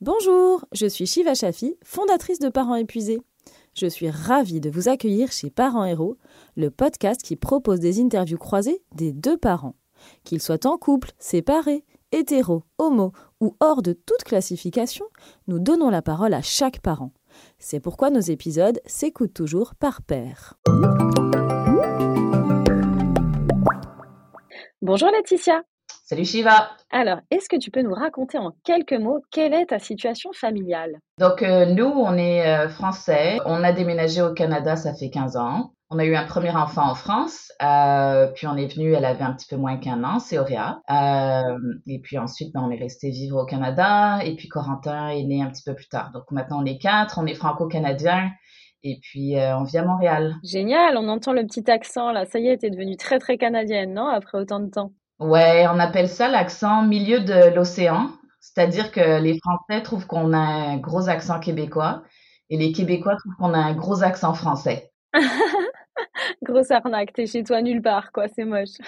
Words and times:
Bonjour, 0.00 0.64
je 0.72 0.86
suis 0.86 1.06
Shiva 1.06 1.34
Shafi, 1.34 1.76
fondatrice 1.84 2.38
de 2.38 2.48
Parents 2.48 2.76
épuisés. 2.76 3.20
Je 3.74 3.86
suis 3.86 4.10
ravie 4.10 4.60
de 4.60 4.70
vous 4.70 4.88
accueillir 4.88 5.32
chez 5.32 5.50
Parents 5.50 5.84
Héros, 5.84 6.16
le 6.56 6.70
podcast 6.70 7.22
qui 7.22 7.36
propose 7.36 7.80
des 7.80 8.00
interviews 8.00 8.38
croisées 8.38 8.82
des 8.94 9.12
deux 9.12 9.36
parents. 9.36 9.76
Qu'ils 10.24 10.42
soient 10.42 10.66
en 10.66 10.78
couple, 10.78 11.12
séparés, 11.18 11.84
hétéros, 12.12 12.64
homo 12.78 13.12
ou 13.40 13.56
hors 13.60 13.82
de 13.82 13.92
toute 13.92 14.24
classification, 14.24 15.06
nous 15.46 15.58
donnons 15.58 15.90
la 15.90 16.02
parole 16.02 16.34
à 16.34 16.42
chaque 16.42 16.80
parent. 16.80 17.12
C'est 17.58 17.80
pourquoi 17.80 18.10
nos 18.10 18.20
épisodes 18.20 18.80
s'écoutent 18.86 19.34
toujours 19.34 19.74
par 19.74 20.02
pair. 20.02 20.58
Bonjour 24.88 25.10
Laetitia. 25.10 25.60
Salut 26.06 26.24
Shiva. 26.24 26.70
Alors, 26.90 27.18
est-ce 27.30 27.50
que 27.50 27.58
tu 27.58 27.70
peux 27.70 27.82
nous 27.82 27.92
raconter 27.92 28.38
en 28.38 28.52
quelques 28.64 28.94
mots 28.94 29.22
quelle 29.30 29.52
est 29.52 29.66
ta 29.66 29.78
situation 29.78 30.30
familiale? 30.32 31.00
Donc, 31.18 31.42
euh, 31.42 31.66
nous, 31.66 31.84
on 31.84 32.16
est 32.16 32.46
euh, 32.46 32.70
français. 32.70 33.38
On 33.44 33.62
a 33.64 33.72
déménagé 33.72 34.22
au 34.22 34.32
Canada, 34.32 34.76
ça 34.76 34.94
fait 34.94 35.10
15 35.10 35.36
ans. 35.36 35.74
On 35.90 35.98
a 35.98 36.06
eu 36.06 36.16
un 36.16 36.24
premier 36.24 36.52
enfant 36.52 36.90
en 36.90 36.94
France, 36.94 37.52
euh, 37.62 38.28
puis 38.34 38.46
on 38.46 38.56
est 38.56 38.74
venu, 38.74 38.94
elle 38.94 39.04
avait 39.04 39.24
un 39.24 39.34
petit 39.34 39.46
peu 39.46 39.56
moins 39.56 39.76
qu'un 39.76 40.02
an, 40.04 40.20
c'est 40.20 40.38
Auréa. 40.38 40.80
et 41.86 42.00
puis 42.00 42.16
ensuite, 42.16 42.54
ben, 42.54 42.62
on 42.62 42.70
est 42.70 42.80
resté 42.80 43.10
vivre 43.10 43.42
au 43.42 43.44
Canada, 43.44 44.20
et 44.24 44.36
puis 44.36 44.48
Corentin 44.48 45.08
est 45.08 45.24
né 45.24 45.42
un 45.42 45.50
petit 45.50 45.64
peu 45.64 45.74
plus 45.74 45.88
tard. 45.88 46.12
Donc 46.12 46.30
maintenant, 46.30 46.62
on 46.62 46.64
est 46.64 46.78
quatre, 46.78 47.18
on 47.18 47.26
est 47.26 47.34
franco-canadiens. 47.34 48.30
Et 48.82 48.98
puis, 49.02 49.34
on 49.36 49.64
vit 49.64 49.78
à 49.78 49.84
Montréal. 49.84 50.36
Génial, 50.44 50.96
on 50.96 51.08
entend 51.08 51.32
le 51.32 51.44
petit 51.44 51.68
accent 51.70 52.12
là. 52.12 52.24
Ça 52.24 52.38
y 52.38 52.48
est, 52.48 52.58
t'es 52.58 52.70
devenue 52.70 52.96
très 52.96 53.18
très 53.18 53.36
canadienne, 53.36 53.94
non 53.94 54.06
Après 54.06 54.38
autant 54.38 54.60
de 54.60 54.70
temps? 54.70 54.92
Ouais, 55.18 55.66
on 55.68 55.80
appelle 55.80 56.08
ça 56.08 56.28
l'accent 56.28 56.82
milieu 56.82 57.20
de 57.20 57.54
l'océan. 57.54 58.10
C'est-à-dire 58.40 58.92
que 58.92 59.20
les 59.20 59.38
Français 59.38 59.82
trouvent 59.82 60.06
qu'on 60.06 60.32
a 60.32 60.38
un 60.38 60.76
gros 60.78 61.08
accent 61.08 61.40
québécois 61.40 62.02
et 62.50 62.56
les 62.56 62.72
Québécois 62.72 63.16
trouvent 63.16 63.34
qu'on 63.36 63.54
a 63.54 63.58
un 63.58 63.74
gros 63.74 64.02
accent 64.02 64.32
français. 64.32 64.92
Grosse 66.42 66.70
arnaque, 66.70 67.12
t'es 67.12 67.26
chez 67.26 67.42
toi 67.42 67.60
nulle 67.62 67.82
part, 67.82 68.12
quoi, 68.12 68.28
c'est 68.28 68.44
moche. 68.44 68.78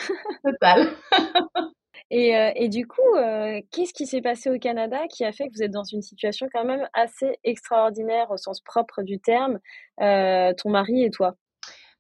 Total. 0.45 0.89
et, 2.11 2.37
euh, 2.37 2.51
et, 2.57 2.69
du 2.69 2.87
coup, 2.87 3.01
euh, 3.17 3.61
qu'est-ce 3.71 3.93
qui 3.95 4.07
s'est 4.07 4.21
passé 4.23 4.51
au 4.51 4.59
Canada 4.59 4.99
qui 5.09 5.25
a 5.25 5.33
fait 5.33 5.49
que 5.49 5.53
vous 5.55 5.63
êtes 5.63 5.71
dans 5.71 5.85
une 5.85 6.03
situation 6.03 6.49
quand 6.53 6.65
même 6.65 6.89
assez 6.93 7.39
extraordinaire 7.45 8.31
au 8.31 8.37
sens 8.37 8.61
propre 8.61 9.03
du 9.03 9.21
terme, 9.21 9.59
euh, 10.01 10.53
ton 10.55 10.71
mari 10.71 11.05
et 11.05 11.11
toi? 11.11 11.37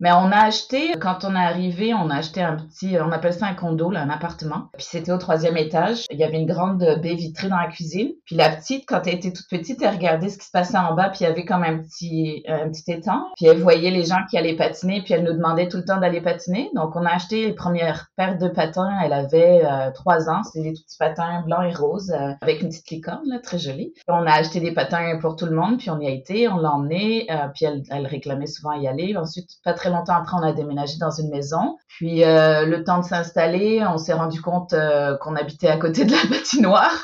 Mais 0.01 0.13
on 0.13 0.33
a 0.33 0.39
acheté, 0.39 0.95
quand 0.99 1.25
on 1.25 1.35
est 1.35 1.39
arrivé, 1.39 1.93
on 1.93 2.09
a 2.09 2.17
acheté 2.17 2.43
un 2.43 2.57
petit, 2.57 2.97
on 2.99 3.13
appelle 3.13 3.35
ça 3.35 3.47
un 3.47 3.55
condo, 3.55 3.91
là, 3.91 4.01
un 4.01 4.09
appartement. 4.09 4.71
Puis 4.73 4.87
c'était 4.89 5.13
au 5.13 5.19
troisième 5.19 5.59
étage. 5.59 6.07
Il 6.11 6.19
y 6.19 6.25
avait 6.25 6.41
une 6.41 6.47
grande 6.47 6.79
baie 7.03 7.15
vitrée 7.15 7.49
dans 7.49 7.59
la 7.59 7.69
cuisine. 7.69 8.13
Puis 8.25 8.35
la 8.35 8.49
petite, 8.49 8.85
quand 8.87 9.07
elle 9.07 9.15
était 9.15 9.33
toute 9.33 9.49
petite, 9.51 9.83
elle 9.83 9.95
regardait 9.95 10.31
ce 10.31 10.39
qui 10.39 10.47
se 10.47 10.51
passait 10.51 10.79
en 10.79 10.95
bas. 10.95 11.11
Puis 11.11 11.21
il 11.21 11.25
y 11.25 11.27
avait 11.27 11.45
comme 11.45 11.63
un 11.63 11.79
petit, 11.79 12.43
un 12.49 12.71
petit 12.71 12.91
étang. 12.93 13.27
Puis 13.37 13.47
elle 13.47 13.61
voyait 13.61 13.91
les 13.91 14.05
gens 14.05 14.21
qui 14.31 14.39
allaient 14.39 14.57
patiner. 14.57 15.03
Puis 15.03 15.13
elle 15.13 15.25
nous 15.25 15.35
demandait 15.35 15.69
tout 15.69 15.77
le 15.77 15.85
temps 15.85 15.99
d'aller 15.99 16.23
patiner. 16.23 16.71
Donc 16.75 16.97
on 16.97 17.05
a 17.05 17.11
acheté 17.11 17.47
les 17.47 17.53
premières 17.53 18.07
paires 18.17 18.39
de 18.39 18.49
patins. 18.49 18.99
Elle 19.05 19.13
avait 19.13 19.63
euh, 19.65 19.91
trois 19.93 20.31
ans. 20.31 20.43
C'était 20.45 20.71
des 20.71 20.73
petits 20.73 20.97
patins 20.99 21.43
blancs 21.45 21.65
et 21.71 21.75
roses 21.75 22.11
euh, 22.11 22.33
avec 22.41 22.63
une 22.63 22.69
petite 22.69 22.91
licorne, 22.91 23.27
là, 23.27 23.39
très 23.39 23.59
jolie. 23.59 23.93
on 24.09 24.27
a 24.27 24.33
acheté 24.33 24.61
des 24.61 24.73
patins 24.73 25.19
pour 25.21 25.37
tout 25.37 25.47
le 25.47 25.55
monde. 25.55 25.77
Puis 25.77 25.91
on 25.91 26.01
y 26.01 26.07
a 26.07 26.11
été, 26.11 26.49
on 26.49 26.57
l'a 26.57 26.73
emmené. 26.73 27.27
Euh, 27.31 27.49
puis 27.55 27.67
elle, 27.67 27.83
elle 27.91 28.07
réclamait 28.07 28.47
souvent 28.47 28.73
y 28.73 28.89
aller. 28.89 29.15
Ensuite, 29.15 29.51
pas 29.63 29.75
très 29.75 29.90
longtemps 29.91 30.15
après, 30.15 30.37
on 30.37 30.43
a 30.43 30.53
déménagé 30.53 30.99
dans 30.99 31.11
une 31.11 31.31
maison. 31.31 31.77
Puis 31.89 32.25
euh, 32.25 32.65
le 32.67 32.85
temps 32.85 32.99
de 32.99 33.05
s'installer, 33.05 33.85
on 33.87 33.99
s'est 33.99 34.13
rendu 34.13 34.41
compte 34.41 34.73
euh, 34.73 35.17
qu'on 35.19 35.37
habitait 35.37 35.69
à 35.69 35.77
côté 35.77 36.05
de 36.05 36.13
la 36.13 36.19
patinoire. 36.37 37.03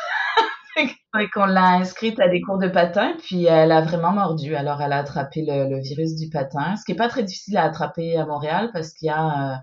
et 0.77 1.31
qu'on 1.31 1.47
l'a 1.47 1.77
inscrite 1.77 2.21
à 2.21 2.29
des 2.29 2.43
cours 2.43 2.59
de 2.59 2.69
patin, 2.69 3.15
puis 3.19 3.47
elle 3.47 3.73
a 3.73 3.81
vraiment 3.81 4.13
mordu. 4.13 4.55
Alors, 4.55 4.83
elle 4.83 4.93
a 4.93 4.99
attrapé 4.99 5.43
le, 5.47 5.81
virus 5.81 6.17
du 6.17 6.29
patin, 6.29 6.77
ce 6.77 6.85
qui 6.85 6.93
est 6.93 6.97
pas 6.97 7.09
très 7.09 7.23
difficile 7.23 7.57
à 7.57 7.65
attraper 7.65 8.17
à 8.17 8.27
Montréal 8.27 8.71
parce 8.73 8.93
qu'il 8.93 9.07
y 9.07 9.11
a, 9.11 9.55
euh, 9.55 9.57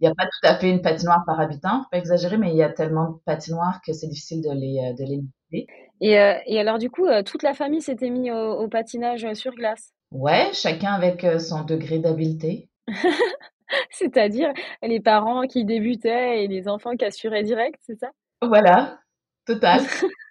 il 0.00 0.06
y 0.06 0.10
a 0.10 0.14
pas 0.14 0.24
tout 0.24 0.48
à 0.48 0.56
fait 0.56 0.68
une 0.68 0.82
patinoire 0.82 1.22
par 1.24 1.38
habitant, 1.40 1.84
pas 1.90 1.98
exagérer, 1.98 2.36
mais 2.36 2.50
il 2.50 2.56
y 2.56 2.62
a 2.62 2.70
tellement 2.70 3.10
de 3.10 3.16
patinoires 3.24 3.80
que 3.86 3.92
c'est 3.92 4.08
difficile 4.08 4.42
de 4.42 4.50
les, 4.50 4.94
de 4.98 5.04
les. 5.04 5.66
Et, 6.00 6.18
et 6.46 6.60
alors, 6.60 6.78
du 6.78 6.90
coup, 6.90 7.06
toute 7.24 7.42
la 7.42 7.54
famille 7.54 7.80
s'était 7.80 8.10
mise 8.10 8.30
au, 8.30 8.68
patinage 8.68 9.32
sur 9.34 9.52
glace? 9.52 9.95
Ouais, 10.12 10.50
chacun 10.52 10.92
avec 10.92 11.26
son 11.40 11.64
degré 11.64 11.98
d'habileté. 11.98 12.70
C'est-à-dire 13.90 14.52
les 14.82 15.00
parents 15.00 15.42
qui 15.46 15.64
débutaient 15.64 16.44
et 16.44 16.48
les 16.48 16.68
enfants 16.68 16.96
qui 16.96 17.04
assuraient 17.04 17.42
direct, 17.42 17.80
c'est 17.82 17.98
ça? 17.98 18.10
Voilà, 18.42 19.00
total. 19.44 19.80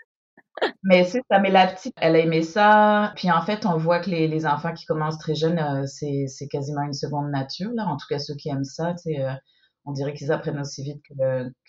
Mais 0.84 1.04
c'est 1.04 1.22
ça, 1.30 1.40
mais 1.40 1.52
la 1.52 1.68
petite, 1.68 1.96
elle 2.00 2.16
a 2.16 2.20
aimé 2.20 2.42
ça. 2.42 3.12
Puis 3.16 3.30
en 3.30 3.42
fait, 3.42 3.66
on 3.66 3.78
voit 3.78 4.00
que 4.00 4.10
les, 4.10 4.28
les 4.28 4.46
enfants 4.46 4.74
qui 4.74 4.86
commencent 4.86 5.18
très 5.18 5.36
jeunes, 5.36 5.60
euh, 5.60 5.86
c'est, 5.86 6.48
quasiment 6.50 6.84
une 6.84 6.94
seconde 6.94 7.30
nature, 7.30 7.72
là. 7.74 7.86
En 7.88 7.98
tout 7.98 8.06
cas, 8.10 8.20
ceux 8.20 8.36
qui 8.36 8.50
aiment 8.50 8.64
ça, 8.64 8.94
tu 8.94 9.14
sais, 9.14 9.22
euh, 9.22 9.34
on 9.86 9.92
dirait 9.92 10.14
qu'ils 10.14 10.32
apprennent 10.32 10.60
aussi 10.60 10.84
vite 10.84 11.02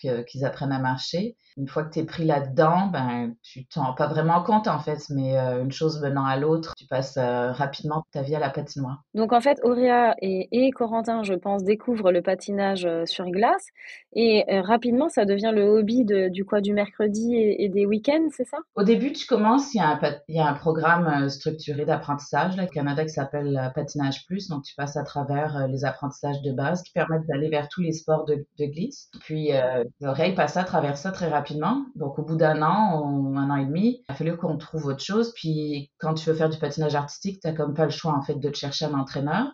que, 0.01 0.21
qu'ils 0.23 0.45
apprennent 0.45 0.71
à 0.71 0.79
marcher. 0.79 1.35
Une 1.57 1.67
fois 1.67 1.83
que 1.83 1.93
tu 1.93 1.99
es 1.99 2.03
pris 2.03 2.25
là-dedans, 2.25 2.87
ben, 2.87 3.33
tu 3.41 3.65
t'en 3.65 3.85
rends 3.85 3.95
pas 3.95 4.07
vraiment 4.07 4.43
compte 4.43 4.67
en 4.67 4.79
fait, 4.79 4.99
mais 5.09 5.37
euh, 5.37 5.63
une 5.63 5.71
chose 5.71 5.99
venant 6.01 6.25
à 6.25 6.37
l'autre, 6.37 6.73
tu 6.77 6.85
passes 6.85 7.17
euh, 7.17 7.51
rapidement 7.51 8.05
ta 8.11 8.21
vie 8.21 8.35
à 8.35 8.39
la 8.39 8.49
patinoire. 8.49 9.03
Donc 9.15 9.33
en 9.33 9.41
fait, 9.41 9.59
Auréa 9.63 10.15
et, 10.21 10.47
et 10.51 10.69
Corentin, 10.71 11.23
je 11.23 11.33
pense, 11.33 11.63
découvrent 11.63 12.11
le 12.11 12.21
patinage 12.21 12.85
euh, 12.85 13.05
sur 13.05 13.25
glace 13.29 13.65
et 14.13 14.45
rapidement, 14.61 15.09
ça 15.09 15.25
devient 15.25 15.51
le 15.53 15.63
hobby 15.67 16.03
de, 16.03 16.29
du 16.29 16.43
quoi 16.43 16.59
du 16.59 16.73
mercredi 16.73 17.35
et, 17.35 17.69
des 17.69 17.85
week-ends, 17.85 18.29
c'est 18.31 18.45
ça? 18.45 18.57
Au 18.75 18.81
début, 18.81 19.11
tu 19.11 19.27
commences, 19.27 19.75
il 19.75 19.77
y 19.77 19.81
a 19.81 19.89
un, 19.89 19.99
il 20.27 20.35
y 20.35 20.39
a 20.39 20.47
un 20.47 20.53
programme 20.53 21.29
structuré 21.29 21.85
d'apprentissage 21.85 22.57
au 22.57 22.65
Canada 22.65 23.03
qui 23.03 23.11
s'appelle 23.11 23.71
Patinage 23.75 24.25
Plus, 24.25 24.47
donc 24.47 24.63
tu 24.63 24.73
passes 24.73 24.97
à 24.97 25.03
travers 25.03 25.67
les 25.67 25.85
apprentissages 25.85 26.41
de 26.41 26.51
base 26.51 26.81
qui 26.81 26.93
permettent 26.93 27.27
d'aller 27.27 27.49
vers 27.49 27.67
tous 27.69 27.81
les 27.81 27.91
sports 27.91 28.06
de, 28.27 28.65
glisse. 28.65 29.09
Puis 29.21 29.53
euh, 29.53 29.83
l'oreille 29.99 30.33
passait 30.33 30.59
à 30.59 30.63
travers 30.63 30.97
ça 30.97 31.11
très 31.11 31.29
rapidement. 31.29 31.85
Donc 31.95 32.17
au 32.19 32.23
bout 32.23 32.35
d'un 32.35 32.61
an, 32.61 33.35
un 33.35 33.49
an 33.49 33.55
et 33.55 33.65
demi, 33.65 34.03
il 34.07 34.11
a 34.11 34.15
fallu 34.15 34.37
qu'on 34.37 34.57
trouve 34.57 34.85
autre 34.85 35.03
chose. 35.03 35.33
Puis 35.35 35.91
quand 35.97 36.13
tu 36.13 36.29
veux 36.29 36.35
faire 36.35 36.49
du 36.49 36.57
patinage 36.57 36.95
artistique, 36.95 37.39
tu 37.41 37.47
n'as 37.47 37.53
comme 37.53 37.73
pas 37.73 37.85
le 37.85 37.91
choix 37.91 38.13
en 38.13 38.21
fait 38.21 38.35
de 38.35 38.49
te 38.49 38.57
chercher 38.57 38.85
un 38.85 38.93
entraîneur. 38.93 39.47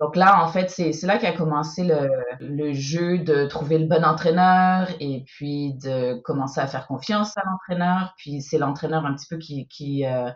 Donc 0.00 0.16
là, 0.16 0.44
en 0.44 0.48
fait, 0.48 0.70
c'est 0.70 0.92
là 1.04 1.18
qu'a 1.18 1.32
commencé 1.32 1.84
le, 2.40 2.72
jeu 2.72 3.18
de 3.18 3.46
trouver 3.46 3.78
le 3.78 3.86
bon 3.86 4.04
entraîneur 4.04 4.88
et 4.98 5.24
puis 5.24 5.74
de 5.74 6.20
commencer 6.22 6.60
à 6.60 6.66
faire 6.66 6.88
confiance 6.88 7.36
à 7.36 7.42
l'entraîneur. 7.46 8.12
Puis 8.16 8.42
c'est 8.42 8.58
l'entraîneur 8.58 9.06
un 9.06 9.14
petit 9.14 9.28
peu 9.28 9.38
qui, 9.38 9.68
qui, 9.68 10.04
euh, 10.04 10.30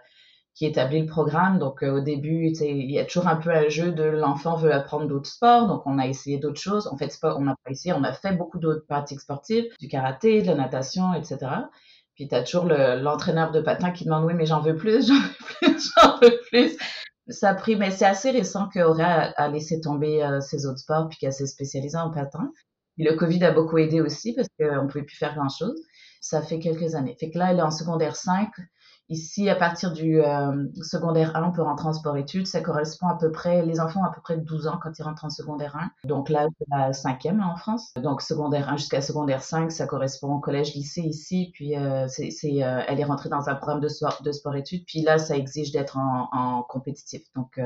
qui 0.59 0.67
établit 0.67 1.03
le 1.03 1.07
programme. 1.07 1.61
Donc 1.61 1.85
euh, 1.85 1.99
au 1.99 2.01
début, 2.01 2.53
il 2.61 2.91
y 2.91 2.99
a 2.99 3.05
toujours 3.05 3.29
un 3.29 3.37
peu 3.37 3.51
un 3.51 3.69
jeu 3.69 3.93
de 3.93 4.03
l'enfant 4.03 4.57
veut 4.57 4.73
apprendre 4.73 5.07
d'autres 5.07 5.31
sports, 5.31 5.69
donc 5.69 5.83
on 5.87 6.01
a 6.01 6.07
essayé 6.09 6.39
d'autres 6.39 6.61
choses. 6.61 6.89
En 6.89 6.97
fait, 6.97 7.17
on 7.23 7.43
n'a 7.43 7.55
pas 7.65 7.71
essayé, 7.71 7.95
on 7.95 8.03
a 8.03 8.13
fait 8.13 8.33
beaucoup 8.33 8.59
d'autres 8.59 8.85
pratiques 8.85 9.21
sportives, 9.21 9.67
du 9.79 9.87
karaté, 9.87 10.43
de 10.43 10.49
la 10.49 10.57
natation, 10.57 11.15
etc. 11.15 11.39
Puis 12.17 12.27
tu 12.27 12.35
as 12.35 12.43
toujours 12.43 12.65
l'entraîneur 12.65 13.53
de 13.53 13.61
patin 13.61 13.93
qui 13.93 14.05
demande 14.05 14.25
oui 14.25 14.35
mais 14.35 14.47
j'en 14.47 14.61
veux 14.61 14.75
plus, 14.75 15.07
j'en 15.07 15.15
veux 15.15 15.31
plus, 15.61 15.93
j'en 15.97 16.19
veux 16.19 16.41
plus. 16.51 16.77
Ça 17.29 17.51
a 17.51 17.55
pris, 17.55 17.77
mais 17.77 17.93
c'est 17.93 18.07
assez 18.07 18.33
récent 18.33 18.69
qu'Aura 18.69 19.31
a, 19.37 19.49
laissé 19.49 19.81
tomber 19.81 20.25
euh, 20.25 20.41
ses 20.41 20.67
autres 20.67 20.81
sports 20.81 21.09
puis 21.09 21.19
qu'elle 21.19 21.33
s'est 21.33 21.47
spécialisée 21.47 21.99
en 21.99 22.11
patin. 22.11 22.51
Et 22.97 23.05
le 23.05 23.15
Covid 23.15 23.45
a 23.45 23.53
beaucoup 23.53 23.79
aidé 23.79 24.01
aussi 24.01 24.35
parce 24.35 24.49
qu'on 24.59 24.83
ne 24.83 24.89
pouvait 24.89 25.05
plus 25.05 25.17
faire 25.17 25.37
grand 25.37 25.51
chose. 25.51 25.81
Ça 26.21 26.43
fait 26.43 26.59
quelques 26.59 26.97
années. 26.97 27.17
Fait 27.21 27.31
que 27.31 27.39
là, 27.39 27.53
elle 27.53 27.59
est 27.59 27.63
en 27.63 27.71
secondaire 27.71 28.17
5. 28.17 28.49
Ici, 29.11 29.49
à 29.49 29.57
partir 29.57 29.93
du 29.93 30.21
euh, 30.21 30.67
secondaire 30.83 31.35
1, 31.35 31.45
on 31.45 31.53
peut 31.53 31.63
rentrer 31.63 31.89
en 31.89 31.93
sport-études. 31.95 32.47
Ça 32.47 32.61
correspond 32.61 33.09
à 33.09 33.17
peu 33.17 33.33
près, 33.33 33.65
les 33.65 33.81
enfants 33.81 34.01
ont 34.01 34.05
à 34.05 34.13
peu 34.13 34.21
près 34.21 34.37
12 34.37 34.67
ans 34.67 34.79
quand 34.83 34.99
ils 34.99 35.03
rentrent 35.03 35.25
en 35.25 35.31
secondaire 35.31 35.77
1. 35.77 35.91
Donc 36.07 36.29
là, 36.29 36.47
c'est 36.59 36.67
la 36.71 36.93
cinquième 36.93 37.41
en 37.41 37.57
France. 37.57 37.95
Donc 37.95 38.21
secondaire 38.21 38.69
1 38.69 38.77
jusqu'à 38.77 39.01
secondaire 39.01 39.43
5, 39.43 39.73
ça 39.73 39.87
correspond 39.87 40.35
au 40.35 40.41
collège-lycée 40.41 41.01
ici. 41.01 41.51
Puis 41.55 41.75
euh, 41.77 42.07
c'est, 42.09 42.31
euh, 42.63 42.83
elle 42.87 43.01
est 43.01 43.05
rentrée 43.05 43.31
dans 43.31 43.49
un 43.49 43.55
programme 43.55 43.81
de, 43.81 43.89
sport, 43.89 44.21
de 44.23 44.31
sport-études. 44.31 44.85
Puis 44.87 45.01
là, 45.01 45.19
ça 45.19 45.37
exige 45.37 45.73
d'être 45.73 45.97
en, 45.97 46.29
en 46.33 46.63
compétitif. 46.63 47.23
Donc 47.35 47.59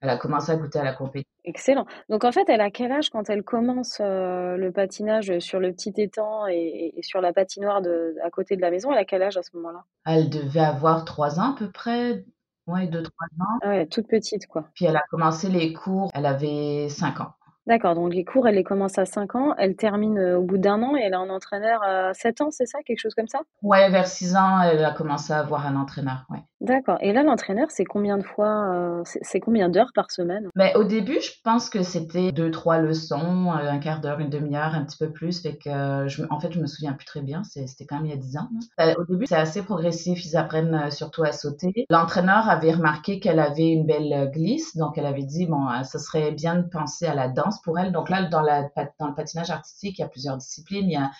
elle 0.00 0.10
a 0.10 0.16
commencé 0.16 0.52
à 0.52 0.56
goûter 0.56 0.78
à 0.78 0.84
la 0.84 0.92
compétition. 0.92 1.30
Excellent. 1.44 1.86
Donc 2.08 2.24
en 2.24 2.32
fait, 2.32 2.48
elle 2.48 2.60
a 2.60 2.70
quel 2.70 2.92
âge 2.92 3.10
quand 3.10 3.30
elle 3.30 3.42
commence 3.42 3.98
euh, 4.00 4.56
le 4.56 4.72
patinage 4.72 5.38
sur 5.38 5.60
le 5.60 5.72
petit 5.72 5.92
étang 5.96 6.46
et, 6.46 6.94
sur 7.02 7.20
la 7.20 7.32
patinoire 7.32 7.82
de, 7.82 8.16
à 8.22 8.30
côté 8.30 8.56
de 8.56 8.60
la 8.60 8.70
maison? 8.70 8.92
Elle 8.92 8.98
a 8.98 9.04
quel 9.04 9.22
âge 9.22 9.36
à 9.36 9.42
ce 9.42 9.50
moment-là? 9.56 9.84
Elle 10.04 10.28
devait 10.28 10.60
avoir 10.60 11.04
trois 11.04 11.40
ans 11.40 11.54
à 11.54 11.56
peu 11.58 11.70
près. 11.70 12.24
Deux, 12.68 13.02
trois 13.02 13.26
ans. 13.38 13.58
Ah 13.62 13.68
ouais, 13.68 13.86
toute 13.86 14.08
petite, 14.08 14.48
quoi. 14.48 14.64
Puis 14.74 14.86
elle 14.86 14.96
a 14.96 15.04
commencé 15.08 15.48
les 15.48 15.72
cours, 15.72 16.10
elle 16.14 16.26
avait 16.26 16.88
cinq 16.88 17.20
ans. 17.20 17.32
D'accord, 17.66 17.96
donc 17.96 18.14
les 18.14 18.24
cours, 18.24 18.46
elle 18.46 18.54
les 18.54 18.62
commence 18.62 18.96
à 18.96 19.06
5 19.06 19.34
ans, 19.34 19.54
elle 19.58 19.74
termine 19.74 20.18
euh, 20.18 20.38
au 20.38 20.42
bout 20.42 20.56
d'un 20.56 20.80
an 20.84 20.94
et 20.96 21.00
elle 21.00 21.14
a 21.14 21.18
un 21.18 21.30
entraîneur 21.30 21.82
à 21.82 22.14
7 22.14 22.40
ans, 22.40 22.50
c'est 22.52 22.66
ça? 22.66 22.78
Quelque 22.86 23.00
chose 23.00 23.14
comme 23.14 23.26
ça? 23.26 23.40
Ouais, 23.60 23.90
vers 23.90 24.06
6 24.06 24.36
ans, 24.36 24.60
elle 24.60 24.84
a 24.84 24.92
commencé 24.92 25.32
à 25.32 25.40
avoir 25.40 25.66
un 25.66 25.74
entraîneur, 25.74 26.26
ouais. 26.30 26.38
D'accord. 26.62 26.96
Et 27.02 27.12
là, 27.12 27.22
l'entraîneur, 27.22 27.70
c'est 27.70 27.84
combien 27.84 28.16
de 28.16 28.22
fois, 28.22 28.72
euh, 28.72 29.02
c'est 29.04 29.40
combien 29.40 29.68
d'heures 29.68 29.92
par 29.94 30.10
semaine? 30.10 30.48
Mais 30.54 30.74
au 30.74 30.84
début, 30.84 31.20
je 31.20 31.30
pense 31.44 31.68
que 31.68 31.82
c'était 31.82 32.32
deux, 32.32 32.50
trois 32.50 32.78
leçons, 32.78 33.52
euh, 33.52 33.70
un 33.70 33.78
quart 33.78 34.00
d'heure, 34.00 34.20
une 34.20 34.30
demi-heure, 34.30 34.74
un 34.74 34.84
petit 34.84 34.96
peu 34.96 35.12
plus. 35.12 35.42
Que, 35.42 35.48
euh, 35.68 36.26
en 36.30 36.40
fait, 36.40 36.52
je 36.52 36.60
me 36.60 36.66
souviens 36.66 36.94
plus 36.94 37.04
très 37.04 37.20
bien. 37.20 37.42
C'était 37.44 37.84
quand 37.84 37.96
même 37.96 38.06
il 38.06 38.10
y 38.10 38.14
a 38.14 38.16
dix 38.16 38.38
ans. 38.38 38.48
au 38.96 39.04
début, 39.04 39.26
c'est 39.26 39.36
assez 39.36 39.62
progressif. 39.62 40.24
Ils 40.24 40.36
apprennent 40.36 40.90
surtout 40.90 41.24
à 41.24 41.32
sauter. 41.32 41.86
L'entraîneur 41.90 42.48
avait 42.48 42.72
remarqué 42.72 43.20
qu'elle 43.20 43.40
avait 43.40 43.68
une 43.68 43.86
belle 43.86 44.30
glisse, 44.32 44.76
donc 44.76 44.96
elle 44.96 45.06
avait 45.06 45.24
dit 45.24 45.46
bon, 45.46 45.66
ce 45.84 45.98
serait 45.98 46.32
bien 46.32 46.54
de 46.54 46.62
penser 46.62 47.06
à 47.06 47.14
la 47.14 47.28
danse 47.28 47.60
pour 47.60 47.78
elle. 47.78 47.92
Donc 47.92 48.08
là, 48.08 48.22
dans 48.30 48.40
le 48.40 49.14
patinage 49.14 49.50
artistique, 49.50 49.98
il 49.98 50.02
y 50.02 50.04
a 50.04 50.08
plusieurs 50.08 50.38
disciplines. 50.38 51.10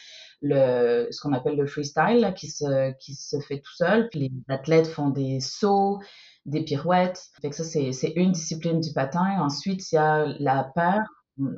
Le, 0.42 1.08
ce 1.10 1.20
qu'on 1.20 1.32
appelle 1.32 1.56
le 1.56 1.66
freestyle 1.66 2.32
qui, 2.36 2.48
se, 2.48 2.92
qui 2.98 3.14
se 3.14 3.38
fait 3.40 3.60
tout 3.60 3.74
seul. 3.74 4.08
Puis 4.10 4.20
les 4.20 4.32
athlètes 4.48 4.86
font 4.86 5.10
des 5.10 5.40
sauts, 5.40 6.00
des 6.44 6.62
pirouettes. 6.62 7.22
Fait 7.40 7.50
que 7.50 7.56
ça, 7.56 7.64
c'est 7.64 8.12
une 8.16 8.32
discipline 8.32 8.80
du 8.80 8.92
patin. 8.92 9.40
Ensuite, 9.40 9.90
il 9.92 9.96
y 9.96 9.98
a 9.98 10.26
la 10.38 10.64
paire. 10.74 11.06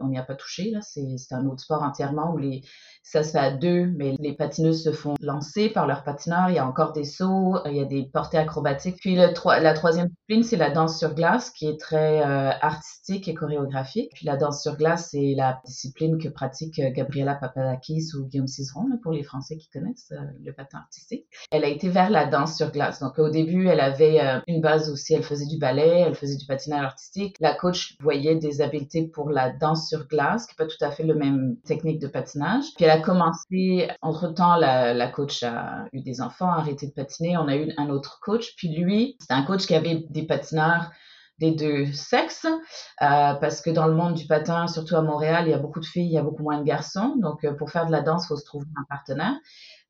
On 0.00 0.08
n'y 0.08 0.18
a 0.18 0.24
pas 0.24 0.34
touché, 0.34 0.70
là. 0.70 0.80
C'est 0.82 1.32
un 1.32 1.46
autre 1.46 1.60
sport 1.60 1.82
entièrement 1.82 2.32
où 2.32 2.38
les, 2.38 2.62
ça 3.10 3.22
se 3.22 3.30
fait 3.30 3.38
à 3.38 3.50
deux, 3.50 3.86
mais 3.96 4.16
les 4.20 4.34
patineuses 4.34 4.84
se 4.84 4.92
font 4.92 5.14
lancer 5.22 5.70
par 5.70 5.86
leur 5.86 6.04
patineur. 6.04 6.50
Il 6.50 6.56
y 6.56 6.58
a 6.58 6.66
encore 6.66 6.92
des 6.92 7.04
sauts, 7.04 7.56
il 7.64 7.74
y 7.74 7.80
a 7.80 7.86
des 7.86 8.04
portées 8.04 8.36
acrobatiques. 8.36 8.96
Puis 9.00 9.14
la 9.14 9.32
troisième 9.32 10.08
discipline, 10.08 10.42
c'est 10.42 10.56
la 10.56 10.70
danse 10.70 10.98
sur 10.98 11.14
glace, 11.14 11.50
qui 11.50 11.66
est 11.66 11.80
très 11.80 12.20
euh, 12.20 12.50
artistique 12.60 13.26
et 13.28 13.34
chorégraphique. 13.34 14.10
Puis 14.14 14.26
la 14.26 14.36
danse 14.36 14.62
sur 14.62 14.76
glace, 14.76 15.08
c'est 15.12 15.32
la 15.34 15.58
discipline 15.64 16.18
que 16.18 16.28
pratique 16.28 16.78
euh, 16.80 16.90
Gabriela 16.90 17.34
Papadakis 17.34 18.10
ou 18.14 18.26
Guillaume 18.26 18.46
Cizeron, 18.46 18.86
pour 19.02 19.12
les 19.12 19.22
Français 19.22 19.56
qui 19.56 19.70
connaissent 19.70 20.12
euh, 20.12 20.22
le 20.44 20.52
patin 20.52 20.78
artistique. 20.78 21.24
Elle 21.50 21.64
a 21.64 21.68
été 21.68 21.88
vers 21.88 22.10
la 22.10 22.26
danse 22.26 22.58
sur 22.58 22.70
glace. 22.70 23.00
Donc 23.00 23.18
au 23.18 23.30
début, 23.30 23.68
elle 23.68 23.80
avait 23.80 24.20
une 24.46 24.60
base 24.60 24.90
aussi, 24.90 25.14
elle 25.14 25.22
faisait 25.22 25.46
du 25.46 25.58
ballet, 25.58 26.04
elle 26.06 26.14
faisait 26.14 26.36
du 26.36 26.44
patinage 26.44 26.84
artistique. 26.84 27.36
La 27.40 27.54
coach 27.54 27.96
voyait 28.00 28.36
des 28.36 28.60
habiletés 28.60 29.06
pour 29.06 29.30
la 29.30 29.50
danse 29.50 29.88
sur 29.88 30.06
glace, 30.08 30.46
qui 30.46 30.52
n'est 30.52 30.66
pas 30.66 30.70
tout 30.70 30.84
à 30.84 30.90
fait 30.90 31.04
le 31.04 31.14
même 31.14 31.56
technique 31.64 32.00
de 32.00 32.08
patinage. 32.08 32.64
Puis 32.76 32.84
commencé, 33.00 33.88
entre-temps, 34.02 34.56
la, 34.56 34.94
la, 34.94 35.08
coach 35.08 35.42
a 35.42 35.86
eu 35.92 36.00
des 36.00 36.20
enfants, 36.20 36.50
a 36.50 36.58
arrêté 36.58 36.86
de 36.86 36.92
patiner. 36.92 37.36
On 37.36 37.48
a 37.48 37.56
eu 37.56 37.72
un 37.76 37.90
autre 37.90 38.20
coach. 38.20 38.54
Puis 38.56 38.68
lui, 38.68 39.16
c'est 39.20 39.32
un 39.32 39.42
coach 39.42 39.66
qui 39.66 39.74
avait 39.74 40.04
des 40.10 40.22
patineurs 40.24 40.90
des 41.38 41.52
deux 41.52 41.86
sexes, 41.92 42.46
euh, 42.46 43.34
parce 43.34 43.60
que 43.60 43.70
dans 43.70 43.86
le 43.86 43.94
monde 43.94 44.14
du 44.14 44.26
patin, 44.26 44.66
surtout 44.66 44.96
à 44.96 45.02
Montréal, 45.02 45.44
il 45.46 45.50
y 45.50 45.54
a 45.54 45.58
beaucoup 45.58 45.80
de 45.80 45.86
filles, 45.86 46.06
il 46.06 46.12
y 46.12 46.18
a 46.18 46.22
beaucoup 46.22 46.42
moins 46.42 46.58
de 46.58 46.64
garçons. 46.64 47.14
Donc, 47.16 47.44
euh, 47.44 47.52
pour 47.54 47.70
faire 47.70 47.86
de 47.86 47.92
la 47.92 48.02
danse, 48.02 48.24
il 48.24 48.28
faut 48.28 48.36
se 48.36 48.44
trouver 48.44 48.66
un 48.76 48.84
partenaire. 48.88 49.34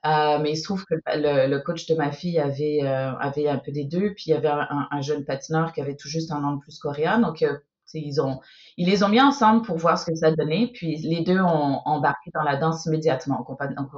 Euh, 0.06 0.38
mais 0.40 0.52
il 0.52 0.56
se 0.56 0.62
trouve 0.62 0.84
que 0.84 0.94
le, 1.06 1.58
coach 1.58 1.86
de 1.86 1.94
ma 1.94 2.12
fille 2.12 2.38
avait, 2.38 2.82
avait 2.82 3.48
un 3.48 3.58
peu 3.58 3.72
des 3.72 3.84
deux, 3.84 4.14
puis 4.14 4.24
il 4.26 4.30
y 4.30 4.34
avait 4.34 4.48
un, 4.48 4.86
un, 4.90 5.00
jeune 5.00 5.24
patineur 5.24 5.72
qui 5.72 5.80
avait 5.80 5.96
tout 5.96 6.08
juste 6.08 6.30
un 6.30 6.44
an 6.44 6.52
de 6.52 6.60
plus 6.60 6.78
coréen. 6.78 7.18
Donc, 7.18 7.44
ils, 7.94 8.20
ont, 8.20 8.40
ils 8.76 8.88
les 8.88 9.02
ont 9.02 9.08
mis 9.08 9.20
ensemble 9.20 9.62
pour 9.62 9.76
voir 9.76 9.98
ce 9.98 10.06
que 10.06 10.14
ça 10.14 10.30
donnait, 10.30 10.70
puis 10.72 10.96
les 10.96 11.22
deux 11.22 11.40
ont 11.40 11.80
embarqué 11.84 12.30
dans 12.34 12.42
la 12.42 12.56
danse 12.56 12.86
immédiatement. 12.86 13.44
On, 13.48 13.56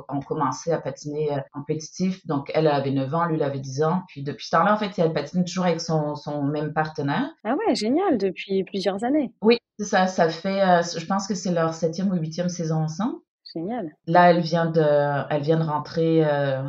on 0.08 0.20
commençait 0.20 0.72
à 0.72 0.78
patiner 0.78 1.32
euh, 1.32 1.40
compétitif. 1.52 2.26
Donc, 2.26 2.50
elle 2.54 2.66
avait 2.66 2.90
9 2.90 3.14
ans, 3.14 3.26
lui, 3.26 3.36
il 3.36 3.42
avait 3.42 3.58
10 3.58 3.82
ans. 3.82 4.02
Puis 4.08 4.22
depuis 4.22 4.46
ce 4.46 4.50
temps-là, 4.56 4.74
en 4.74 4.76
fait, 4.76 4.98
elle 4.98 5.12
patine 5.12 5.44
toujours 5.44 5.64
avec 5.64 5.80
son, 5.80 6.14
son 6.14 6.42
même 6.44 6.72
partenaire. 6.72 7.30
Ah 7.44 7.54
ouais, 7.54 7.74
génial, 7.74 8.18
depuis 8.18 8.64
plusieurs 8.64 9.04
années. 9.04 9.32
Oui, 9.42 9.58
ça, 9.78 10.06
ça 10.06 10.28
fait, 10.28 10.62
euh, 10.62 10.82
je 10.82 11.06
pense 11.06 11.26
que 11.26 11.34
c'est 11.34 11.52
leur 11.52 11.74
septième 11.74 12.10
ou 12.10 12.14
huitième 12.14 12.48
saison 12.48 12.76
ensemble. 12.76 13.16
Génial. 13.54 13.90
Là, 14.06 14.30
elle 14.30 14.40
vient 14.40 14.66
de, 14.66 14.80
elle 15.28 15.42
vient 15.42 15.58
de 15.58 15.64
rentrer. 15.64 16.24
Euh, 16.24 16.62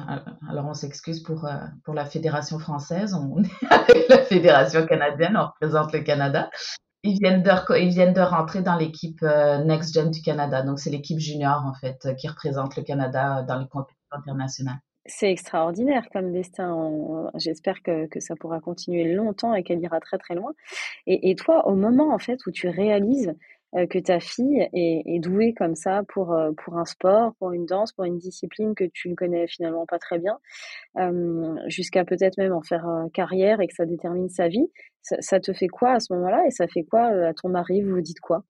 alors, 0.49 0.65
on 0.65 0.73
s'excuse 0.73 1.21
pour 1.21 1.47
pour 1.83 1.93
la 1.93 2.05
fédération 2.05 2.57
française. 2.57 3.13
On 3.13 3.43
est 3.43 3.71
avec 3.71 4.09
la 4.09 4.17
fédération 4.23 4.87
canadienne. 4.87 5.37
On 5.37 5.45
représente 5.45 5.93
le 5.93 5.99
Canada. 5.99 6.49
Ils 7.03 7.19
viennent 7.19 7.43
de, 7.43 8.21
rentrer 8.21 8.61
dans 8.61 8.75
l'équipe 8.75 9.23
euh, 9.23 9.63
Next 9.63 9.93
Gen 9.93 10.11
du 10.11 10.21
Canada. 10.21 10.61
Donc, 10.61 10.79
c'est 10.79 10.91
l'équipe 10.91 11.19
junior, 11.19 11.63
en 11.65 11.73
fait, 11.73 12.05
euh, 12.05 12.13
qui 12.13 12.27
représente 12.27 12.75
le 12.75 12.83
Canada 12.83 13.43
dans 13.43 13.57
les 13.57 13.67
compétitions 13.67 13.97
internationales. 14.11 14.79
C'est 15.07 15.31
extraordinaire 15.31 16.07
comme 16.13 16.31
destin. 16.31 17.31
J'espère 17.35 17.81
que, 17.81 18.07
ça 18.19 18.35
pourra 18.35 18.59
continuer 18.59 19.15
longtemps 19.15 19.55
et 19.55 19.63
qu'elle 19.63 19.79
ira 19.79 19.99
très 19.99 20.19
très 20.19 20.35
loin. 20.35 20.51
Et, 21.07 21.31
et, 21.31 21.35
toi, 21.35 21.67
au 21.67 21.73
moment 21.73 22.13
en 22.13 22.19
fait 22.19 22.45
où 22.45 22.51
tu 22.51 22.69
réalises 22.69 23.33
que 23.73 23.99
ta 23.99 24.19
fille 24.19 24.67
est, 24.73 25.19
douée 25.19 25.53
comme 25.53 25.75
ça 25.75 26.01
pour, 26.09 26.33
euh, 26.33 26.51
pour 26.63 26.77
un 26.77 26.85
sport, 26.85 27.33
pour 27.39 27.51
une 27.51 27.65
danse, 27.65 27.93
pour 27.93 28.03
une 28.05 28.17
discipline 28.17 28.75
que 28.75 28.83
tu 28.93 29.09
ne 29.09 29.15
connais 29.15 29.47
finalement 29.47 29.85
pas 29.85 29.99
très 29.99 30.19
bien, 30.19 30.37
euh, 30.97 31.55
jusqu'à 31.67 32.03
peut-être 32.03 32.37
même 32.37 32.53
en 32.53 32.61
faire 32.61 32.85
carrière 33.13 33.61
et 33.61 33.67
que 33.67 33.73
ça 33.73 33.85
détermine 33.85 34.29
sa 34.29 34.47
vie. 34.47 34.69
Ça, 35.01 35.39
te 35.39 35.53
fait 35.53 35.67
quoi 35.67 35.93
à 35.93 35.99
ce 35.99 36.13
moment-là 36.13 36.45
et 36.45 36.51
ça 36.51 36.67
fait 36.67 36.83
quoi 36.83 37.05
à 37.05 37.33
ton 37.33 37.49
mari? 37.49 37.81
Vous 37.81 37.95
vous 37.95 38.01
dites 38.01 38.19
quoi? 38.19 38.43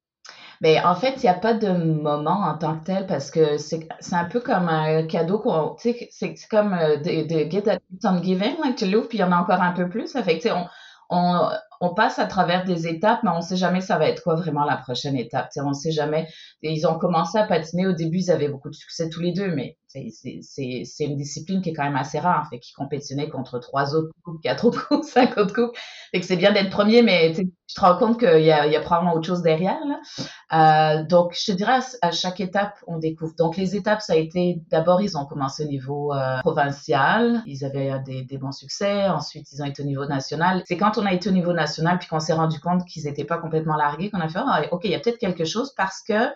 Mais 0.59 0.79
en 0.83 0.95
fait, 0.95 1.15
il 1.18 1.21
n'y 1.24 1.29
a 1.29 1.33
pas 1.33 1.53
de 1.53 1.71
moment 1.71 2.41
en 2.44 2.57
tant 2.57 2.77
que 2.77 2.85
tel 2.85 3.07
parce 3.07 3.31
que 3.31 3.57
c'est 3.57 3.88
un 4.12 4.25
peu 4.25 4.39
comme 4.39 4.69
un 4.69 5.07
cadeau 5.07 5.39
qu'on, 5.39 5.75
tu 5.75 5.94
sais, 5.94 6.07
c'est 6.12 6.35
comme 6.50 6.71
de, 6.71 7.27
de 7.27 7.50
get 7.50 7.63
that 7.63 7.79
on 8.03 8.21
giving, 8.21 8.57
like 8.63 8.75
tu 8.75 8.85
l'ouvres 8.85 9.07
puis 9.07 9.19
il 9.19 9.21
y 9.21 9.24
en 9.24 9.31
a 9.31 9.38
encore 9.38 9.62
un 9.62 9.71
peu 9.71 9.88
plus. 9.88 10.07
Ça 10.07 10.24
fait 10.24 10.39
que, 10.39 10.50
on, 10.50 10.65
on, 11.09 11.50
on 11.81 11.93
passe 11.95 12.19
à 12.19 12.27
travers 12.27 12.63
des 12.63 12.87
étapes, 12.87 13.21
mais 13.23 13.31
on 13.31 13.41
sait 13.41 13.57
jamais 13.57 13.81
ça 13.81 13.97
va 13.97 14.07
être 14.07 14.23
quoi 14.23 14.35
vraiment 14.35 14.63
la 14.63 14.77
prochaine 14.77 15.17
étape. 15.17 15.49
T'sais, 15.49 15.61
on 15.61 15.73
sait 15.73 15.91
jamais. 15.91 16.27
Et 16.61 16.71
ils 16.71 16.87
ont 16.87 16.97
commencé 16.97 17.37
à 17.39 17.45
patiner 17.45 17.87
au 17.87 17.93
début, 17.93 18.19
ils 18.19 18.31
avaient 18.31 18.49
beaucoup 18.49 18.69
de 18.69 18.75
succès 18.75 19.09
tous 19.09 19.19
les 19.19 19.33
deux, 19.33 19.53
mais 19.53 19.77
c'est 19.91 21.05
une 21.05 21.17
discipline 21.17 21.61
qui 21.61 21.69
est 21.69 21.73
quand 21.73 21.83
même 21.83 21.95
assez 21.95 22.19
rare, 22.19 22.47
fait 22.49 22.59
qu'ils 22.59 22.75
compétitionnaient 22.75 23.29
contre 23.29 23.59
trois 23.59 23.95
autres 23.95 24.11
couples, 24.23 24.39
quatre 24.43 24.65
autres 24.65 24.88
couples, 24.88 25.05
cinq 25.05 25.38
autres 25.38 25.53
couples. 25.53 25.77
Fait 26.11 26.19
que 26.19 26.25
c'est 26.25 26.38
bien 26.38 26.51
d'être 26.51 26.69
premier, 26.69 27.01
mais 27.01 27.33
tu 27.33 27.75
te 27.75 27.79
rends 27.79 27.97
compte 27.97 28.19
qu'il 28.19 28.43
y 28.43 28.51
a, 28.51 28.67
y 28.67 28.75
a 28.75 28.81
probablement 28.81 29.15
autre 29.15 29.25
chose 29.25 29.41
derrière. 29.41 29.79
Là. 29.85 30.99
Euh, 30.99 31.03
donc, 31.03 31.33
je 31.33 31.51
te 31.51 31.55
dirais, 31.55 31.79
à, 32.01 32.11
chaque 32.11 32.39
étape, 32.39 32.75
on 32.88 32.97
découvre. 32.97 33.33
Donc, 33.38 33.55
les 33.57 33.75
étapes, 33.75 34.01
ça 34.01 34.13
a 34.13 34.17
été, 34.17 34.61
d'abord, 34.69 35.01
ils 35.01 35.17
ont 35.17 35.25
commencé 35.25 35.63
au 35.63 35.67
niveau 35.67 36.13
euh, 36.13 36.39
provincial, 36.39 37.41
ils 37.45 37.63
avaient 37.63 37.99
des, 38.05 38.23
des, 38.23 38.38
bons 38.38 38.51
succès, 38.51 39.07
ensuite, 39.07 39.51
ils 39.51 39.61
ont 39.61 39.65
été 39.65 39.83
au 39.83 39.85
niveau 39.85 40.05
national. 40.05 40.63
C'est 40.65 40.77
quand 40.77 40.97
on 40.97 41.05
a 41.05 41.13
été 41.13 41.29
au 41.29 41.33
niveau 41.33 41.53
national, 41.53 41.97
puis 41.99 42.07
qu'on 42.07 42.19
s'est 42.19 42.33
rendu 42.33 42.59
compte 42.59 42.85
qu'ils 42.85 43.03
n'étaient 43.03 43.23
pas 43.23 43.38
complètement 43.38 43.75
largués, 43.75 44.09
qu'on 44.09 44.19
a 44.19 44.27
fait, 44.27 44.39
ah, 44.45 44.63
OK, 44.71 44.81
il 44.83 44.91
y 44.91 44.95
a 44.95 44.99
peut-être 44.99 45.19
quelque 45.19 45.45
chose 45.45 45.73
parce 45.75 46.01
que 46.01 46.29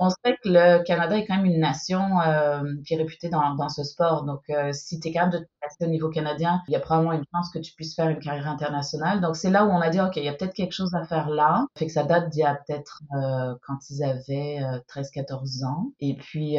on 0.00 0.08
sait 0.08 0.38
que 0.42 0.48
le 0.48 0.82
Canada 0.82 1.18
est 1.18 1.26
quand 1.26 1.36
même 1.36 1.44
une 1.44 1.60
nation 1.60 2.20
euh, 2.22 2.62
qui 2.86 2.94
est 2.94 2.96
réputée 2.96 3.28
dans, 3.28 3.54
dans 3.54 3.68
ce 3.68 3.84
sport. 3.84 4.24
Donc, 4.24 4.40
euh, 4.48 4.72
si 4.72 4.98
tu 4.98 5.08
es 5.08 5.12
capable 5.12 5.34
de 5.34 5.38
te 5.40 5.48
passer 5.60 5.84
au 5.84 5.88
niveau 5.88 6.08
canadien, 6.08 6.62
il 6.68 6.72
y 6.72 6.76
a 6.76 6.80
probablement 6.80 7.12
une 7.12 7.24
chance 7.34 7.50
que 7.52 7.58
tu 7.58 7.74
puisses 7.74 7.94
faire 7.94 8.08
une 8.08 8.18
carrière 8.18 8.48
internationale. 8.48 9.20
Donc, 9.20 9.36
c'est 9.36 9.50
là 9.50 9.66
où 9.66 9.68
on 9.68 9.80
a 9.80 9.90
dit, 9.90 10.00
OK, 10.00 10.16
il 10.16 10.24
y 10.24 10.28
a 10.28 10.32
peut-être 10.32 10.54
quelque 10.54 10.72
chose 10.72 10.94
à 10.94 11.04
faire 11.04 11.28
là. 11.28 11.66
Fait 11.76 11.86
que 11.86 11.92
ça 11.92 12.04
date 12.04 12.30
d'il 12.30 12.40
y 12.40 12.44
a 12.44 12.54
peut-être 12.54 13.02
euh, 13.14 13.54
quand 13.66 13.76
ils 13.90 14.02
avaient 14.02 14.60
13-14 14.88 15.66
ans. 15.66 15.92
Et 16.00 16.16
puis, 16.16 16.56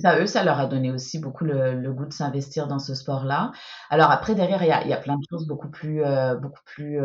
ça, 0.00 0.18
eux, 0.20 0.26
ça 0.26 0.44
leur 0.44 0.60
a 0.60 0.66
donné 0.66 0.92
aussi 0.92 1.18
beaucoup 1.18 1.44
le, 1.44 1.74
le 1.74 1.92
goût 1.92 2.06
de 2.06 2.12
s'investir 2.12 2.68
dans 2.68 2.78
ce 2.78 2.94
sport-là. 2.94 3.50
Alors 3.90 4.12
après, 4.12 4.36
derrière, 4.36 4.62
il 4.62 4.68
y 4.68 4.72
a, 4.72 4.84
il 4.84 4.88
y 4.88 4.92
a 4.92 4.98
plein 4.98 5.16
de 5.16 5.24
choses 5.28 5.48
beaucoup 5.48 5.68
plus, 5.68 6.02
beaucoup 6.40 6.62
plus 6.64 7.00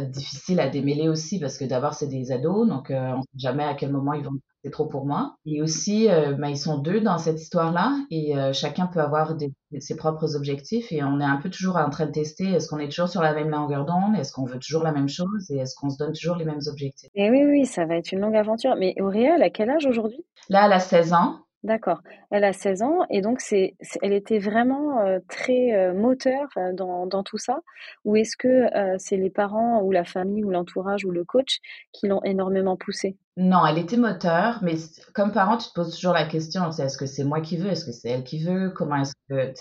difficile 0.00 0.60
à 0.60 0.68
démêler 0.68 1.08
aussi 1.08 1.38
parce 1.38 1.58
que 1.58 1.64
d'abord 1.64 1.94
c'est 1.94 2.08
des 2.08 2.32
ados, 2.32 2.68
donc 2.68 2.90
euh, 2.90 3.12
on 3.16 3.22
sait 3.22 3.28
jamais 3.38 3.64
à 3.64 3.74
quel 3.74 3.92
moment 3.92 4.12
ils 4.12 4.24
vont 4.24 4.32
c'est 4.66 4.72
trop 4.72 4.86
pour 4.86 5.06
moi. 5.06 5.36
Et 5.46 5.62
aussi, 5.62 6.10
euh, 6.10 6.32
ben, 6.32 6.48
ils 6.48 6.58
sont 6.58 6.78
deux 6.78 7.00
dans 7.00 7.18
cette 7.18 7.40
histoire-là 7.40 7.96
et 8.10 8.36
euh, 8.36 8.52
chacun 8.52 8.86
peut 8.86 8.98
avoir 8.98 9.36
des, 9.36 9.52
ses 9.78 9.94
propres 9.94 10.34
objectifs 10.34 10.90
et 10.90 11.04
on 11.04 11.20
est 11.20 11.24
un 11.24 11.36
peu 11.36 11.50
toujours 11.50 11.76
en 11.76 11.88
train 11.88 12.06
de 12.06 12.10
tester 12.10 12.50
est-ce 12.50 12.68
qu'on 12.68 12.80
est 12.80 12.88
toujours 12.88 13.08
sur 13.08 13.22
la 13.22 13.32
même 13.32 13.48
longueur 13.48 13.84
d'onde, 13.84 14.16
est-ce 14.18 14.32
qu'on 14.32 14.44
veut 14.44 14.58
toujours 14.58 14.82
la 14.82 14.90
même 14.90 15.08
chose 15.08 15.48
et 15.50 15.58
est-ce 15.58 15.76
qu'on 15.76 15.88
se 15.88 15.98
donne 15.98 16.12
toujours 16.12 16.34
les 16.34 16.44
mêmes 16.44 16.62
objectifs? 16.66 17.10
Et 17.14 17.30
oui, 17.30 17.44
oui, 17.44 17.64
ça 17.64 17.84
va 17.84 17.96
être 17.96 18.10
une 18.10 18.18
longue 18.18 18.34
aventure. 18.34 18.74
Mais 18.76 18.94
Auréa, 19.00 19.36
à 19.40 19.50
quel 19.50 19.70
âge 19.70 19.86
aujourd'hui? 19.86 20.24
Là, 20.48 20.66
elle 20.66 20.72
a 20.72 20.80
16 20.80 21.12
ans. 21.12 21.45
D'accord. 21.64 22.00
Elle 22.30 22.44
a 22.44 22.52
16 22.52 22.82
ans 22.82 23.00
et 23.10 23.20
donc 23.20 23.40
c'est, 23.40 23.74
elle 24.02 24.12
était 24.12 24.38
vraiment 24.38 25.00
euh, 25.00 25.18
très 25.28 25.74
euh, 25.74 25.92
moteur 25.94 26.48
euh, 26.56 26.72
dans, 26.72 27.06
dans 27.06 27.22
tout 27.24 27.38
ça? 27.38 27.60
Ou 28.04 28.16
est-ce 28.16 28.36
que 28.36 28.66
c'est 28.98 29.16
les 29.16 29.30
parents 29.30 29.82
ou 29.82 29.90
la 29.92 30.04
famille 30.04 30.44
ou 30.44 30.50
l'entourage 30.50 31.04
ou 31.04 31.10
le 31.10 31.24
coach 31.24 31.58
qui 31.92 32.06
l'ont 32.08 32.22
énormément 32.24 32.76
poussée? 32.76 33.16
Non, 33.38 33.66
elle 33.66 33.76
était 33.76 33.98
moteur, 33.98 34.60
mais 34.62 34.76
comme 35.12 35.30
parent, 35.30 35.58
tu 35.58 35.68
te 35.68 35.74
poses 35.74 35.94
toujours 35.94 36.14
la 36.14 36.24
question, 36.24 36.70
est-ce 36.70 36.96
que 36.96 37.04
c'est 37.04 37.22
moi 37.22 37.42
qui 37.42 37.58
veux, 37.58 37.68
est-ce 37.68 37.84
que 37.84 37.92
c'est 37.92 38.08
elle 38.08 38.24
qui 38.24 38.42
veut, 38.42 38.70
comment 38.70 38.96
est-ce 38.96 39.12
que, 39.28 39.52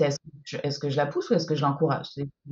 je, 0.45 0.57
est-ce 0.63 0.79
que 0.79 0.89
je 0.89 0.95
la 0.95 1.05
pousse 1.05 1.29
ou 1.29 1.33
est-ce 1.33 1.45
que 1.45 1.55
je 1.55 1.61
l'encourage? 1.61 2.05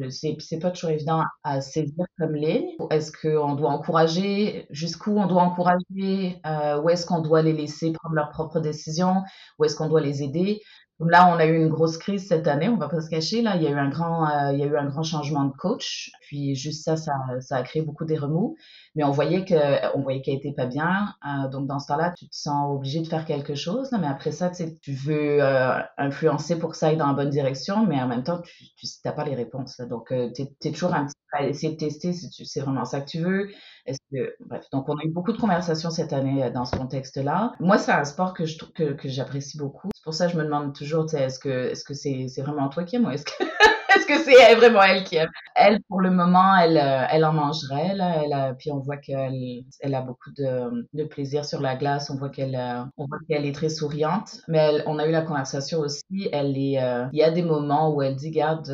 C'est, 0.10 0.36
c'est 0.40 0.60
pas 0.60 0.72
toujours 0.72 0.90
évident 0.90 1.24
à 1.46 1.62
saisir 1.62 2.06
comme 2.20 2.36
les. 2.36 2.76
Est-ce 2.90 3.14
qu'on 3.14 3.56
doit 3.56 3.70
encourager, 3.70 4.68
jusqu'où 4.70 5.18
on 5.18 5.28
doit 5.28 5.44
encourager, 5.44 6.42
euh, 6.46 6.82
où 6.82 6.90
est-ce 6.90 7.06
qu'on 7.06 7.22
doit 7.22 7.42
les 7.42 7.54
laisser 7.54 7.94
prendre 7.94 8.16
leurs 8.16 8.30
propres 8.30 8.60
décisions, 8.60 9.24
où 9.60 9.64
est-ce 9.64 9.78
qu'on 9.78 9.88
doit 9.88 10.02
les 10.02 10.24
aider? 10.24 10.62
Là, 11.00 11.34
on 11.34 11.40
a 11.40 11.46
eu 11.46 11.56
une 11.56 11.70
grosse 11.70 11.98
crise 11.98 12.28
cette 12.28 12.48
année, 12.48 12.70
on 12.70 12.78
va 12.78 12.88
pas 12.88 13.02
se 13.02 13.10
cacher. 13.10 13.42
Là, 13.42 13.56
il 13.56 13.64
y 13.64 13.68
a 13.68 13.72
eu 13.72 13.78
un 13.78 13.90
grand, 13.90 14.28
euh, 14.30 14.54
il 14.54 14.60
y 14.60 14.64
a 14.64 14.68
eu 14.68 14.78
un 14.78 14.86
grand 14.86 15.04
changement 15.04 15.44
de 15.46 15.54
coach. 15.54 16.12
Puis 16.22 16.56
juste 16.56 16.84
ça, 16.84 16.96
ça, 16.98 17.14
a 17.50 17.64
créé 17.64 17.82
beaucoup 17.82 18.06
des 18.06 18.18
remous. 18.18 18.56
Mais 18.96 19.04
on 19.04 19.12
voyait 19.12 19.44
que, 19.44 20.22
qu'elle 20.22 20.36
était 20.36 20.54
pas 20.54 20.68
bien. 20.68 21.14
Euh, 21.26 21.50
donc 21.50 21.68
dans 21.68 21.80
ce 21.80 21.88
temps-là, 21.88 22.14
tu 22.16 22.30
te 22.30 22.36
sens 22.36 22.76
obligé 22.76 23.02
de 23.02 23.08
faire 23.08 23.26
quelque 23.26 23.56
chose. 23.56 23.90
Mais 24.00 24.08
après 24.08 24.32
ça, 24.32 24.52
tu 24.52 24.94
veux 24.94 25.44
euh, 25.44 25.80
influencer 25.98 26.60
pour 26.60 26.72
que 26.72 26.78
ça 26.78 26.88
aille 26.88 26.98
dans 26.98 27.08
la 27.08 27.14
bonne 27.14 27.32
direction, 27.32 27.86
mais 27.86 28.00
en 28.02 28.08
même 28.08 28.24
temps, 28.24 28.42
tu, 28.42 28.88
n'as 29.04 29.12
pas 29.12 29.26
les 29.26 29.36
réponses. 29.36 29.82
Donc, 29.82 30.14
tu 30.36 30.44
es, 30.44 30.72
toujours 30.72 30.94
un 30.94 31.06
petit 31.06 31.16
à 31.34 31.44
essayer 31.46 31.74
de 31.74 31.78
tester 31.78 32.14
si 32.14 32.46
c'est 32.46 32.62
vraiment 32.62 32.86
ça 32.86 33.02
que 33.02 33.10
tu 33.10 33.20
veux. 33.20 33.50
Est-ce 33.86 34.00
que, 34.12 34.34
bref, 34.40 34.66
donc 34.72 34.88
on 34.88 34.94
a 34.94 35.04
eu 35.04 35.10
beaucoup 35.10 35.34
de 35.34 35.38
conversations 35.38 35.90
cette 35.90 36.14
année 36.14 36.44
euh, 36.44 36.50
dans 36.50 36.64
ce 36.64 36.76
contexte-là. 36.76 37.54
Moi, 37.60 37.78
c'est 37.78 37.92
un 37.92 38.06
sport 38.06 38.34
que 38.34 38.46
je 38.46 38.58
que, 38.58 38.94
que 38.94 39.10
j'apprécie 39.10 39.58
beaucoup. 39.58 39.90
C'est 39.94 40.04
pour 40.04 40.14
ça 40.14 40.28
que 40.28 40.34
je 40.34 40.38
me 40.38 40.44
demande 40.44 40.74
toujours, 40.74 41.14
est-ce 41.14 41.40
que 41.40 41.50
est-ce 41.50 41.84
que 41.84 41.94
c'est 41.94 42.28
c'est 42.30 42.42
vraiment 42.42 42.70
toi 42.70 42.84
qui 42.84 42.96
aimes 42.96 43.06
ou 43.06 43.10
est-ce 43.10 43.26
que 43.26 43.32
est-ce 43.96 44.06
que 44.06 44.18
c'est 44.20 44.56
vraiment 44.56 44.82
elle 44.84 45.04
qui 45.04 45.18
aime? 45.18 45.30
Elle, 45.56 45.82
pour 45.90 46.00
le 46.00 46.12
moment, 46.12 46.56
elle 46.56 46.78
euh, 46.78 47.06
elle 47.10 47.26
en 47.26 47.34
mangerait 47.34 47.94
là. 47.94 48.24
Elle 48.24 48.32
a, 48.32 48.54
puis 48.54 48.72
on 48.72 48.80
voit 48.80 48.98
qu'elle 48.98 49.64
elle 49.82 49.96
a 49.96 50.02
beaucoup 50.02 50.32
de, 50.32 50.88
de 50.94 51.04
plaisir 51.04 51.44
sur 51.44 51.60
la 51.60 51.76
glace. 51.76 52.10
On 52.10 52.16
voit 52.16 52.30
qu'elle 52.30 52.56
euh, 52.56 52.86
on 52.96 53.06
voit 53.06 53.20
qu'elle 53.28 53.46
est 53.46 53.56
très 53.56 53.70
souriante. 53.70 54.40
Mais 54.48 54.60
elle, 54.60 54.84
on 54.88 54.98
a 54.98 55.08
eu 55.08 55.12
la 55.12 55.24
conversation 55.24 55.80
aussi. 55.80 56.30
Elle 56.32 56.58
est 56.58 56.80
il 57.12 57.20
y 57.20 57.24
a 57.24 57.32
des 57.32 57.44
moments 57.44 57.94
où 57.94 58.02
elle 58.02 58.16
dit 58.16 58.32
garde, 58.32 58.72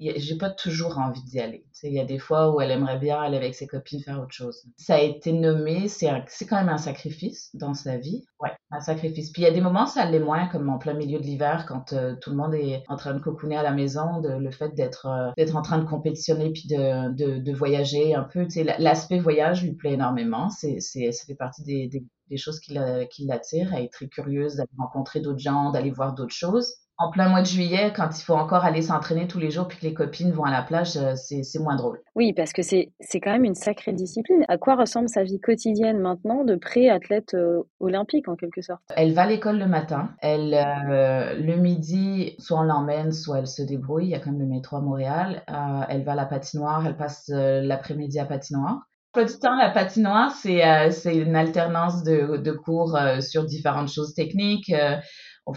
j'ai 0.00 0.36
pas 0.36 0.50
toujours 0.50 0.98
envie 0.98 1.22
d'y 1.22 1.38
aller. 1.38 1.64
Il 1.82 1.92
y 1.92 2.00
a 2.00 2.04
des 2.04 2.18
fois 2.18 2.54
où 2.54 2.60
elle 2.60 2.70
aimerait 2.70 2.98
bien 2.98 3.20
aller 3.20 3.36
avec 3.36 3.54
ses 3.54 3.66
copines 3.66 4.00
faire 4.02 4.20
autre 4.20 4.32
chose. 4.32 4.64
Ça 4.76 4.96
a 4.96 5.00
été 5.00 5.32
nommé, 5.32 5.88
c'est 5.88 6.08
quand 6.48 6.56
même 6.56 6.68
un 6.68 6.78
sacrifice 6.78 7.50
dans 7.54 7.74
sa 7.74 7.96
vie. 7.96 8.24
Ouais, 8.40 8.52
un 8.70 8.80
sacrifice. 8.80 9.30
Puis 9.30 9.42
il 9.42 9.44
y 9.44 9.48
a 9.48 9.52
des 9.52 9.60
moments, 9.60 9.86
ça 9.86 10.04
l'est 10.04 10.20
moins, 10.20 10.46
comme 10.48 10.68
en 10.68 10.78
plein 10.78 10.94
milieu 10.94 11.18
de 11.18 11.24
l'hiver, 11.24 11.66
quand 11.66 11.92
euh, 11.92 12.14
tout 12.20 12.30
le 12.30 12.36
monde 12.36 12.54
est 12.54 12.82
en 12.88 12.96
train 12.96 13.14
de 13.14 13.20
cocooner 13.20 13.56
à 13.56 13.62
la 13.62 13.72
maison, 13.72 14.20
le 14.22 14.50
fait 14.50 14.74
d'être 14.74 15.06
euh, 15.06 15.30
d'être 15.36 15.56
en 15.56 15.62
train 15.62 15.78
de 15.78 15.84
compétitionner 15.84 16.50
puis 16.50 16.66
de, 16.68 17.38
de, 17.38 17.52
voyager 17.52 18.14
un 18.14 18.24
peu. 18.24 18.46
L'aspect 18.78 19.18
voyage 19.18 19.62
lui 19.62 19.72
plaît 19.72 19.92
énormément. 19.92 20.50
C'est, 20.50 20.80
ça 20.80 21.24
fait 21.26 21.34
partie 21.34 21.62
des, 21.62 21.88
des, 22.28 22.36
choses 22.36 22.60
qui, 22.60 22.74
l'attirent. 22.74 23.74
Elle 23.74 23.84
est 23.84 23.92
très 23.92 24.08
curieuse 24.08 24.56
d'aller 24.56 24.70
rencontrer 24.78 25.20
d'autres 25.20 25.38
gens, 25.38 25.70
d'aller 25.70 25.90
voir 25.90 26.14
d'autres 26.14 26.34
choses 26.34 26.81
en 27.02 27.10
plein 27.10 27.28
mois 27.28 27.40
de 27.40 27.46
juillet, 27.46 27.92
quand 27.94 28.08
il 28.16 28.22
faut 28.22 28.34
encore 28.34 28.64
aller 28.64 28.82
s'entraîner 28.82 29.26
tous 29.26 29.40
les 29.40 29.50
jours 29.50 29.66
puis 29.66 29.78
que 29.78 29.84
les 29.84 29.94
copines 29.94 30.30
vont 30.30 30.44
à 30.44 30.52
la 30.52 30.62
plage, 30.62 30.96
euh, 30.96 31.14
c'est 31.16 31.58
moins 31.58 31.74
drôle. 31.74 32.00
Oui, 32.14 32.32
parce 32.32 32.52
que 32.52 32.62
c'est 32.62 32.92
quand 33.14 33.32
même 33.32 33.44
une 33.44 33.56
sacrée 33.56 33.92
discipline. 33.92 34.44
À 34.48 34.56
quoi 34.56 34.76
ressemble 34.76 35.08
sa 35.08 35.24
vie 35.24 35.40
quotidienne 35.40 35.98
maintenant 35.98 36.44
de 36.44 36.54
pré-athlète 36.54 37.34
euh, 37.34 37.62
olympique 37.80 38.28
en 38.28 38.36
quelque 38.36 38.62
sorte? 38.62 38.82
Elle 38.96 39.14
va 39.14 39.22
à 39.22 39.26
l'école 39.26 39.58
le 39.58 39.66
matin. 39.66 40.10
Elle, 40.20 40.54
euh, 40.54 41.34
le 41.34 41.56
midi, 41.56 42.36
soit 42.38 42.60
on 42.60 42.62
l'emmène, 42.62 43.12
soit 43.12 43.38
elle 43.40 43.48
se 43.48 43.62
débrouille. 43.62 44.04
Il 44.04 44.10
y 44.10 44.14
a 44.14 44.20
quand 44.20 44.30
même 44.30 44.40
le 44.40 44.46
métro 44.46 44.76
à 44.76 44.80
Montréal. 44.80 45.42
elle 45.88 46.04
va 46.04 46.12
à 46.12 46.16
la 46.16 46.26
patinoire. 46.26 46.86
Elle 46.86 46.96
passe 46.96 47.28
l'après-midi 47.28 48.18
à 48.20 48.26
patinoire. 48.26 48.82
Pas 49.12 49.24
du 49.24 49.38
temps, 49.38 49.56
la 49.56 49.70
patinoire, 49.70 50.30
c'est 50.30 50.62
c'est 50.90 51.16
une 51.16 51.36
alternance 51.36 52.02
de, 52.02 52.38
de 52.38 52.52
cours 52.52 52.98
sur 53.20 53.44
différentes 53.44 53.90
choses 53.90 54.14
techniques 54.14 54.72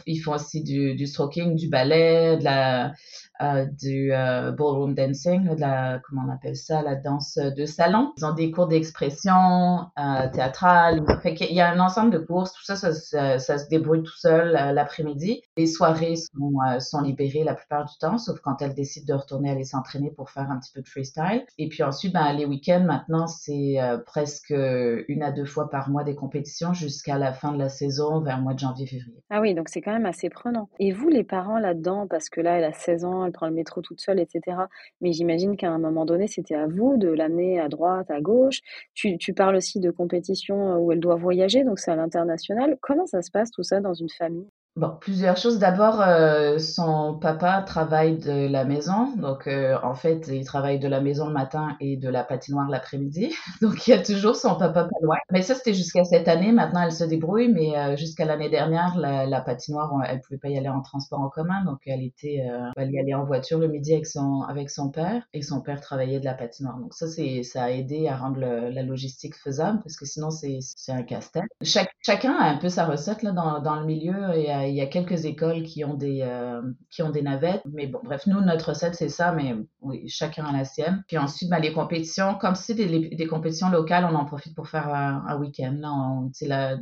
ils 0.06 0.18
font 0.18 0.34
aussi 0.34 0.64
du, 0.64 0.96
du 0.96 1.08
stroking, 1.08 1.56
du 1.56 1.70
ballet, 1.70 2.38
de 2.38 2.44
la, 2.44 2.94
euh, 3.42 3.66
du 3.66 4.14
euh, 4.14 4.52
ballroom 4.52 4.94
dancing, 4.94 5.56
de 5.56 5.60
la, 5.60 6.00
comment 6.00 6.24
on 6.28 6.32
appelle 6.32 6.56
ça, 6.56 6.82
la 6.82 6.96
danse 6.96 7.38
de 7.38 7.66
salon. 7.66 8.14
Ils 8.18 8.26
ont 8.26 8.34
des 8.34 8.52
cours 8.52 8.68
d'expression 8.68 9.88
euh, 10.00 10.30
théâtrale. 10.34 11.04
il 11.24 11.56
y 11.56 11.62
a 11.62 11.70
un 11.70 11.80
ensemble 11.80 12.12
de 12.12 12.20
cours. 12.20 12.46
Tout 12.46 12.64
ça, 12.64 12.76
ça, 12.76 13.58
se 13.58 13.70
débrouille 13.70 14.04
tout 14.04 14.18
seul 14.18 14.56
euh, 14.56 14.72
l'après-midi. 14.72 15.42
Les 15.58 15.68
soirées 15.68 16.16
sont, 16.16 16.54
sont 16.80 17.02
libérées 17.02 17.44
la 17.44 17.56
plupart 17.56 17.86
du 17.86 17.98
temps, 18.00 18.18
sauf 18.18 18.40
quand 18.40 18.62
elles 18.62 18.74
décident 18.74 19.16
de 19.16 19.20
retourner 19.20 19.52
aller 19.52 19.64
s'entraîner 19.64 20.12
pour 20.12 20.30
faire 20.30 20.50
un 20.50 20.60
petit 20.60 20.72
peu 20.74 20.82
de 20.82 20.88
freestyle. 20.88 21.46
Et 21.58 21.68
puis 21.68 21.84
ensuite, 21.84 22.14
ben, 22.14 22.32
les 22.34 22.46
week-ends, 22.46 22.84
maintenant, 22.86 23.28
c'est 23.28 23.78
presque 24.06 24.52
une 24.52 25.24
à 25.24 25.32
deux 25.32 25.46
fois 25.46 25.70
par 25.70 25.90
mois 25.90 26.04
des 26.04 26.16
compétitions 26.16 26.74
jusqu'à 26.74 27.18
la 27.18 27.34
fin 27.34 27.52
de 27.52 27.58
la 27.58 27.70
saison, 27.70 28.22
vers 28.22 28.38
le 28.38 28.44
mois 28.44 28.54
de 28.54 28.60
janvier-février. 28.60 29.24
Ah 29.30 29.42
oui, 29.42 29.54
donc 29.54 29.70
c'est 29.70 29.82
quand 29.82 29.94
même 29.94 30.06
assez 30.06 30.30
prenant. 30.30 30.70
Et 30.80 30.92
vous, 30.92 31.10
les 31.10 31.24
parents 31.24 31.60
là-dedans, 31.60 32.08
parce 32.08 32.30
que 32.30 32.42
là, 32.42 32.58
elle 32.58 32.64
a 32.64 32.74
16 32.74 33.06
ans, 33.06 33.25
elle 33.26 33.32
prend 33.32 33.48
le 33.48 33.54
métro 33.54 33.82
toute 33.82 34.02
seule, 34.02 34.20
etc. 34.20 34.58
Mais 35.02 35.14
j'imagine 35.14 35.58
qu'à 35.58 35.72
un 35.72 35.80
moment 35.80 36.06
donné, 36.06 36.28
c'était 36.28 36.56
à 36.56 36.68
vous 36.68 36.98
de 36.98 37.10
l'amener 37.10 37.60
à 37.60 37.70
droite, 37.70 38.10
à 38.12 38.22
gauche. 38.22 38.60
Tu, 38.94 39.18
tu 39.18 39.34
parles 39.34 39.56
aussi 39.56 39.80
de 39.80 39.92
compétition 39.92 40.78
où 40.78 40.92
elle 40.92 41.00
doit 41.00 41.16
voyager, 41.16 41.64
donc 41.64 41.80
c'est 41.80 41.92
à 41.92 41.96
l'international. 41.96 42.78
Comment 42.82 43.06
ça 43.08 43.22
se 43.22 43.32
passe 43.32 43.52
tout 43.52 43.64
ça 43.64 43.82
dans 43.82 43.94
une 43.94 44.10
famille? 44.10 44.50
Bon, 44.78 44.92
plusieurs 45.00 45.38
choses. 45.38 45.58
D'abord, 45.58 46.02
euh, 46.02 46.60
son 46.60 47.18
papa 47.18 47.62
travaille 47.62 48.18
de 48.18 48.50
la 48.50 48.66
maison. 48.66 49.16
Donc, 49.16 49.48
euh, 49.48 49.78
en 49.84 49.96
fait, 49.96 50.28
il 50.28 50.44
travaille 50.44 50.80
de 50.80 50.90
la 50.90 51.00
maison 51.00 51.28
le 51.28 51.34
matin 51.34 51.78
et 51.80 51.96
de 51.96 52.10
la 52.10 52.26
patinoire 52.26 52.70
l'après-midi. 52.70 53.34
Donc, 53.62 53.88
il 53.88 53.92
y 53.92 53.94
a 53.94 54.04
toujours 54.04 54.36
son 54.36 54.56
papa 54.58 54.84
pas 54.84 55.00
loin. 55.02 55.16
Mais 55.32 55.44
ça, 55.44 55.56
c'était 55.56 55.74
jusqu'à 55.74 56.04
cette 56.04 56.28
année. 56.28 56.52
Maintenant, 56.52 56.82
elle 56.82 56.92
se 56.92 57.06
débrouille. 57.06 57.54
Mais 57.54 57.78
euh, 57.78 57.96
jusqu'à 57.96 58.26
l'année 58.26 58.50
dernière, 58.50 58.98
la, 58.98 59.26
la, 59.26 59.40
patinoire, 59.40 59.94
elle 60.10 60.20
pouvait 60.20 60.40
pas 60.40 60.50
y 60.50 60.58
aller 60.58 60.68
en 60.68 60.82
transport 60.82 61.22
en 61.22 61.30
commun. 61.30 61.64
Donc, 61.64 61.80
elle 61.86 62.04
était, 62.04 62.46
elle 62.76 62.92
y 62.92 63.00
allait 63.00 63.14
en 63.14 63.24
voiture 63.24 63.60
le 63.60 63.70
midi 63.70 63.94
avec 63.94 64.08
son, 64.08 64.42
avec 64.42 64.70
son 64.70 64.90
père. 64.90 65.24
Et 65.32 65.42
son 65.42 65.62
père 65.62 65.80
travaillait 65.80 66.20
de 66.20 66.26
la 66.26 66.34
patinoire. 66.34 66.78
Donc, 66.80 66.94
ça, 66.94 67.08
c'est, 67.08 67.44
ça 67.44 67.64
a 67.64 67.70
aidé 67.70 68.10
à 68.10 68.18
rendre 68.18 68.42
la 68.42 68.84
logistique 68.84 69.36
faisable 69.36 69.80
parce 69.84 69.96
que 69.96 70.06
sinon, 70.06 70.32
c'est, 70.32 70.58
c'est 70.60 70.92
un 70.92 71.04
casse-tête. 71.04 71.46
Chaque, 71.62 71.92
chacun 72.02 72.34
a 72.34 72.50
un 72.50 72.58
peu 72.58 72.68
sa 72.68 72.86
recette 72.86 73.24
là 73.24 73.32
dans, 73.32 73.62
dans 73.62 73.80
le 73.80 73.86
milieu 73.86 74.36
il 74.70 74.76
y 74.76 74.82
a 74.82 74.86
quelques 74.86 75.26
écoles 75.26 75.64
qui 75.64 75.84
ont 75.84 75.94
des 75.94 76.22
euh, 76.22 76.62
qui 76.90 77.02
ont 77.04 77.10
des 77.10 77.22
navettes, 77.22 77.62
mais 77.66 77.88
bon, 77.88 78.00
bref, 78.04 78.28
nous 78.28 78.42
notre 78.42 78.70
recette 78.70 78.96
c'est 78.96 79.10
ça, 79.10 79.32
mais 79.32 79.56
oui, 79.82 80.08
chacun 80.08 80.46
a 80.46 80.52
la 80.52 80.66
sienne. 80.66 81.04
Puis 81.08 81.18
ensuite, 81.18 81.50
ben, 81.50 81.60
les 81.60 81.74
compétitions, 81.74 82.36
comme 82.36 82.56
c'est 82.56 82.74
des, 82.74 83.10
des, 83.10 83.28
compétitions 83.28 83.70
locales, 83.70 84.08
on 84.10 84.16
en 84.16 84.26
profite 84.26 84.56
pour 84.56 84.68
faire 84.68 84.88
un, 84.90 85.38
week-end. 85.40 85.74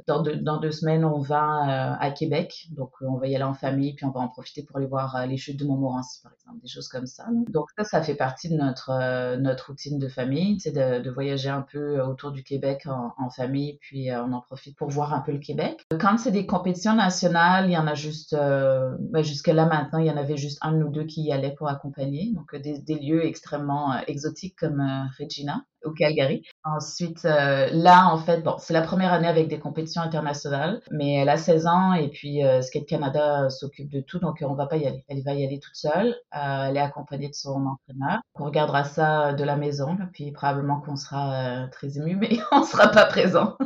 Dans, 0.08 0.22
deux, 0.22 0.36
dans 0.38 0.60
deux 0.60 0.72
semaines, 0.72 1.04
on 1.04 1.20
va 1.20 1.94
euh, 1.94 1.96
à 2.00 2.12
Québec, 2.12 2.68
donc 2.72 2.92
on 3.02 3.18
va 3.18 3.28
y 3.28 3.36
aller 3.36 3.44
en 3.44 3.54
famille, 3.54 3.94
puis 3.96 4.06
on 4.06 4.12
va 4.12 4.22
en 4.22 4.28
profiter 4.28 4.64
pour 4.64 4.78
aller 4.78 4.88
voir 4.88 5.16
euh, 5.16 5.26
les 5.26 5.38
chutes 5.38 5.60
de 5.60 5.66
Montmorency, 5.66 6.22
par 6.22 6.34
exemple, 6.34 6.60
des 6.62 6.68
choses 6.68 6.88
comme 6.88 7.08
ça. 7.08 7.26
Donc 7.50 7.68
ça, 7.78 7.84
ça 7.84 8.02
fait 8.02 8.16
partie 8.16 8.50
de 8.50 8.56
notre 8.56 9.38
notre 9.38 9.68
routine 9.68 9.98
de 9.98 10.08
famille, 10.08 10.60
c'est 10.60 10.72
de, 10.72 11.02
de, 11.02 11.10
voyager 11.10 11.50
un 11.50 11.62
peu 11.62 12.02
autour 12.02 12.32
du 12.32 12.44
Québec 12.44 12.86
en 12.86 13.30
famille, 13.30 13.78
puis 13.82 14.10
on 14.12 14.32
en 14.34 14.42
profite 14.42 14.78
pour 14.78 14.90
voir 14.90 15.14
un 15.14 15.22
peu 15.22 15.32
le 15.32 15.40
Québec. 15.40 15.86
Quand 16.00 16.18
c'est 16.18 16.32
des 16.32 16.46
compétitions 16.46 16.96
nationales, 16.96 17.73
il 17.74 17.78
y 17.78 17.80
en 17.80 17.88
a 17.88 17.96
juste, 17.96 18.34
euh, 18.34 18.96
ben, 19.00 19.24
jusqu'à 19.24 19.52
là 19.52 19.66
maintenant, 19.66 19.98
il 19.98 20.06
y 20.06 20.12
en 20.12 20.18
avait 20.18 20.38
juste 20.38 20.60
un 20.62 20.80
ou 20.80 20.90
deux 20.90 21.06
qui 21.06 21.24
y 21.24 21.32
allaient 21.32 21.56
pour 21.56 21.68
accompagner. 21.70 22.32
Donc, 22.36 22.54
euh, 22.54 22.60
des, 22.60 22.80
des 22.80 23.00
lieux 23.00 23.26
extrêmement 23.26 23.94
euh, 23.94 23.98
exotiques 24.08 24.56
comme 24.60 24.80
Regina 25.20 25.66
au 25.84 25.92
Calgary. 25.92 26.44
Ensuite, 26.64 27.24
là, 27.24 28.08
en 28.08 28.18
fait, 28.18 28.42
bon, 28.42 28.56
c'est 28.58 28.72
la 28.74 28.84
première 28.84 29.12
année 29.12 29.28
avec 29.28 29.50
des 29.50 29.60
compétitions 29.60 30.02
internationales, 30.02 30.82
mais 30.92 31.16
elle 31.16 31.28
a 31.28 31.36
16 31.36 31.68
ans 31.68 31.92
et 31.92 32.08
puis 32.08 32.40
Skate 32.62 32.86
Canada 32.86 33.50
s'occupe 33.50 33.92
de 33.92 34.00
tout, 34.00 34.18
donc 34.18 34.38
on 34.48 34.54
va 34.54 34.66
pas 34.68 34.78
y 34.78 34.88
aller. 34.88 35.04
Elle 35.10 35.24
va 35.24 35.34
y 35.34 35.46
aller 35.46 35.60
toute 35.60 35.76
seule. 35.76 36.16
elle 36.32 36.78
est 36.78 36.80
accompagnée 36.80 37.28
de 37.28 37.34
son 37.34 37.66
entraîneur. 37.66 38.22
On 38.36 38.46
regardera 38.46 38.86
ça 38.86 39.34
de 39.34 39.44
la 39.44 39.58
maison, 39.58 39.98
puis 40.14 40.32
probablement 40.32 40.80
qu'on 40.80 40.96
sera 40.96 41.68
très 41.70 41.98
ému, 41.98 42.16
mais 42.16 42.30
on 42.54 42.64
sera 42.64 42.88
pas 42.88 43.06
présent. 43.06 43.58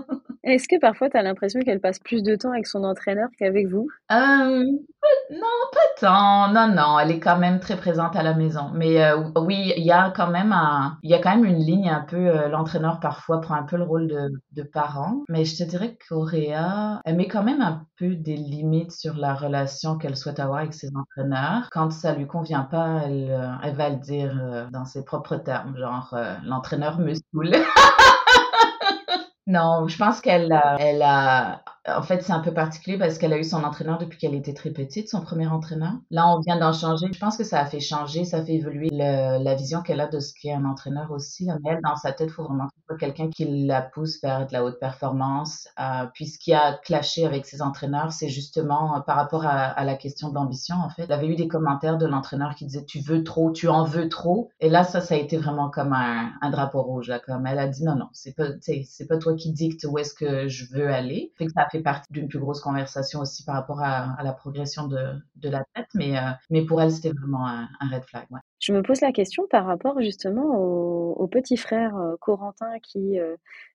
Est-ce 0.47 0.69
que 0.69 0.79
parfois 0.79 1.09
tu 1.09 1.17
as 1.17 1.23
l'impression 1.23 1.59
qu'elle 1.59 1.81
passe 1.81 1.99
plus 1.99 2.23
de 2.23 2.37
temps 2.37 2.51
avec 2.53 2.67
son 2.67 2.85
entraîneur 2.85 3.27
qu'avec 3.37 3.67
vous? 3.67 3.89
Euh, 4.13 4.63
Non, 5.29 5.41
pas 5.73 5.99
tant. 5.99 6.53
Non, 6.53 6.73
non, 6.73 6.97
elle 6.99 7.11
est 7.11 7.19
quand 7.19 7.37
même 7.37 7.59
très 7.59 7.75
présente 7.75 8.15
à 8.15 8.23
la 8.23 8.33
maison. 8.33 8.71
Mais 8.73 9.03
euh, 9.03 9.17
oui, 9.35 9.73
il 9.75 9.83
y 9.83 9.91
a 9.91 10.09
quand 10.15 10.29
même 10.29 10.53
un, 10.53 10.99
il 11.03 11.11
y 11.11 11.13
a 11.13 11.19
quand 11.19 11.35
même 11.35 11.43
une 11.43 11.57
ligne 11.59 11.89
un 11.89 11.99
peu. 11.99 12.15
Euh, 12.15 12.47
l'entraîneur 12.47 13.01
parfois 13.01 13.41
prend 13.41 13.55
un 13.55 13.63
peu 13.63 13.75
le 13.75 13.83
rôle 13.83 14.07
de, 14.07 14.31
de 14.53 14.63
parent. 14.63 15.23
Mais 15.27 15.43
je 15.43 15.57
te 15.57 15.69
dirais 15.69 15.97
qu'Auréa, 16.07 17.01
elle 17.03 17.17
met 17.17 17.27
quand 17.27 17.43
même 17.43 17.61
un 17.61 17.85
peu 17.97 18.15
des 18.15 18.37
limites 18.37 18.93
sur 18.93 19.15
la 19.17 19.33
relation 19.33 19.97
qu'elle 19.97 20.15
souhaite 20.15 20.39
avoir 20.39 20.59
avec 20.59 20.73
ses 20.73 20.89
entraîneurs. 20.95 21.67
Quand 21.71 21.91
ça 21.91 22.13
lui 22.13 22.25
convient 22.25 22.63
pas, 22.63 23.01
elle, 23.05 23.37
elle 23.63 23.75
va 23.75 23.89
le 23.89 23.97
dire 23.97 24.69
dans 24.71 24.85
ses 24.85 25.03
propres 25.03 25.35
termes, 25.35 25.75
genre 25.77 26.17
l'entraîneur 26.45 26.99
me 26.99 27.13
saoule. 27.15 27.51
Non, 29.47 29.87
je 29.87 29.97
pense 29.97 30.21
qu'elle 30.21 30.51
a, 30.51 30.77
elle 30.79 31.01
a, 31.01 31.63
en 31.87 32.01
fait, 32.01 32.21
c'est 32.21 32.33
un 32.33 32.39
peu 32.39 32.53
particulier 32.53 32.97
parce 32.97 33.17
qu'elle 33.17 33.33
a 33.33 33.37
eu 33.37 33.43
son 33.43 33.63
entraîneur 33.63 33.97
depuis 33.97 34.17
qu'elle 34.17 34.35
était 34.35 34.53
très 34.53 34.71
petite, 34.71 35.09
son 35.09 35.21
premier 35.21 35.47
entraîneur. 35.47 35.93
Là, 36.11 36.27
on 36.27 36.39
vient 36.39 36.57
d'en 36.57 36.73
changer. 36.73 37.07
Je 37.11 37.19
pense 37.19 37.37
que 37.37 37.43
ça 37.43 37.59
a 37.59 37.65
fait 37.65 37.79
changer, 37.79 38.25
ça 38.25 38.43
fait 38.43 38.55
évoluer 38.55 38.89
la 38.91 39.55
vision 39.55 39.81
qu'elle 39.81 40.01
a 40.01 40.07
de 40.07 40.19
ce 40.19 40.33
qu'est 40.33 40.53
un 40.53 40.65
entraîneur 40.65 41.11
aussi. 41.11 41.45
Mais 41.63 41.71
elle, 41.71 41.81
dans 41.83 41.95
sa 41.95 42.11
tête, 42.11 42.27
il 42.29 42.33
faut 42.33 42.43
vraiment 42.43 42.67
quelqu'un 42.99 43.29
qui 43.29 43.65
la 43.65 43.81
pousse 43.81 44.21
vers 44.21 44.47
de 44.47 44.53
la 44.53 44.63
haute 44.63 44.79
performance. 44.79 45.67
Euh, 45.79 46.05
puis 46.13 46.27
ce 46.27 46.37
qui 46.39 46.53
a 46.53 46.73
clashé 46.73 47.25
avec 47.25 47.45
ses 47.45 47.61
entraîneurs, 47.61 48.11
c'est 48.11 48.29
justement 48.29 48.97
euh, 48.97 48.99
par 49.01 49.15
rapport 49.15 49.45
à, 49.45 49.83
la 49.83 49.95
question 49.95 50.29
de 50.29 50.35
l'ambition, 50.35 50.75
en 50.75 50.89
fait. 50.89 51.03
Elle 51.03 51.11
avait 51.11 51.27
eu 51.27 51.35
des 51.35 51.47
commentaires 51.47 51.97
de 51.97 52.05
l'entraîneur 52.05 52.55
qui 52.55 52.65
disait 52.65 52.83
tu 52.85 52.99
veux 52.99 53.23
trop, 53.23 53.51
tu 53.51 53.67
en 53.67 53.83
veux 53.83 54.09
trop. 54.09 54.49
Et 54.59 54.69
là, 54.69 54.83
ça, 54.83 55.01
ça 55.01 55.15
a 55.15 55.17
été 55.17 55.37
vraiment 55.37 55.69
comme 55.69 55.93
un, 55.93 56.49
drapeau 56.49 56.81
rouge. 56.81 57.11
Comme 57.25 57.45
elle 57.45 57.59
a 57.59 57.67
dit 57.67 57.83
non, 57.83 57.95
non, 57.95 58.07
c'est 58.13 58.35
pas, 58.35 58.47
pas 59.09 59.17
toi 59.17 59.35
qui 59.35 59.51
dicte 59.51 59.85
où 59.89 59.97
est-ce 59.97 60.13
que 60.13 60.47
je 60.47 60.65
veux 60.73 60.89
aller. 60.89 61.33
A 61.55 61.76
partie 61.81 62.11
d'une 62.11 62.27
plus 62.27 62.39
grosse 62.39 62.61
conversation 62.61 63.21
aussi 63.21 63.43
par 63.43 63.55
rapport 63.55 63.81
à, 63.81 64.17
la 64.23 64.33
progression 64.33 64.87
de, 64.87 65.15
de 65.35 65.49
la 65.49 65.63
tête, 65.73 65.87
mais, 65.93 66.17
euh, 66.17 66.31
mais 66.49 66.65
pour 66.65 66.81
elle, 66.81 66.91
c'était 66.91 67.11
vraiment 67.11 67.47
un, 67.47 67.67
red 67.91 68.03
flag. 68.03 68.25
Ouais. 68.31 68.39
Je 68.59 68.73
me 68.73 68.81
pose 68.81 69.01
la 69.01 69.11
question 69.11 69.45
par 69.49 69.65
rapport 69.65 70.01
justement 70.01 70.57
au, 70.57 71.27
petit 71.27 71.57
frère 71.57 71.95
euh, 71.97 72.15
Corentin 72.21 72.79
qui, 72.81 73.19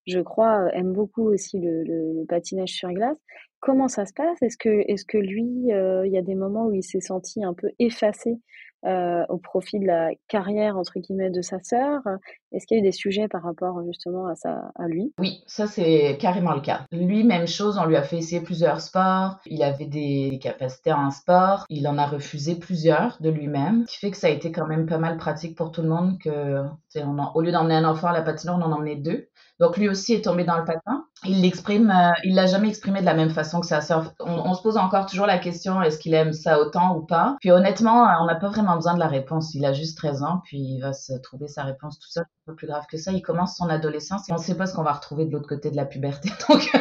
je 0.07 0.21
crois, 0.21 0.69
aime 0.73 0.93
beaucoup 0.93 1.25
aussi 1.25 1.61
le, 1.61 1.85
le, 1.85 2.25
patinage 2.27 2.71
sur 2.71 2.91
glace. 2.91 3.19
Comment 3.61 3.89
ça 3.89 4.07
se 4.07 4.13
passe? 4.15 4.41
Est-ce 4.43 4.57
que, 4.57 4.85
est-ce 4.91 5.05
que 5.05 5.19
lui, 5.19 5.45
il 5.45 6.11
y 6.11 6.19
a 6.19 6.23
des 6.23 6.35
moments 6.35 6.67
où 6.67 6.73
il 6.73 6.83
s'est 6.83 7.01
senti 7.01 7.45
un 7.45 7.55
peu 7.55 7.69
effacé 7.79 8.41
euh, 8.85 9.25
au 9.29 9.39
profit 9.39 9.79
de 9.79 9.87
la 9.87 10.11
carrière 10.29 10.77
entre 10.77 10.99
guillemets 10.99 11.31
de 11.31 11.41
sa 11.41 11.63
sœur 11.63 12.01
Est-ce 12.51 12.67
qu'il 12.67 12.77
y 12.77 12.81
a 12.81 12.83
eu 12.83 12.85
des 12.85 12.93
sujets 12.93 13.29
par 13.29 13.43
rapport 13.43 13.81
justement 13.85 14.27
à, 14.27 14.35
sa, 14.35 14.73
à 14.75 14.89
lui? 14.89 15.13
Oui, 15.19 15.43
ça 15.47 15.67
c'est 15.67 16.17
carrément 16.21 16.55
le 16.55 16.61
cas. 16.61 16.83
Lui, 16.91 17.23
même 17.25 17.47
chose, 17.47 17.79
on 17.79 17.87
lui 17.87 17.97
a 17.97 18.03
fait 18.03 18.19
essayer 18.19 18.41
plusieurs 18.41 18.81
sports. 18.81 19.39
Il 19.47 19.63
avait 19.63 19.87
des 19.87 20.39
capacités 20.43 20.93
en 20.93 21.11
sport. 21.11 21.65
Il 21.69 21.87
en 21.87 21.99
a 21.99 22.07
refusé 22.07 22.57
plusieurs 22.57 23.19
de 23.21 23.31
lui-même, 23.31 23.85
ce 23.87 23.93
qui 23.93 23.99
fait 23.99 24.11
que 24.11 24.17
ça 24.17 24.27
a 24.27 24.31
été 24.31 24.53
quand 24.53 24.67
même 24.67 24.87
pas 24.87 24.99
mal 24.99 25.17
pratique 25.17 25.57
pour 25.57 25.71
tout 25.71 25.83
le 25.83 25.89
monde 25.89 26.19
que, 26.19 26.65
au 27.35 27.41
lieu 27.41 27.53
d'emmener 27.53 27.75
un 27.75 27.85
enfant 27.85 28.09
à 28.09 28.13
la 28.13 28.23
patinoire, 28.23 28.59
on 28.59 28.63
en 28.63 28.73
emmenait 28.73 28.97
deux. 28.97 29.29
Donc 29.61 29.77
lui 29.77 29.89
aussi 29.89 30.15
est 30.15 30.25
tombé 30.25 30.45
dans 30.45 30.59
le 30.59 30.65
patin. 30.65 31.07
Il 31.25 31.41
l'exprime, 31.43 31.91
euh, 31.91 32.13
il 32.25 32.35
l'a 32.35 32.47
jamais 32.47 32.69
exprimé 32.69 33.01
de 33.01 33.07
la 33.07 33.15
même 33.15 33.31
façon 33.31 33.61
que 33.61 33.67
sa 33.67 33.81
sœur. 33.81 34.13
On, 34.21 34.55
se 34.55 34.63
pose 34.63 34.77
encore 34.77 35.07
toujours 35.07 35.27
la 35.27 35.39
question 35.39 35.81
est-ce 35.81 35.99
qu'il 35.99 36.15
aime 36.15 36.33
ça 36.33 36.59
autant 36.59 36.97
ou 36.97 37.03
pas? 37.03 37.37
Puis 37.41 37.51
honnêtement, 37.51 38.09
on 38.21 38.27
n'a 38.27 38.35
pas 38.35 38.49
vraiment 38.49 38.75
besoin 38.75 38.95
de 38.95 38.99
la 38.99 39.07
réponse. 39.07 39.55
Il 39.55 39.65
a 39.65 39.73
juste 39.73 39.97
13 39.99 40.23
ans, 40.25 40.41
puis 40.45 40.59
il 40.59 40.81
va 40.81 40.93
se 40.93 41.13
trouver 41.15 41.47
sa 41.47 41.63
réponse 41.63 41.99
tout 41.99 42.11
seul. 42.11 42.25
Un 42.25 42.53
peu 42.53 42.57
plus 42.57 42.67
grave 42.67 42.87
que 42.91 42.97
ça. 42.97 43.13
Il 43.13 43.23
commence 43.23 43.57
son 43.57 43.69
adolescence 43.69 44.29
et 44.29 44.33
on 44.33 44.37
ne 44.37 44.41
sait 44.43 44.57
pas 44.57 44.67
ce 44.67 44.75
qu'on 44.75 44.83
va 44.83 44.93
retrouver 44.93 45.27
de 45.27 45.33
l'autre 45.33 45.49
côté 45.49 45.71
de 45.71 45.77
la 45.77 45.85
puberté. 45.85 46.31
Donc 46.49 46.73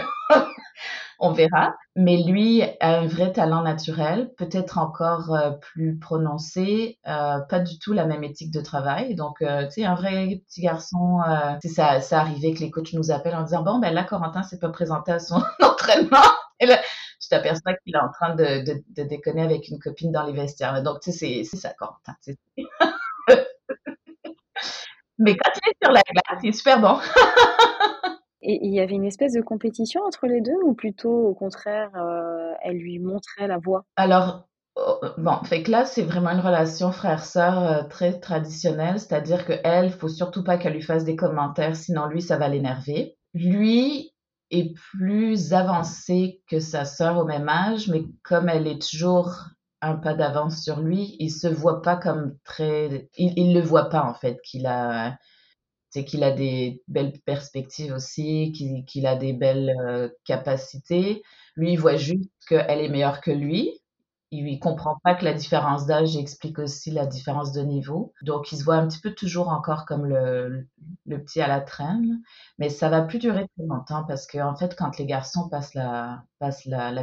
on 1.21 1.31
verra. 1.31 1.75
Mais 1.95 2.17
lui 2.17 2.63
a 2.79 2.99
un 2.99 3.05
vrai 3.05 3.31
talent 3.31 3.61
naturel, 3.61 4.33
peut-être 4.37 4.77
encore 4.77 5.33
euh, 5.33 5.51
plus 5.51 5.97
prononcé, 5.99 6.97
euh, 7.07 7.39
pas 7.39 7.59
du 7.59 7.77
tout 7.79 7.93
la 7.93 8.05
même 8.05 8.23
éthique 8.23 8.51
de 8.51 8.61
travail. 8.61 9.15
Donc, 9.15 9.41
euh, 9.41 9.65
tu 9.65 9.73
sais, 9.73 9.85
un 9.85 9.95
vrai 9.95 10.41
petit 10.47 10.61
garçon, 10.61 11.19
ça, 11.63 12.01
ça 12.01 12.19
arrivait 12.19 12.53
que 12.53 12.59
les 12.59 12.71
coachs 12.71 12.93
nous 12.93 13.11
appellent 13.11 13.35
en 13.35 13.43
disant, 13.43 13.61
bon, 13.61 13.79
ben 13.79 13.93
là, 13.93 14.03
Corentin 14.03 14.41
s'est 14.43 14.59
pas 14.59 14.69
présenté 14.69 15.11
à 15.11 15.19
son 15.19 15.41
entraînement. 15.61 16.17
Et 16.59 16.65
là, 16.65 16.77
tu 17.21 17.29
t'aperçois 17.29 17.73
qu'il 17.83 17.95
est 17.95 17.99
en 17.99 18.11
train 18.11 18.35
de, 18.35 18.81
déconner 19.03 19.43
avec 19.43 19.67
une 19.67 19.79
copine 19.79 20.11
dans 20.11 20.23
les 20.23 20.33
vestiaires. 20.33 20.81
Donc, 20.81 21.01
tu 21.01 21.11
sais, 21.11 21.43
c'est 21.43 21.57
ça, 21.57 21.73
Corentin. 21.73 22.15
Mais 25.19 25.37
quand 25.37 25.51
il 25.55 25.69
est 25.69 25.77
sur 25.83 25.91
la 25.91 26.01
glace, 26.01 26.39
il 26.41 26.49
est 26.49 26.53
super 26.53 26.81
bon. 26.81 26.99
Et 28.41 28.59
il 28.65 28.73
y 28.73 28.79
avait 28.79 28.95
une 28.95 29.05
espèce 29.05 29.33
de 29.33 29.41
compétition 29.41 30.01
entre 30.05 30.27
les 30.27 30.41
deux 30.41 30.57
ou 30.63 30.73
plutôt 30.73 31.27
au 31.27 31.33
contraire, 31.33 31.91
euh, 31.95 32.53
elle 32.63 32.77
lui 32.77 32.99
montrait 32.99 33.47
la 33.47 33.57
voie? 33.57 33.85
Alors, 33.95 34.47
oh, 34.75 34.99
bon, 35.17 35.37
fait 35.43 35.63
que 35.63 35.71
là, 35.71 35.85
c'est 35.85 36.03
vraiment 36.03 36.31
une 36.31 36.39
relation 36.39 36.91
frère-sœur 36.91 37.63
euh, 37.63 37.83
très 37.83 38.19
traditionnelle, 38.19 38.99
c'est-à-dire 38.99 39.45
que 39.45 39.53
elle, 39.63 39.91
faut 39.91 40.09
surtout 40.09 40.43
pas 40.43 40.57
qu'elle 40.57 40.73
lui 40.73 40.81
fasse 40.81 41.05
des 41.05 41.15
commentaires, 41.15 41.75
sinon 41.75 42.07
lui, 42.07 42.21
ça 42.21 42.37
va 42.37 42.47
l'énerver. 42.47 43.15
Lui 43.33 44.11
est 44.49 44.73
plus 44.73 45.53
avancé 45.53 46.41
que 46.49 46.59
sa 46.59 46.83
sœur 46.85 47.17
au 47.17 47.25
même 47.25 47.47
âge, 47.47 47.87
mais 47.87 48.03
comme 48.23 48.49
elle 48.49 48.67
est 48.67 48.81
toujours 48.81 49.45
un 49.81 49.95
pas 49.95 50.13
d'avance 50.13 50.61
sur 50.61 50.81
lui, 50.81 51.15
il 51.19 51.31
se 51.31 51.47
voit 51.47 51.81
pas 51.81 51.95
comme 51.95 52.35
très, 52.43 53.09
il, 53.17 53.33
il 53.37 53.53
le 53.53 53.61
voit 53.61 53.89
pas 53.89 54.03
en 54.03 54.13
fait 54.13 54.39
qu'il 54.43 54.67
a 54.67 55.17
c'est 55.91 56.05
qu'il 56.05 56.23
a 56.23 56.31
des 56.31 56.81
belles 56.87 57.13
perspectives 57.25 57.93
aussi, 57.93 58.53
qu'il 58.87 59.05
a 59.05 59.15
des 59.15 59.33
belles 59.33 59.75
euh, 59.85 60.09
capacités. 60.23 61.21
Lui, 61.57 61.73
il 61.73 61.75
voit 61.79 61.97
juste 61.97 62.29
qu'elle 62.47 62.79
est 62.79 62.89
meilleure 62.89 63.19
que 63.19 63.31
lui. 63.31 63.77
Il 64.31 64.45
ne 64.45 64.57
comprend 64.57 64.97
pas 65.03 65.15
que 65.15 65.25
la 65.25 65.33
différence 65.33 65.85
d'âge 65.85 66.15
explique 66.15 66.59
aussi 66.59 66.91
la 66.91 67.05
différence 67.05 67.51
de 67.51 67.61
niveau. 67.61 68.13
Donc, 68.21 68.53
il 68.53 68.57
se 68.57 68.63
voit 68.63 68.75
un 68.75 68.87
petit 68.87 69.01
peu 69.01 69.13
toujours 69.13 69.49
encore 69.49 69.85
comme 69.85 70.05
le, 70.05 70.65
petit 71.05 71.41
à 71.41 71.49
la 71.49 71.59
traîne. 71.59 72.21
Mais 72.57 72.69
ça 72.69 72.87
va 72.87 73.01
plus 73.01 73.19
durer 73.19 73.45
très 73.57 73.67
longtemps 73.67 74.05
parce 74.05 74.25
qu'en 74.27 74.51
en 74.51 74.55
fait, 74.55 74.77
quand 74.77 74.97
les 74.97 75.05
garçons 75.05 75.49
passent 75.49 75.75
la, 75.75 76.23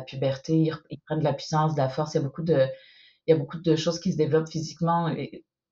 puberté, 0.07 0.73
ils, 0.89 1.01
prennent 1.05 1.19
de 1.19 1.25
la 1.25 1.35
puissance, 1.35 1.75
de 1.75 1.81
la 1.81 1.91
force. 1.91 2.15
Il 2.15 2.19
y 2.19 2.21
a 2.21 2.25
beaucoup 2.25 2.43
de, 2.43 2.67
il 3.27 3.33
y 3.33 3.35
a 3.35 3.37
beaucoup 3.37 3.59
de 3.59 3.77
choses 3.77 4.01
qui 4.01 4.13
se 4.13 4.17
développent 4.17 4.49
physiquement. 4.49 5.15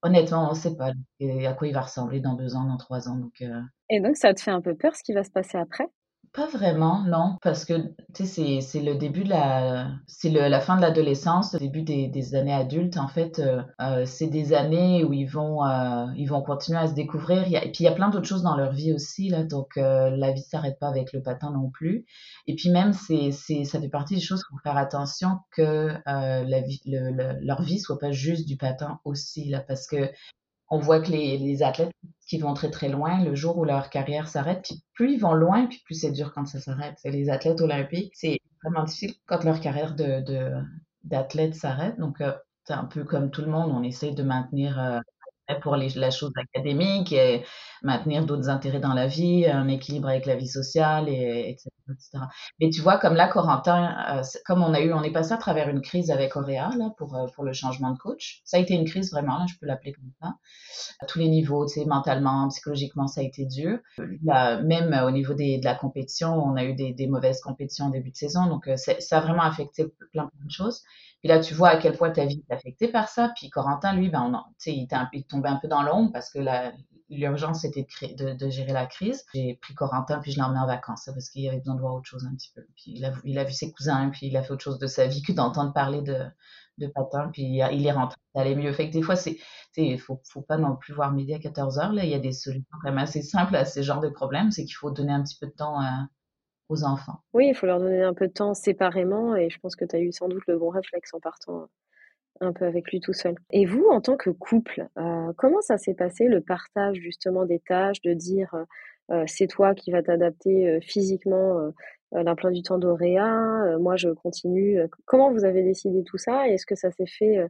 Honnêtement, 0.07 0.47
on 0.47 0.51
ne 0.51 0.55
sait 0.55 0.77
pas 0.77 0.93
à 0.93 1.53
quoi 1.55 1.67
il 1.67 1.75
va 1.75 1.81
ressembler 1.81 2.21
dans 2.21 2.35
deux 2.35 2.55
ans, 2.55 2.63
dans 2.63 2.77
trois 2.77 3.09
ans. 3.09 3.17
Donc, 3.17 3.33
euh. 3.43 3.61
Et 3.91 4.01
donc, 4.01 4.17
ça 4.17 4.33
te 4.35 4.41
fait 4.41 4.53
un 4.53 4.61
peu 4.61 4.77
peur 4.77 4.95
ce 4.95 5.03
qui 5.03 5.13
va 5.13 5.25
se 5.25 5.31
passer 5.31 5.59
après? 5.59 5.89
Pas 6.37 6.47
vraiment, 6.47 7.03
non, 7.05 7.39
parce 7.41 7.65
que 7.65 7.73
c'est, 8.13 8.61
c'est 8.61 8.83
le 8.83 8.95
début 8.97 9.25
de 9.25 9.31
la, 9.31 9.91
c'est 10.07 10.29
la 10.29 10.61
fin 10.61 10.77
de 10.77 10.83
l'adolescence, 10.83 11.55
le 11.55 11.61
début 11.61 11.81
des, 11.81 12.09
des, 12.09 12.35
années 12.35 12.53
adultes. 12.53 12.99
En 12.99 13.09
fait, 13.09 13.39
euh, 13.39 13.63
euh, 13.81 14.05
c'est 14.05 14.27
des 14.27 14.53
années 14.53 15.03
où 15.03 15.15
ils 15.15 15.25
vont, 15.25 15.65
euh, 15.65 16.05
ils 16.15 16.27
vont 16.27 16.43
continuer 16.43 16.79
à 16.79 16.89
se 16.89 16.93
découvrir. 16.93 17.47
et 17.47 17.73
puis 17.73 17.79
il 17.81 17.85
y 17.85 17.89
a 17.89 17.93
plein 17.93 18.11
d'autres 18.11 18.27
choses 18.27 18.43
dans 18.43 18.55
leur 18.55 18.73
vie 18.73 18.93
aussi 18.93 19.31
là, 19.31 19.45
donc 19.45 19.77
la 19.77 20.33
vie 20.33 20.43
s'arrête 20.43 20.79
pas 20.79 20.89
avec 20.89 21.15
le 21.15 21.23
patin 21.23 21.51
non 21.51 21.71
plus. 21.71 22.05
Et 22.47 22.55
puis 22.55 22.69
même, 22.69 22.93
c'est, 22.93 23.33
c'est, 23.33 23.65
ça 23.65 23.81
fait 23.81 23.89
partie 23.89 24.17
des 24.17 24.21
choses 24.21 24.45
qu'il 24.45 24.55
faut 24.55 24.63
faire 24.63 24.77
attention 24.77 25.39
que 25.53 25.89
la 26.05 26.61
vie, 26.61 26.83
le, 26.85 27.41
leur 27.41 27.63
vie 27.63 27.79
soit 27.79 27.99
pas 27.99 28.13
juste 28.13 28.47
du 28.47 28.59
patin 28.59 29.01
aussi 29.05 29.49
là, 29.49 29.61
parce 29.61 29.87
que 29.87 30.11
on 30.69 30.79
voit 30.79 31.01
que 31.01 31.11
les, 31.11 31.63
athlètes 31.63 31.93
qui 32.29 32.39
vont 32.39 32.55
très 32.55 32.71
très 32.71 32.89
loin, 32.89 33.23
le 33.23 33.35
jour 33.35 33.57
où 33.59 33.65
leur 33.65 33.89
carrière 33.91 34.29
s'arrête, 34.29 34.73
plus 34.95 35.15
ils 35.15 35.21
vont 35.21 35.35
loin, 35.35 35.67
puis 35.67 35.81
plus 35.85 35.95
c'est 35.95 36.11
dur 36.11 36.33
quand 36.35 36.47
ça 36.47 36.61
s'arrête. 36.61 36.99
Les 37.05 37.31
athlètes 37.31 37.61
olympiques, 37.61 38.13
c'est 38.15 38.41
vraiment 38.63 38.85
difficile 38.85 39.15
quand 39.27 39.45
leur 39.45 39.61
carrière 39.61 39.95
de 39.95 40.25
d'athlète 41.05 41.55
s'arrête. 41.55 41.99
Donc 41.99 42.21
euh, 42.21 42.33
c'est 42.65 42.75
un 42.75 42.85
peu 42.85 43.05
comme 43.05 43.31
tout 43.31 43.43
le 43.43 43.49
monde, 43.49 43.71
on 43.71 43.83
essaie 43.83 44.13
de 44.13 44.23
maintenir 44.23 44.79
euh, 44.81 45.01
pour 45.63 45.77
les, 45.77 45.91
la 45.91 46.11
chose 46.11 46.33
académique 46.37 47.15
maintenir 47.83 48.25
d'autres 48.25 48.49
intérêts 48.49 48.81
dans 48.81 48.95
la 48.95 49.07
vie, 49.07 49.47
un 49.47 49.69
équilibre 49.69 50.09
avec 50.09 50.27
la 50.27 50.37
vie 50.37 50.49
sociale, 50.49 51.09
et, 51.09 51.51
etc., 51.51 51.71
Mais 52.61 52.71
tu 52.71 52.81
vois, 52.81 52.99
comme 52.99 53.15
là, 53.15 53.29
Corentin, 53.29 54.19
euh, 54.19 54.23
comme 54.45 54.63
on 54.63 54.75
a 54.75 54.81
eu, 54.81 54.93
on 54.93 55.03
est 55.03 55.13
passé 55.13 55.33
à 55.33 55.37
travers 55.37 55.69
une 55.69 55.81
crise 55.81 56.11
avec 56.11 56.37
Auréa, 56.37 56.71
là, 56.77 56.91
pour, 56.99 57.15
euh, 57.15 57.27
pour 57.35 57.45
le 57.45 57.53
changement 57.53 57.93
de 57.93 57.99
coach. 57.99 58.41
Ça 58.45 58.57
a 58.57 58.61
été 58.61 58.75
une 58.75 58.85
crise 58.85 59.13
vraiment, 59.13 59.39
là, 59.39 59.47
je 59.49 59.55
peux 59.61 59.67
l'appeler 59.67 59.93
comme 59.93 60.11
ça. 60.21 60.35
À 61.01 61.07
tous 61.07 61.19
les 61.19 61.29
niveaux, 61.29 61.67
tu 61.67 61.81
sais, 61.81 61.87
mentalement, 61.87 62.49
psychologiquement, 62.49 63.07
ça 63.07 63.21
a 63.21 63.25
été 63.25 63.45
dur. 63.45 63.79
Là, 64.25 64.61
même 64.63 64.93
au 65.07 65.11
niveau 65.11 65.35
des, 65.35 65.59
de 65.59 65.65
la 65.65 65.75
compétition, 65.75 66.35
on 66.35 66.57
a 66.57 66.65
eu 66.65 66.75
des, 66.75 66.93
des 66.93 67.07
mauvaises 67.07 67.41
compétitions 67.41 67.87
au 67.87 67.91
début 67.91 68.11
de 68.11 68.17
saison, 68.17 68.47
donc 68.47 68.69
euh, 68.69 68.77
ça 68.77 69.19
a 69.19 69.21
vraiment 69.21 69.43
affecté 69.43 69.85
plein, 70.13 70.27
plein 70.27 70.45
de 70.45 70.51
choses. 70.51 70.83
Puis 71.21 71.29
là, 71.29 71.41
tu 71.41 71.55
vois 71.55 71.71
à 71.71 71.77
quel 71.77 71.97
point 71.97 72.11
ta 72.11 72.25
vie 72.25 72.45
est 72.49 72.55
affectée 72.55 72.89
par 72.89 73.09
ça. 73.09 73.33
Puis 73.37 73.49
Corentin, 73.51 73.95
lui, 73.95 74.09
ben, 74.11 74.31
on, 74.33 74.55
il, 74.67 74.87
il 75.13 75.25
tombait 75.25 75.49
un 75.49 75.57
peu 75.57 75.69
dans 75.69 75.83
l'ombre 75.83 76.13
parce 76.13 76.31
que 76.31 76.39
l'urgence 77.09 77.65
était 77.65 77.87
de, 78.17 78.49
gérer 78.49 78.73
la 78.73 78.87
crise. 78.87 79.25
J'ai 79.35 79.59
pris 79.61 79.75
Corentin 79.75 80.19
puis 80.21 80.33
je 80.33 80.37
l'ai 80.37 80.43
emmené 80.43 80.61
en 80.61 80.67
vacances 80.67 81.09
parce 81.13 81.31
qu'il 81.31 81.49
avait 81.49 81.59
besoin 81.59 81.75
de 81.75 81.81
voir 81.81 81.95
autre 81.95 82.07
chose 82.07 82.27
un 82.27 82.35
petit 82.35 82.53
peu. 82.55 82.63
Puis 82.75 83.01
il 83.25 83.39
a, 83.39 83.45
vu 83.45 83.53
ses 83.53 83.71
cousins 83.73 84.11
puis 84.11 84.27
il 84.27 84.37
a 84.37 84.43
fait 84.43 84.53
autre 84.53 84.65
chose 84.65 84.79
de 84.79 84.87
sa 84.87 85.07
vie 85.07 85.23
que 85.23 85.33
d'entendre 85.33 85.73
parler 85.73 86.03
de, 86.03 86.27
de 86.79 86.87
patin. 86.89 87.31
Puis 87.33 87.43
il 87.43 87.87
est 87.87 87.93
rentré, 87.93 88.17
ça 88.35 88.41
allait 88.41 88.57
mieux. 88.57 88.73
Fait 88.73 88.89
que 88.89 88.93
des 88.93 89.03
fois, 89.03 89.17
c'est, 89.17 89.39
il 89.77 90.01
faut, 90.01 90.21
faut 90.25 90.43
pas 90.43 90.57
non 90.59 90.77
plus 90.77 90.95
voir 90.95 91.13
midi 91.13 91.35
à 91.35 91.39
14 91.39 91.79
heures. 91.79 91.93
Là, 91.93 92.05
il 92.05 92.11
y 92.11 92.15
a 92.15 92.19
des 92.19 92.33
solutions 92.33 92.77
quand 92.83 92.97
assez 92.97 93.23
simples 93.23 93.57
à 93.57 93.65
ce 93.65 93.83
genre 93.83 94.01
de 94.01 94.09
problèmes. 94.09 94.51
C'est 94.51 94.65
qu'il 94.65 94.75
faut 94.75 94.91
donner 94.91 95.13
un 95.13 95.23
petit 95.23 95.39
peu 95.39 95.47
de 95.47 95.53
temps 95.53 95.81
à 95.81 96.09
aux 96.69 96.85
enfants. 96.85 97.21
Oui, 97.33 97.49
il 97.49 97.55
faut 97.55 97.67
leur 97.67 97.79
donner 97.79 98.03
un 98.03 98.15
peu 98.15 98.29
de 98.29 98.33
temps 98.33 98.55
séparément 98.55 99.37
et 99.37 99.51
je 99.51 99.59
pense 99.61 99.77
que 99.77 99.85
tu 99.85 99.97
as 99.97 100.01
eu 100.01 100.13
sans 100.13 100.29
doute 100.29 100.43
le 100.47 100.59
bon 100.59 100.71
réflexe 100.71 101.15
en 101.15 101.21
partant 101.21 101.69
un 102.41 102.53
peu 102.53 102.65
avec 102.65 102.91
lui 102.91 103.01
tout 103.01 103.13
seul. 103.13 103.35
Et 103.51 103.67
vous, 103.67 103.87
en 103.91 104.01
tant 104.01 104.17
que 104.17 104.31
couple, 104.31 104.87
euh, 104.99 105.33
comment 105.37 105.61
ça 105.61 105.79
s'est 105.79 105.95
passé 105.95 106.27
le 106.27 106.41
partage 106.41 106.97
justement 106.97 107.45
des 107.45 107.61
tâches, 107.61 108.01
de 108.03 108.13
dire 108.13 108.55
euh, 109.11 109.25
c'est 109.27 109.47
toi 109.47 109.75
qui 109.75 109.91
vas 109.93 110.03
t'adapter 110.03 110.69
euh, 110.69 110.81
physiquement 110.81 111.73
l'emploi 112.13 112.51
du 112.51 112.63
temps 112.63 112.79
d'Auréa, 112.79 113.77
moi 113.81 113.97
je 113.97 114.09
continue. 114.09 114.79
Comment 115.07 115.33
vous 115.33 115.45
avez 115.45 115.63
décidé 115.63 116.03
tout 116.05 116.19
ça 116.19 116.49
et 116.49 116.53
est-ce 116.53 116.65
que 116.65 116.77
ça 116.77 116.91
s'est 116.91 117.07
fait 117.07 117.39
euh, 117.39 117.49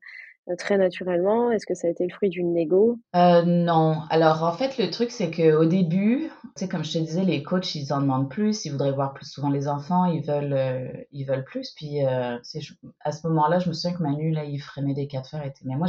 très 0.58 0.78
naturellement? 0.78 1.50
Est-ce 1.50 1.66
que 1.66 1.74
ça 1.74 1.88
a 1.88 1.90
été 1.90 2.04
le 2.06 2.12
fruit 2.12 2.28
d'une 2.28 2.52
négo? 2.52 2.98
Euh, 3.14 3.42
Non. 3.42 4.02
Alors 4.10 4.44
en 4.44 4.52
fait, 4.52 4.78
le 4.78 4.90
truc, 4.90 5.10
c'est 5.10 5.30
qu'au 5.30 5.64
début, 5.64 6.30
tu 6.44 6.50
sais, 6.56 6.68
comme 6.68 6.84
je 6.84 6.92
te 6.92 6.98
disais, 6.98 7.24
les 7.24 7.42
coachs, 7.42 7.74
ils 7.74 7.92
en 7.92 8.00
demandent 8.00 8.30
plus, 8.30 8.64
ils 8.64 8.70
voudraient 8.70 8.92
voir 8.92 9.14
plus 9.14 9.26
souvent 9.26 9.50
les 9.50 9.68
enfants, 9.68 10.04
ils 10.04 10.22
veulent, 10.24 10.52
euh, 10.52 10.88
ils 11.12 11.24
veulent 11.24 11.44
plus. 11.44 11.72
Puis 11.76 12.00
à 12.00 12.40
ce 13.12 13.26
moment-là, 13.26 13.58
je 13.58 13.68
me 13.68 13.74
souviens 13.74 13.96
que 13.96 14.02
Manu, 14.02 14.30
là, 14.30 14.44
il 14.44 14.58
freinait 14.58 14.94
des 14.94 15.08
quatre 15.08 15.30
fers. 15.30 15.44
Et 15.44 15.52
mais 15.64 15.76
moi, 15.76 15.88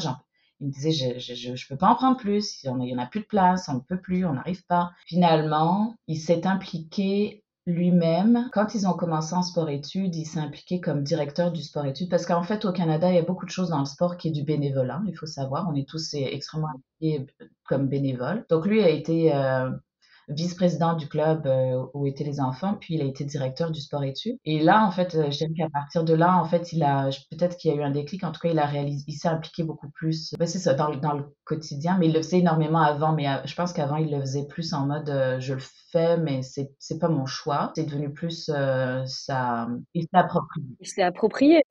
il 0.59 0.67
me 0.67 0.71
disait, 0.71 0.91
je, 0.91 1.19
je, 1.19 1.55
je, 1.55 1.67
peux 1.67 1.77
pas 1.77 1.89
en 1.89 1.95
prendre 1.95 2.17
plus, 2.17 2.63
il 2.63 2.67
y 2.67 2.95
en 2.95 2.97
a 2.97 3.05
plus 3.05 3.19
de 3.21 3.25
place, 3.25 3.69
on 3.69 3.75
ne 3.75 3.79
peut 3.79 3.99
plus, 4.01 4.25
on 4.25 4.33
n'arrive 4.33 4.65
pas. 4.65 4.91
Finalement, 5.05 5.95
il 6.07 6.17
s'est 6.17 6.47
impliqué 6.47 7.43
lui-même, 7.67 8.49
quand 8.53 8.75
ils 8.75 8.87
ont 8.87 8.93
commencé 8.93 9.35
en 9.35 9.43
sport-études, 9.43 10.15
il 10.15 10.25
s'est 10.25 10.39
impliqué 10.39 10.79
comme 10.79 11.03
directeur 11.03 11.51
du 11.51 11.61
sport-études 11.61 12.09
parce 12.09 12.25
qu'en 12.25 12.41
fait, 12.41 12.63
au 12.63 12.71
Canada, 12.71 13.11
il 13.11 13.15
y 13.15 13.19
a 13.19 13.23
beaucoup 13.23 13.45
de 13.45 13.51
choses 13.51 13.69
dans 13.69 13.79
le 13.79 13.85
sport 13.85 14.15
qui 14.15 14.29
est 14.29 14.31
du 14.31 14.43
bénévolat, 14.43 15.01
il 15.05 15.15
faut 15.15 15.25
savoir. 15.25 15.67
On 15.69 15.75
est 15.75 15.87
tous 15.87 16.13
extrêmement 16.13 16.69
impliqués 16.69 17.27
comme 17.65 17.89
bénévoles. 17.89 18.45
Donc, 18.49 18.65
lui 18.65 18.81
a 18.81 18.89
été 18.89 19.35
euh, 19.35 19.69
vice-président 20.27 20.95
du 20.95 21.07
club 21.07 21.49
où 21.93 22.05
étaient 22.05 22.23
les 22.23 22.39
enfants, 22.39 22.75
puis 22.79 22.95
il 22.95 23.01
a 23.01 23.05
été 23.05 23.23
directeur 23.23 23.71
du 23.71 23.81
sport-études. 23.81 24.37
Et 24.45 24.59
là, 24.59 24.85
en 24.85 24.91
fait, 24.91 25.11
je 25.13 25.37
dirais 25.37 25.51
qu'à 25.55 25.69
partir 25.69 26.03
de 26.03 26.13
là, 26.13 26.37
en 26.37 26.45
fait, 26.45 26.73
il 26.73 26.83
a, 26.83 27.09
peut-être 27.31 27.57
qu'il 27.57 27.71
y 27.71 27.73
a 27.73 27.77
eu 27.77 27.83
un 27.83 27.91
déclic. 27.91 28.23
En 28.23 28.31
tout 28.31 28.41
cas, 28.41 28.49
il 28.49 28.59
a 28.59 28.65
réalisé, 28.65 29.03
il 29.07 29.13
s'est 29.13 29.27
impliqué 29.27 29.63
beaucoup 29.63 29.89
plus. 29.89 30.33
Ben, 30.37 30.47
c'est 30.47 30.59
ça, 30.59 30.73
dans, 30.73 30.93
dans, 30.95 31.13
le 31.13 31.25
quotidien, 31.43 31.97
mais 31.97 32.07
il 32.07 32.13
le 32.13 32.21
faisait 32.21 32.39
énormément 32.39 32.81
avant. 32.81 33.13
Mais 33.13 33.27
je 33.45 33.55
pense 33.55 33.73
qu'avant, 33.73 33.97
il 33.97 34.11
le 34.11 34.19
faisait 34.19 34.47
plus 34.47 34.73
en 34.73 34.85
mode, 34.85 35.37
je 35.39 35.53
le 35.53 35.61
fais, 35.91 36.17
mais 36.17 36.41
c'est, 36.41 36.71
c'est 36.79 36.99
pas 36.99 37.09
mon 37.09 37.25
choix. 37.25 37.71
C'est 37.75 37.85
devenu 37.85 38.11
plus 38.11 38.45
ça, 38.45 39.03
il 39.93 40.03
s'est 40.03 40.17
approprié. 40.17 40.65
Il 40.79 40.87
s'est 40.87 41.03
approprié. 41.03 41.61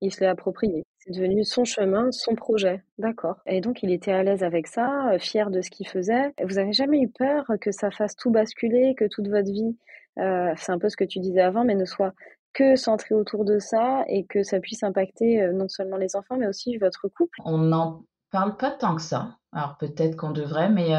Il 0.00 0.12
se 0.12 0.20
l'est 0.20 0.26
approprié. 0.26 0.84
C'est 0.98 1.12
devenu 1.12 1.44
son 1.44 1.64
chemin, 1.64 2.10
son 2.10 2.34
projet. 2.34 2.82
D'accord. 2.98 3.36
Et 3.46 3.60
donc, 3.60 3.82
il 3.82 3.92
était 3.92 4.12
à 4.12 4.22
l'aise 4.22 4.42
avec 4.42 4.66
ça, 4.66 5.12
euh, 5.12 5.18
fier 5.18 5.50
de 5.50 5.60
ce 5.60 5.70
qu'il 5.70 5.88
faisait. 5.88 6.32
Vous 6.44 6.58
avez 6.58 6.72
jamais 6.72 7.00
eu 7.00 7.08
peur 7.08 7.44
que 7.60 7.70
ça 7.70 7.90
fasse 7.90 8.16
tout 8.16 8.30
basculer, 8.30 8.94
que 8.96 9.04
toute 9.04 9.28
votre 9.28 9.50
vie, 9.50 9.76
euh, 10.18 10.52
c'est 10.56 10.72
un 10.72 10.78
peu 10.78 10.88
ce 10.88 10.96
que 10.96 11.04
tu 11.04 11.20
disais 11.20 11.42
avant, 11.42 11.64
mais 11.64 11.74
ne 11.74 11.84
soit 11.84 12.12
que 12.52 12.74
centré 12.74 13.14
autour 13.14 13.44
de 13.44 13.58
ça 13.58 14.04
et 14.08 14.24
que 14.24 14.42
ça 14.42 14.60
puisse 14.60 14.82
impacter 14.82 15.42
euh, 15.42 15.52
non 15.52 15.68
seulement 15.68 15.96
les 15.96 16.16
enfants, 16.16 16.36
mais 16.38 16.48
aussi 16.48 16.76
votre 16.78 17.08
couple? 17.08 17.38
On 17.44 17.58
n'en 17.58 18.04
parle 18.30 18.56
pas 18.56 18.70
tant 18.70 18.96
que 18.96 19.02
ça. 19.02 19.36
Alors, 19.52 19.76
peut-être 19.78 20.16
qu'on 20.16 20.32
devrait, 20.32 20.70
mais 20.70 20.92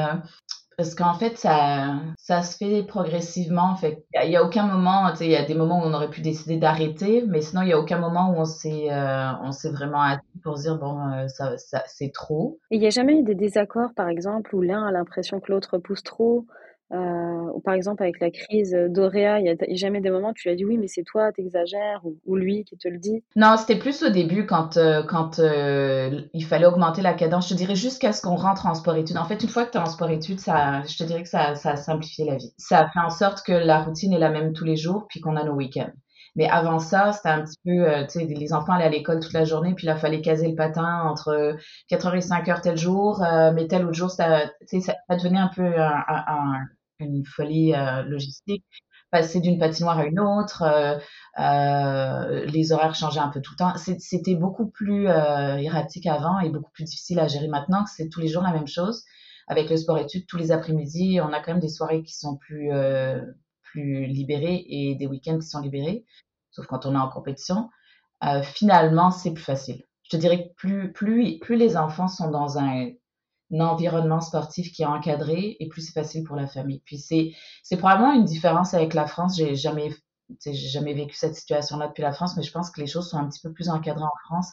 parce 0.77 0.93
qu'en 0.93 1.15
fait, 1.15 1.37
ça, 1.37 1.95
ça 2.19 2.43
se 2.43 2.55
fait 2.55 2.83
progressivement. 2.83 3.63
En 3.63 3.75
fait, 3.75 4.05
il 4.23 4.29
n'y 4.29 4.37
a, 4.37 4.43
aucun 4.43 4.67
moment, 4.67 5.09
tu 5.09 5.17
sais, 5.17 5.25
il 5.25 5.31
y 5.31 5.35
a 5.35 5.43
des 5.43 5.55
moments 5.55 5.79
où 5.79 5.87
on 5.87 5.93
aurait 5.93 6.11
pu 6.11 6.21
décider 6.21 6.57
d'arrêter, 6.57 7.23
mais 7.27 7.41
sinon, 7.41 7.63
il 7.63 7.65
n'y 7.65 7.73
a 7.73 7.79
aucun 7.79 7.97
moment 7.97 8.31
où 8.31 8.35
on 8.35 8.45
s'est, 8.45 8.91
euh, 8.91 9.31
on 9.41 9.51
s'est 9.51 9.71
vraiment 9.71 10.03
assis 10.03 10.21
pour 10.43 10.53
dire, 10.53 10.77
bon, 10.77 10.99
euh, 11.11 11.27
ça, 11.27 11.55
c'est 11.87 12.13
trop. 12.13 12.59
Il 12.69 12.79
n'y 12.79 12.85
a 12.85 12.91
jamais 12.91 13.17
eu 13.17 13.23
des 13.23 13.33
désaccords, 13.33 13.89
par 13.95 14.07
exemple, 14.07 14.55
où 14.55 14.61
l'un 14.61 14.85
a 14.85 14.91
l'impression 14.91 15.39
que 15.39 15.51
l'autre 15.51 15.79
pousse 15.79 16.03
trop, 16.03 16.45
euh, 16.93 17.51
ou 17.53 17.59
par 17.59 17.73
exemple, 17.73 18.01
avec 18.01 18.19
la 18.21 18.31
crise 18.31 18.71
d'Oréa, 18.89 19.39
il 19.39 19.43
n'y 19.43 19.49
a 19.49 19.55
jamais 19.75 19.99
des 19.99 20.09
moments 20.09 20.29
où 20.29 20.33
tu 20.33 20.49
as 20.49 20.55
dit 20.55 20.63
oui, 20.63 20.77
mais 20.77 20.87
c'est 20.87 21.03
toi, 21.03 21.31
t'exagères, 21.33 21.99
ou, 22.05 22.17
ou 22.25 22.35
lui 22.35 22.63
qui 22.63 22.77
te 22.77 22.87
le 22.87 22.97
dit? 22.97 23.23
Non, 23.35 23.55
c'était 23.57 23.77
plus 23.77 24.03
au 24.03 24.09
début 24.09 24.45
quand, 24.45 24.77
euh, 24.77 25.03
quand 25.03 25.39
euh, 25.39 26.21
il 26.33 26.45
fallait 26.45 26.65
augmenter 26.65 27.01
la 27.01 27.13
cadence. 27.13 27.49
Je 27.49 27.55
dirais 27.55 27.75
jusqu'à 27.75 28.13
ce 28.13 28.21
qu'on 28.21 28.35
rentre 28.35 28.65
en 28.67 28.73
sport-études. 28.73 29.17
En 29.17 29.25
fait, 29.25 29.43
une 29.43 29.49
fois 29.49 29.65
que 29.65 29.71
tu 29.71 29.77
es 29.77 29.81
en 29.81 29.85
sport-études, 29.85 30.39
ça, 30.39 30.83
je 30.83 30.97
te 30.97 31.03
dirais 31.03 31.23
que 31.23 31.29
ça, 31.29 31.55
ça 31.55 31.71
a 31.71 31.75
simplifié 31.75 32.25
la 32.25 32.37
vie. 32.37 32.53
Ça 32.57 32.79
a 32.79 32.89
fait 32.89 32.99
en 32.99 33.09
sorte 33.09 33.45
que 33.45 33.51
la 33.51 33.83
routine 33.83 34.13
est 34.13 34.19
la 34.19 34.29
même 34.29 34.53
tous 34.53 34.65
les 34.65 34.77
jours, 34.77 35.07
puis 35.09 35.19
qu'on 35.19 35.35
a 35.35 35.43
nos 35.43 35.55
week-ends. 35.55 35.91
Mais 36.37 36.47
avant 36.47 36.77
ça, 36.77 37.13
c'était 37.13 37.29
un 37.29 37.41
petit 37.41 37.57
peu, 37.65 37.87
tu 38.05 38.19
sais, 38.19 38.25
les 38.25 38.53
enfants 38.53 38.73
allaient 38.73 38.85
à 38.85 38.89
l'école 38.89 39.19
toute 39.19 39.33
la 39.33 39.43
journée, 39.43 39.73
puis 39.73 39.87
il 39.87 39.95
fallait 39.95 40.21
caser 40.21 40.47
le 40.47 40.55
patin 40.55 41.01
entre 41.03 41.57
4h 41.89 42.15
et 42.15 42.19
5h 42.19 42.61
tel 42.61 42.77
jour, 42.77 43.25
mais 43.55 43.67
tel 43.67 43.85
autre 43.85 43.95
jour, 43.95 44.11
ça, 44.11 44.43
ça, 44.67 44.79
ça 44.79 45.15
devenait 45.15 45.39
un 45.39 45.49
peu 45.55 45.65
un, 45.79 46.67
une 46.99 47.25
folie 47.25 47.73
euh, 47.73 48.03
logistique. 48.03 48.65
Passer 49.09 49.39
d'une 49.39 49.57
patinoire 49.57 49.99
à 49.99 50.05
une 50.05 50.19
autre, 50.19 50.63
euh, 50.63 50.97
euh, 51.39 52.45
les 52.45 52.73
horaires 52.73 52.93
changeaient 52.93 53.21
un 53.21 53.29
peu 53.29 53.41
tout 53.41 53.53
le 53.53 53.57
temps. 53.57 53.73
C'était 53.99 54.35
beaucoup 54.35 54.67
plus 54.67 55.05
erratique 55.05 56.07
avant 56.07 56.39
et 56.39 56.49
beaucoup 56.49 56.71
plus 56.71 56.83
difficile 56.83 57.19
à 57.19 57.27
gérer 57.27 57.47
maintenant 57.47 57.85
que 57.85 57.89
c'est 57.89 58.09
tous 58.09 58.19
les 58.19 58.27
jours 58.27 58.43
la 58.43 58.51
même 58.51 58.67
chose. 58.67 59.03
Avec 59.47 59.69
le 59.69 59.77
sport-études, 59.77 60.25
tous 60.27 60.35
les 60.35 60.51
après-midi, 60.51 61.19
on 61.21 61.31
a 61.31 61.39
quand 61.39 61.53
même 61.53 61.61
des 61.61 61.69
soirées 61.69 62.03
qui 62.03 62.13
sont 62.13 62.35
plus, 62.35 62.69
plus 63.61 64.07
libérées 64.07 64.65
et 64.67 64.95
des 64.95 65.07
week-ends 65.07 65.39
qui 65.39 65.47
sont 65.47 65.61
libérés, 65.61 66.03
sauf 66.51 66.65
quand 66.67 66.85
on 66.85 66.93
est 66.93 66.97
en 66.97 67.07
compétition. 67.07 67.69
finalement, 68.43 69.11
c'est 69.11 69.33
plus 69.33 69.43
facile. 69.43 69.85
Je 70.03 70.17
te 70.17 70.17
dirais 70.17 70.49
que 70.49 70.53
plus, 70.91 70.91
plus, 71.39 71.55
les 71.55 71.77
enfants 71.77 72.09
sont 72.09 72.29
dans 72.29 72.57
un 72.57 72.89
environnement 73.51 74.21
sportif 74.21 74.71
qui 74.71 74.83
est 74.83 74.85
encadré 74.85 75.57
et 75.59 75.67
plus 75.67 75.81
c'est 75.81 75.93
facile 75.93 76.23
pour 76.23 76.35
la 76.35 76.47
famille. 76.47 76.81
Puis 76.85 76.97
c'est, 76.97 77.31
c'est 77.63 77.77
probablement 77.77 78.13
une 78.13 78.25
différence 78.25 78.73
avec 78.73 78.93
la 78.93 79.05
France. 79.05 79.37
J'ai 79.37 79.55
jamais, 79.55 79.89
j'ai 80.43 80.53
jamais 80.53 80.93
vécu 80.93 81.15
cette 81.15 81.35
situation-là 81.35 81.87
depuis 81.87 82.01
la 82.03 82.11
France, 82.11 82.35
mais 82.37 82.43
je 82.43 82.51
pense 82.51 82.69
que 82.69 82.81
les 82.81 82.87
choses 82.87 83.09
sont 83.09 83.17
un 83.17 83.27
petit 83.27 83.41
peu 83.41 83.51
plus 83.53 83.69
encadrées 83.69 84.03
en 84.03 84.25
France, 84.25 84.51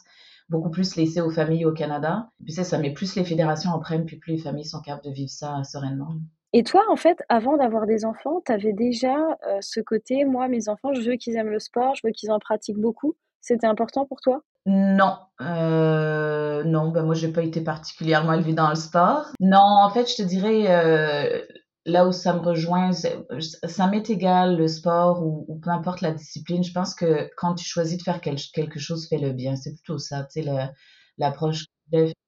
beaucoup 0.49 0.69
plus 0.69 0.95
laissées 0.95 1.21
aux 1.21 1.31
familles 1.31 1.65
au 1.65 1.73
Canada. 1.73 2.29
Puis 2.43 2.53
ça, 2.53 2.63
ça 2.63 2.77
met 2.77 2.93
plus 2.93 3.15
les 3.15 3.25
fédérations 3.25 3.71
en 3.71 3.79
prennent, 3.79 4.05
puis 4.05 4.17
plus 4.17 4.33
les 4.33 4.41
familles 4.41 4.65
sont 4.65 4.81
capables 4.81 5.05
de 5.05 5.11
vivre 5.11 5.31
ça 5.31 5.63
sereinement. 5.63 6.15
Et 6.53 6.63
toi, 6.63 6.83
en 6.89 6.95
fait, 6.95 7.21
avant 7.27 7.57
d'avoir 7.57 7.85
des 7.85 8.05
enfants, 8.05 8.41
tu 8.45 8.51
avais 8.51 8.71
déjà 8.71 9.37
euh, 9.45 9.57
ce 9.59 9.81
côté, 9.81 10.23
moi, 10.23 10.47
mes 10.47 10.69
enfants, 10.69 10.93
je 10.93 11.01
veux 11.01 11.17
qu'ils 11.17 11.35
aiment 11.35 11.49
le 11.49 11.59
sport, 11.59 11.95
je 11.95 12.01
veux 12.05 12.13
qu'ils 12.13 12.31
en 12.31 12.39
pratiquent 12.39 12.79
beaucoup. 12.79 13.17
C'était 13.45 13.67
important 13.67 14.07
pour 14.07 14.21
toi? 14.21 14.41
Non, 14.65 15.19
euh, 15.39 16.63
non, 16.63 16.89
ben 16.89 17.03
moi 17.03 17.13
j'ai 17.13 17.31
pas 17.31 17.43
été 17.43 17.61
particulièrement 17.61 18.33
élevée 18.33 18.53
dans 18.53 18.69
le 18.69 18.75
sport. 18.75 19.27
Non, 19.39 19.59
en 19.59 19.91
fait, 19.91 20.09
je 20.09 20.15
te 20.15 20.23
dirais 20.23 20.65
euh, 20.67 21.45
là 21.85 22.07
où 22.07 22.11
ça 22.11 22.33
me 22.33 22.39
rejoint, 22.39 22.89
ça 22.91 23.87
m'est 23.87 24.09
égal 24.09 24.57
le 24.57 24.67
sport 24.67 25.23
ou, 25.23 25.59
peu 25.63 25.69
importe 25.69 26.01
la 26.01 26.11
discipline. 26.11 26.63
Je 26.63 26.73
pense 26.73 26.95
que 26.95 27.29
quand 27.37 27.53
tu 27.53 27.65
choisis 27.65 27.99
de 27.99 28.01
faire 28.01 28.19
quelque 28.19 28.79
chose, 28.79 29.07
fais-le 29.07 29.31
bien. 29.31 29.55
C'est 29.55 29.75
plutôt 29.75 29.99
ça, 29.99 30.23
tu 30.23 30.41
sais, 30.41 30.71
l'approche. 31.19 31.65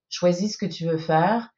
Choisis 0.10 0.54
ce 0.54 0.58
que 0.60 0.72
tu 0.72 0.86
veux 0.86 1.00
faire, 1.00 1.50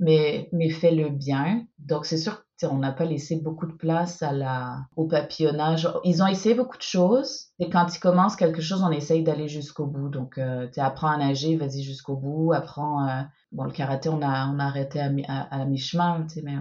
mais 0.00 0.48
mais 0.52 0.70
fais-le 0.70 1.10
bien. 1.10 1.64
Donc 1.78 2.04
c'est 2.06 2.18
sûr 2.18 2.42
on 2.66 2.78
n'a 2.78 2.92
pas 2.92 3.04
laissé 3.04 3.36
beaucoup 3.36 3.66
de 3.66 3.72
place 3.72 4.22
à 4.22 4.32
la, 4.32 4.78
au 4.96 5.06
papillonnage. 5.06 5.88
Ils 6.04 6.22
ont 6.22 6.26
essayé 6.26 6.54
beaucoup 6.54 6.76
de 6.76 6.82
choses. 6.82 7.48
Et 7.58 7.70
quand 7.70 7.94
ils 7.94 8.00
commencent 8.00 8.36
quelque 8.36 8.60
chose, 8.60 8.82
on 8.82 8.90
essaye 8.90 9.22
d'aller 9.22 9.48
jusqu'au 9.48 9.86
bout. 9.86 10.08
Donc, 10.08 10.38
euh, 10.38 10.68
tu 10.72 10.80
apprends 10.80 11.10
à 11.10 11.16
nager, 11.16 11.56
vas-y 11.56 11.82
jusqu'au 11.82 12.16
bout. 12.16 12.52
Apprends, 12.52 13.08
euh, 13.08 13.22
bon, 13.52 13.64
le 13.64 13.72
karaté, 13.72 14.08
on 14.08 14.22
a, 14.22 14.48
on 14.48 14.58
a 14.58 14.64
arrêté 14.64 15.00
à, 15.00 15.42
à, 15.50 15.64
mi-chemin, 15.64 16.26
mais 16.42 16.56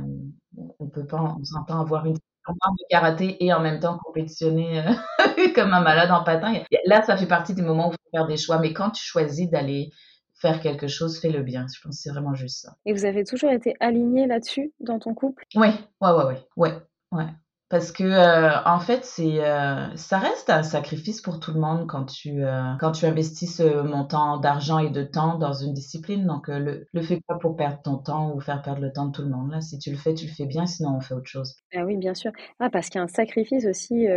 on, 0.58 0.73
on 0.80 0.88
peut 0.88 1.06
pas, 1.06 1.36
on 1.39 1.43
s'entend 1.43 1.82
avoir 1.82 2.06
une 2.06 2.15
de 2.15 2.86
karaté 2.89 3.43
et 3.45 3.54
en 3.54 3.60
même 3.60 3.80
temps 3.80 3.99
compétitionner 4.04 4.80
euh, 4.80 4.91
comme 5.56 5.71
un 5.71 5.82
malade 5.82 6.10
en 6.10 6.23
patin. 6.23 6.54
Là, 6.86 7.04
ça 7.04 7.15
fait 7.15 7.28
partie 7.28 7.54
des 7.54 7.62
moments 7.62 7.89
où 7.89 7.91
il 7.91 7.93
faut 7.93 8.17
faire 8.17 8.28
des 8.28 8.38
choix. 8.38 8.58
Mais 8.58 8.73
quand 8.73 8.89
tu 8.89 9.04
choisis 9.04 9.47
d'aller 9.52 9.91
faire 10.39 10.62
quelque 10.62 10.88
chose, 10.88 11.19
fais-le 11.19 11.43
bien. 11.43 11.65
Je 11.73 11.80
pense 11.82 11.97
que 11.97 12.02
c'est 12.02 12.10
vraiment 12.12 12.34
juste 12.34 12.62
ça. 12.62 12.75
Et 12.86 12.93
vous 12.93 13.06
avez 13.06 13.23
toujours 13.23 13.52
été 13.52 13.75
aligné 13.80 14.28
là-dessus 14.28 14.73
dans 14.80 14.99
ton 14.99 15.13
couple? 15.13 15.43
Oui, 15.56 15.69
ouais, 16.02 16.12
ouais, 16.12 16.23
ouais, 16.25 16.47
ouais, 16.58 16.73
ouais. 17.12 17.28
Parce 17.69 17.91
que 17.91 18.04
euh, 18.04 18.49
en 18.65 18.80
fait, 18.80 19.06
c'est 19.06 19.45
euh, 19.45 19.95
ça 19.95 20.17
reste 20.17 20.49
un 20.49 20.63
sacrifice 20.63 21.21
pour 21.21 21.39
tout 21.39 21.54
le 21.54 21.60
monde 21.60 21.86
quand 21.88 22.06
tu 22.06 22.43
euh, 22.43 22.73
quand 22.80 22.93
tu 22.93 23.06
investis 23.06 23.58
ce 23.58 23.84
montant 23.84 24.38
d'argent 24.38 24.80
et 24.80 24.89
de 24.89 25.04
temps 25.04 25.38
dans 25.38 25.54
une 25.54 25.75
discipline. 25.75 26.25
Donc 26.25 26.47
le 26.47 26.88
le 26.91 27.02
fais 27.04 27.21
pas 27.28 27.36
pour 27.36 27.56
perdre 27.56 27.80
ton 27.84 27.97
temps 27.97 28.34
ou 28.34 28.41
faire 28.41 28.63
perdre 28.63 28.82
le 28.82 28.91
temps 28.91 29.06
de 29.06 29.12
tout 29.12 29.21
le 29.21 29.30
monde. 29.30 29.52
Là, 29.52 29.62
si 29.62 29.78
tu 29.78 29.91
le 29.91 29.97
fais, 29.97 30.15
tu 30.15 30.25
le 30.25 30.32
fais 30.32 30.47
bien. 30.47 30.65
Sinon, 30.65 30.95
on 30.97 30.99
fait 30.99 31.13
autre 31.13 31.28
chose. 31.28 31.58
Ah 31.75 31.86
oui, 31.86 31.95
bien 31.97 32.15
sûr. 32.15 32.32
Ah 32.60 32.71
parce 32.71 32.89
qu'il 32.89 32.97
y 32.97 33.02
a 33.02 33.04
un 33.04 33.08
sacrifice 33.08 33.65
aussi 33.67 34.08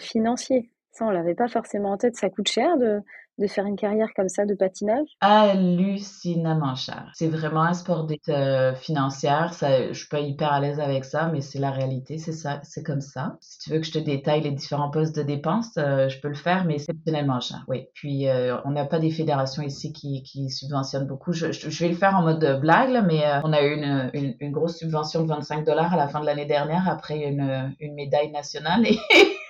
financier. 0.00 0.70
Ça, 0.92 1.04
on 1.04 1.10
l'avait 1.10 1.34
pas 1.34 1.48
forcément 1.48 1.92
en 1.92 1.98
tête. 1.98 2.16
Ça 2.16 2.30
coûte 2.30 2.48
cher 2.48 2.78
de 2.78 3.00
de 3.38 3.46
faire 3.46 3.66
une 3.66 3.76
carrière 3.76 4.08
comme 4.14 4.28
ça 4.28 4.44
de 4.44 4.54
patinage? 4.54 5.08
Hallucinamment 5.20 6.74
cher. 6.74 7.10
C'est 7.14 7.28
vraiment 7.28 7.62
un 7.62 7.74
sport 7.74 8.04
d'être 8.04 8.28
euh. 8.28 8.72
Ça, 9.10 9.88
je 9.88 9.98
suis 9.98 10.08
pas 10.08 10.20
hyper 10.20 10.52
à 10.52 10.60
l'aise 10.60 10.80
avec 10.80 11.04
ça, 11.04 11.30
mais 11.32 11.40
c'est 11.40 11.58
la 11.58 11.70
réalité. 11.70 12.18
C'est 12.18 12.32
ça, 12.32 12.60
c'est 12.62 12.82
comme 12.82 13.00
ça. 13.00 13.36
Si 13.40 13.58
tu 13.58 13.70
veux 13.70 13.78
que 13.78 13.86
je 13.86 13.92
te 13.92 13.98
détaille 13.98 14.42
les 14.42 14.50
différents 14.50 14.90
postes 14.90 15.16
de 15.16 15.22
dépenses, 15.22 15.72
euh, 15.78 16.08
je 16.08 16.20
peux 16.20 16.28
le 16.28 16.34
faire, 16.34 16.64
mais 16.64 16.78
c'est 16.78 16.92
exceptionnellement 16.92 17.40
cher. 17.40 17.64
Oui. 17.68 17.86
Puis 17.94 18.28
euh, 18.28 18.56
on 18.64 18.70
n'a 18.70 18.84
pas 18.84 18.98
des 18.98 19.10
fédérations 19.10 19.62
ici 19.62 19.92
qui, 19.92 20.22
subventionnent 20.50 21.06
beaucoup. 21.06 21.32
Je, 21.32 21.46
vais 21.46 21.88
le 21.88 21.94
faire 21.94 22.14
en 22.16 22.22
mode 22.22 22.60
blague, 22.60 22.90
là, 22.90 23.02
mais 23.02 23.22
on 23.44 23.52
a 23.52 23.62
eu 23.62 23.74
une, 24.12 24.52
grosse 24.52 24.78
subvention 24.78 25.22
de 25.22 25.28
25 25.28 25.64
dollars 25.64 25.92
à 25.94 25.96
la 25.96 26.08
fin 26.08 26.20
de 26.20 26.26
l'année 26.26 26.46
dernière 26.46 26.88
après 26.88 27.24
une, 27.24 27.74
médaille 27.94 28.30
nationale. 28.30 28.84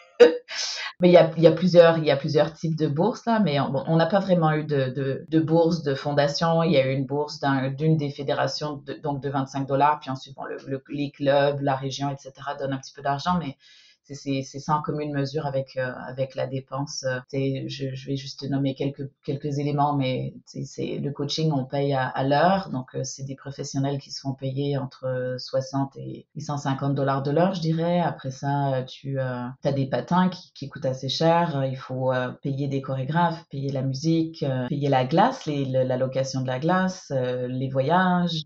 Mais 1.03 1.09
il 1.09 1.15
y 1.15 1.47
a, 1.49 1.51
plusieurs, 1.51 1.99
y 1.99 2.13
a 2.13 2.17
plusieurs 2.17 2.53
types 2.53 2.77
de 2.77 2.87
bourses 2.87 3.27
là, 3.27 3.41
mais 3.41 3.59
on 3.59 3.97
n'a 3.97 4.07
pas 4.07 4.21
vraiment 4.21 4.53
eu 4.53 4.63
de, 4.63 4.89
de, 4.91 5.27
de, 5.29 5.41
bourse 5.41 5.83
de 5.83 5.97
fondation. 5.97 6.63
Il 6.63 6.71
y 6.71 6.77
a 6.77 6.87
eu 6.87 6.93
une 6.93 7.07
bourse 7.07 7.41
d'une 7.77 7.97
des 7.97 8.11
fédérations, 8.11 8.77
de, 8.87 8.93
donc 8.95 9.21
de 9.21 9.29
25 9.29 9.67
dollars, 9.67 9.99
puis 9.99 10.11
ensuite 10.11 10.37
bon, 10.37 10.45
le, 10.45 10.81
les 10.91 11.11
clubs, 11.11 11.61
la 11.61 11.75
région, 11.75 12.09
etc. 12.09 12.33
donnent 12.57 12.75
un 12.75 12.79
petit 12.79 12.93
peu 12.95 13.03
d'argent, 13.03 13.37
mais 13.37 13.57
c'est 14.05 14.43
sans 14.59 14.83
commune 14.83 15.13
mesure 15.13 15.47
avec, 15.47 15.77
euh, 15.77 15.93
avec 16.07 16.35
la 16.35 16.47
dépense. 16.47 17.05
Euh, 17.05 17.21
je, 17.33 17.95
je, 17.95 18.07
vais 18.07 18.17
juste 18.17 18.49
nommer 18.49 18.75
quelques, 18.75 19.09
quelques 19.25 19.59
éléments, 19.59 19.95
mais 19.95 20.35
c'est 20.45 20.99
le 20.99 21.11
coaching, 21.13 21.53
on 21.53 21.65
paye 21.65 21.95
à, 21.95 22.07
à 22.09 22.25
l'heure. 22.25 22.71
Donc, 22.71 22.95
euh, 22.95 23.05
c'est 23.05 23.25
des 23.25 23.37
professionnels 23.37 23.99
qui 23.99 24.11
se 24.11 24.21
font 24.21 24.35
payer 24.35 24.77
entre 24.77 25.37
60 25.39 25.97
et 25.97 26.27
150 26.37 26.95
dollars 26.95 27.23
de 27.23 27.31
l'heure, 27.31 27.55
je 27.55 27.61
dirais. 27.61 28.01
Après 28.01 28.31
ça, 28.31 28.85
tu 28.89 29.19
as 29.19 29.55
des 29.75 29.87
patins 29.87 30.29
qui, 30.29 30.53
qui, 30.53 30.69
coûtent 30.69 30.87
assez 30.87 31.09
cher. 31.09 31.65
Il 31.65 31.77
faut 31.77 32.13
payer 32.43 32.69
des 32.69 32.81
chorégraphes, 32.81 33.45
payer 33.51 33.71
la 33.71 33.83
musique, 33.83 34.45
payer 34.69 34.89
la 34.89 35.05
glace, 35.05 35.47
les, 35.47 35.65
la 35.65 35.97
location 35.97 36.41
de 36.43 36.47
la 36.47 36.59
glace, 36.59 37.13
les 37.13 37.69
voyages, 37.69 38.43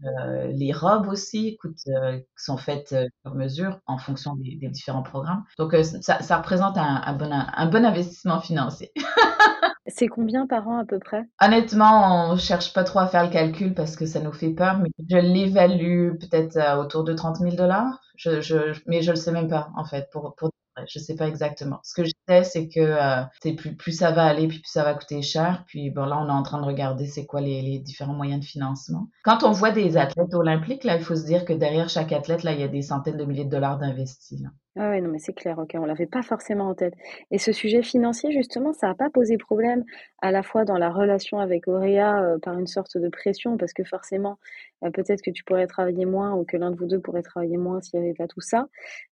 les 0.53 0.73
robes 0.73 1.09
aussi 1.09 1.57
coûtent, 1.57 1.89
sont 2.37 2.57
faites 2.57 2.95
sur 3.23 3.35
mesure 3.35 3.81
en 3.87 3.99
fonction 3.99 4.35
des, 4.37 4.57
des 4.57 4.69
différents 4.69 5.03
programmes. 5.03 5.45
Donc, 5.59 5.75
euh, 5.75 5.83
ça, 5.83 6.23
ça 6.23 6.37
représente 6.39 6.77
un, 6.79 7.03
un, 7.05 7.13
bon, 7.15 7.31
un 7.33 7.67
bon 7.67 7.85
investissement 7.85 8.41
financier. 8.41 8.93
C'est 9.89 10.09
combien 10.09 10.47
par 10.47 10.67
an 10.69 10.79
à 10.79 10.85
peu 10.85 10.99
près? 10.99 11.23
Honnêtement, 11.41 12.31
on 12.31 12.37
cherche 12.37 12.73
pas 12.73 12.83
trop 12.83 12.99
à 12.99 13.07
faire 13.07 13.25
le 13.25 13.31
calcul 13.31 13.73
parce 13.73 13.95
que 13.95 14.05
ça 14.05 14.21
nous 14.21 14.33
fait 14.33 14.51
peur, 14.51 14.79
mais 14.79 14.91
je 15.09 15.17
l'évalue 15.17 16.19
peut-être 16.19 16.59
autour 16.81 17.05
de 17.05 17.15
30 17.15 17.37
000 17.37 17.55
dollars. 17.55 18.01
Je, 18.17 18.41
je, 18.41 18.79
mais 18.87 19.03
je 19.03 19.11
le 19.11 19.17
sais 19.17 19.31
même 19.31 19.49
pas 19.49 19.69
en 19.77 19.85
fait 19.85 20.11
pour, 20.11 20.35
pour 20.35 20.51
je 20.87 20.99
sais 20.99 21.17
pas 21.17 21.27
exactement. 21.27 21.81
Ce 21.83 21.95
que 21.95 22.05
je 22.05 22.13
sais, 22.29 22.45
c'est 22.45 22.69
que 22.69 22.81
euh, 22.81 23.23
plus, 23.57 23.75
plus 23.77 23.93
ça 23.93 24.11
va 24.11 24.25
aller, 24.25 24.47
puis 24.49 24.59
plus 24.59 24.71
ça 24.71 24.85
va 24.85 24.95
coûter 24.95 25.23
cher. 25.23 25.65
Puis 25.67 25.91
bon, 25.91 26.05
là, 26.05 26.19
on 26.19 26.29
est 26.29 26.33
en 26.33 26.43
train 26.43 26.61
de 26.61 26.67
regarder 26.67 27.07
c'est 27.07 27.27
quoi 27.27 27.41
les, 27.41 27.63
les, 27.63 27.79
différents 27.79 28.15
moyens 28.15 28.41
de 28.41 28.45
financement. 28.45 29.09
Quand 29.25 29.43
on 29.43 29.53
voit 29.53 29.71
des 29.71 29.97
athlètes 29.97 30.35
olympiques, 30.35 30.85
là, 30.85 30.97
il 30.97 31.03
faut 31.03 31.17
se 31.17 31.25
dire 31.25 31.45
que 31.45 31.53
derrière 31.53 31.89
chaque 31.89 32.13
athlète, 32.13 32.43
là, 32.43 32.53
il 32.53 32.61
y 32.61 32.65
a 32.65 32.69
des 32.69 32.83
centaines 32.83 33.17
de 33.17 33.25
milliers 33.25 33.45
de 33.45 33.51
dollars 33.51 33.79
d'investis. 33.79 34.43
Ah 34.79 35.01
non, 35.01 35.09
mais 35.09 35.19
c'est 35.19 35.33
clair, 35.33 35.59
ok, 35.59 35.71
on 35.75 35.87
l'avait 35.87 36.07
pas 36.07 36.23
forcément 36.23 36.69
en 36.69 36.75
tête. 36.75 36.93
Et 37.31 37.39
ce 37.39 37.51
sujet 37.51 37.83
financier, 37.83 38.31
justement, 38.31 38.75
ça 38.75 38.89
n'a 38.89 38.95
pas 38.95 39.09
posé 39.09 39.39
problème 39.39 39.85
à 40.21 40.31
la 40.31 40.43
fois 40.43 40.67
dans 40.67 40.77
la 40.77 40.91
relation 40.91 41.39
avec 41.39 41.67
Auréa 41.67 42.21
euh, 42.23 42.39
par 42.39 42.59
une 42.59 42.67
sorte 42.67 42.99
de 42.99 43.09
pression, 43.09 43.57
parce 43.57 43.73
que 43.73 43.85
forcément, 43.85 44.39
euh, 44.85 44.91
peut-être 44.91 45.23
que 45.23 45.31
tu 45.31 45.45
pourrais 45.45 45.67
travailler 45.67 46.05
moins 46.05 46.35
ou 46.35 46.45
que 46.45 46.59
l'un 46.59 46.71
de 46.71 46.77
vous 46.77 46.85
deux 46.85 47.01
pourrait 47.01 47.23
travailler 47.23 47.57
moins 47.57 47.81
s'il 47.81 48.01
n'y 48.01 48.07
avait 48.07 48.15
pas 48.15 48.27
tout 48.27 48.43
ça, 48.43 48.67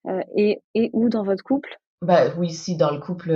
euh, 0.07 0.21
et, 0.37 0.61
et 0.75 0.91
ou 0.93 1.09
dans 1.09 1.23
votre 1.23 1.43
couple? 1.43 1.79
Bah 2.03 2.35
oui, 2.37 2.51
si 2.51 2.77
dans 2.77 2.91
le 2.91 3.01
couple, 3.01 3.35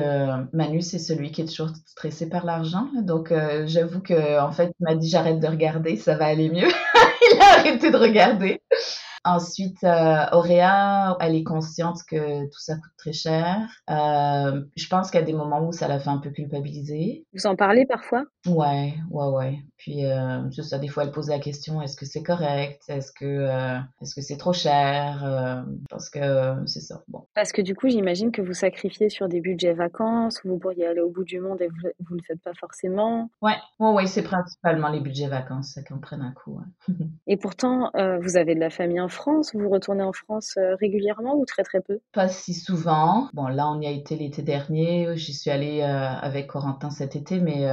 Manu, 0.53 0.83
c'est 0.83 0.99
celui 0.99 1.31
qui 1.31 1.41
est 1.41 1.47
toujours 1.47 1.71
stressé 1.87 2.29
par 2.29 2.45
l'argent. 2.45 2.91
Donc 3.01 3.33
j'avoue 3.65 4.03
que 4.03 4.39
en 4.39 4.53
fait, 4.53 4.75
il 4.79 4.85
m'a 4.85 4.95
dit 4.95 5.09
j'arrête 5.09 5.41
de 5.41 5.47
regarder, 5.47 5.97
ça 5.97 6.19
va 6.19 6.27
aller 6.27 6.51
mieux. 6.51 6.69
il 7.33 7.41
a 7.41 7.61
arrêté 7.61 7.91
de 7.91 7.97
regarder. 7.97 8.61
Ensuite, 9.25 9.83
euh, 9.85 10.25
Auréa, 10.33 11.17
elle 11.21 11.35
est 11.35 11.45
consciente 11.45 11.99
que 12.09 12.45
tout 12.45 12.61
ça 12.61 12.75
coûte 12.75 12.93
très 12.97 13.13
cher. 13.13 13.69
Euh, 13.91 14.63
je 14.77 14.87
pense 14.89 15.11
qu'il 15.11 15.21
y 15.21 15.23
a 15.23 15.27
des 15.27 15.33
moments 15.33 15.67
où 15.67 15.73
ça 15.73 15.89
la 15.89 15.99
fait 15.99 16.11
un 16.11 16.19
peu 16.19 16.31
culpabiliser. 16.31 17.27
Vous 17.35 17.47
en 17.47 17.57
parlez 17.57 17.87
parfois? 17.87 18.25
Ouais, 18.47 18.95
ouais, 19.11 19.27
ouais. 19.27 19.59
Puis 19.77 20.05
euh, 20.05 20.51
juste 20.51 20.71
ça, 20.71 20.79
des 20.79 20.89
fois, 20.89 21.05
elle 21.05 21.13
pose 21.13 21.29
la 21.29 21.39
question 21.39 21.81
est-ce 21.83 21.97
que 21.97 22.05
c'est 22.05 22.23
correct? 22.23 22.83
Est-ce 22.89 23.13
que 23.13 23.25
euh, 23.25 23.79
est-ce 24.03 24.15
que 24.15 24.21
c'est 24.21 24.37
trop 24.37 24.53
cher? 24.53 25.25
Euh, 25.25 25.63
Parce 25.89 26.11
que 26.11 26.21
c'est 26.67 26.81
ça. 26.81 27.03
Bon. 27.09 27.27
Parce 27.35 27.53
que 27.53 27.63
du 27.63 27.75
coup, 27.75 27.89
j'imagine 27.89 28.33
que 28.33 28.43
vous 28.43 28.55
sacrifiez 28.55 29.09
sur 29.09 29.29
des 29.29 29.41
budgets 29.41 29.75
vacances, 29.75 30.41
vous 30.45 30.59
pourriez 30.59 30.87
aller 30.87 31.01
au 31.01 31.11
bout 31.11 31.25
du 31.25 31.41
monde 31.41 31.61
et 31.63 31.69
vous, 31.69 31.89
vous 32.09 32.15
le 32.17 32.23
faites 32.27 32.43
pas 32.43 32.55
forcément. 32.55 33.31
Ouais, 33.41 33.57
ouais, 33.79 33.93
ouais 33.93 34.07
c'est 34.07 34.23
principalement 34.23 34.89
les 34.89 35.01
budgets 35.01 35.29
vacances, 35.29 35.75
ça 35.75 35.83
qu'on 35.83 35.99
prenne 36.01 36.23
un 36.23 36.33
coup. 36.33 36.61
et 37.27 37.37
pourtant, 37.37 37.91
vous 38.21 38.37
avez 38.37 38.55
de 38.55 38.61
la 38.61 38.71
famille 38.71 39.01
en 39.01 39.08
France. 39.09 39.55
Vous 39.55 39.69
retournez 39.69 40.03
en 40.03 40.13
France 40.13 40.59
régulièrement 40.81 41.37
ou 41.37 41.45
très 41.45 41.63
très 41.63 41.81
peu? 41.81 42.01
Pas 42.13 42.29
si 42.29 42.55
souvent. 42.55 43.29
Bon, 43.33 43.49
là, 43.49 43.69
on 43.69 43.81
y 43.81 43.87
a 43.87 43.91
été 43.91 44.17
l'été 44.17 44.43
dernier. 44.43 45.17
J'y 45.17 45.35
suis 45.35 45.51
allée 45.51 45.83
avec 45.83 46.49
Corentin 46.49 46.91
cet 46.91 47.17
été, 47.17 47.41
mais 47.41 47.69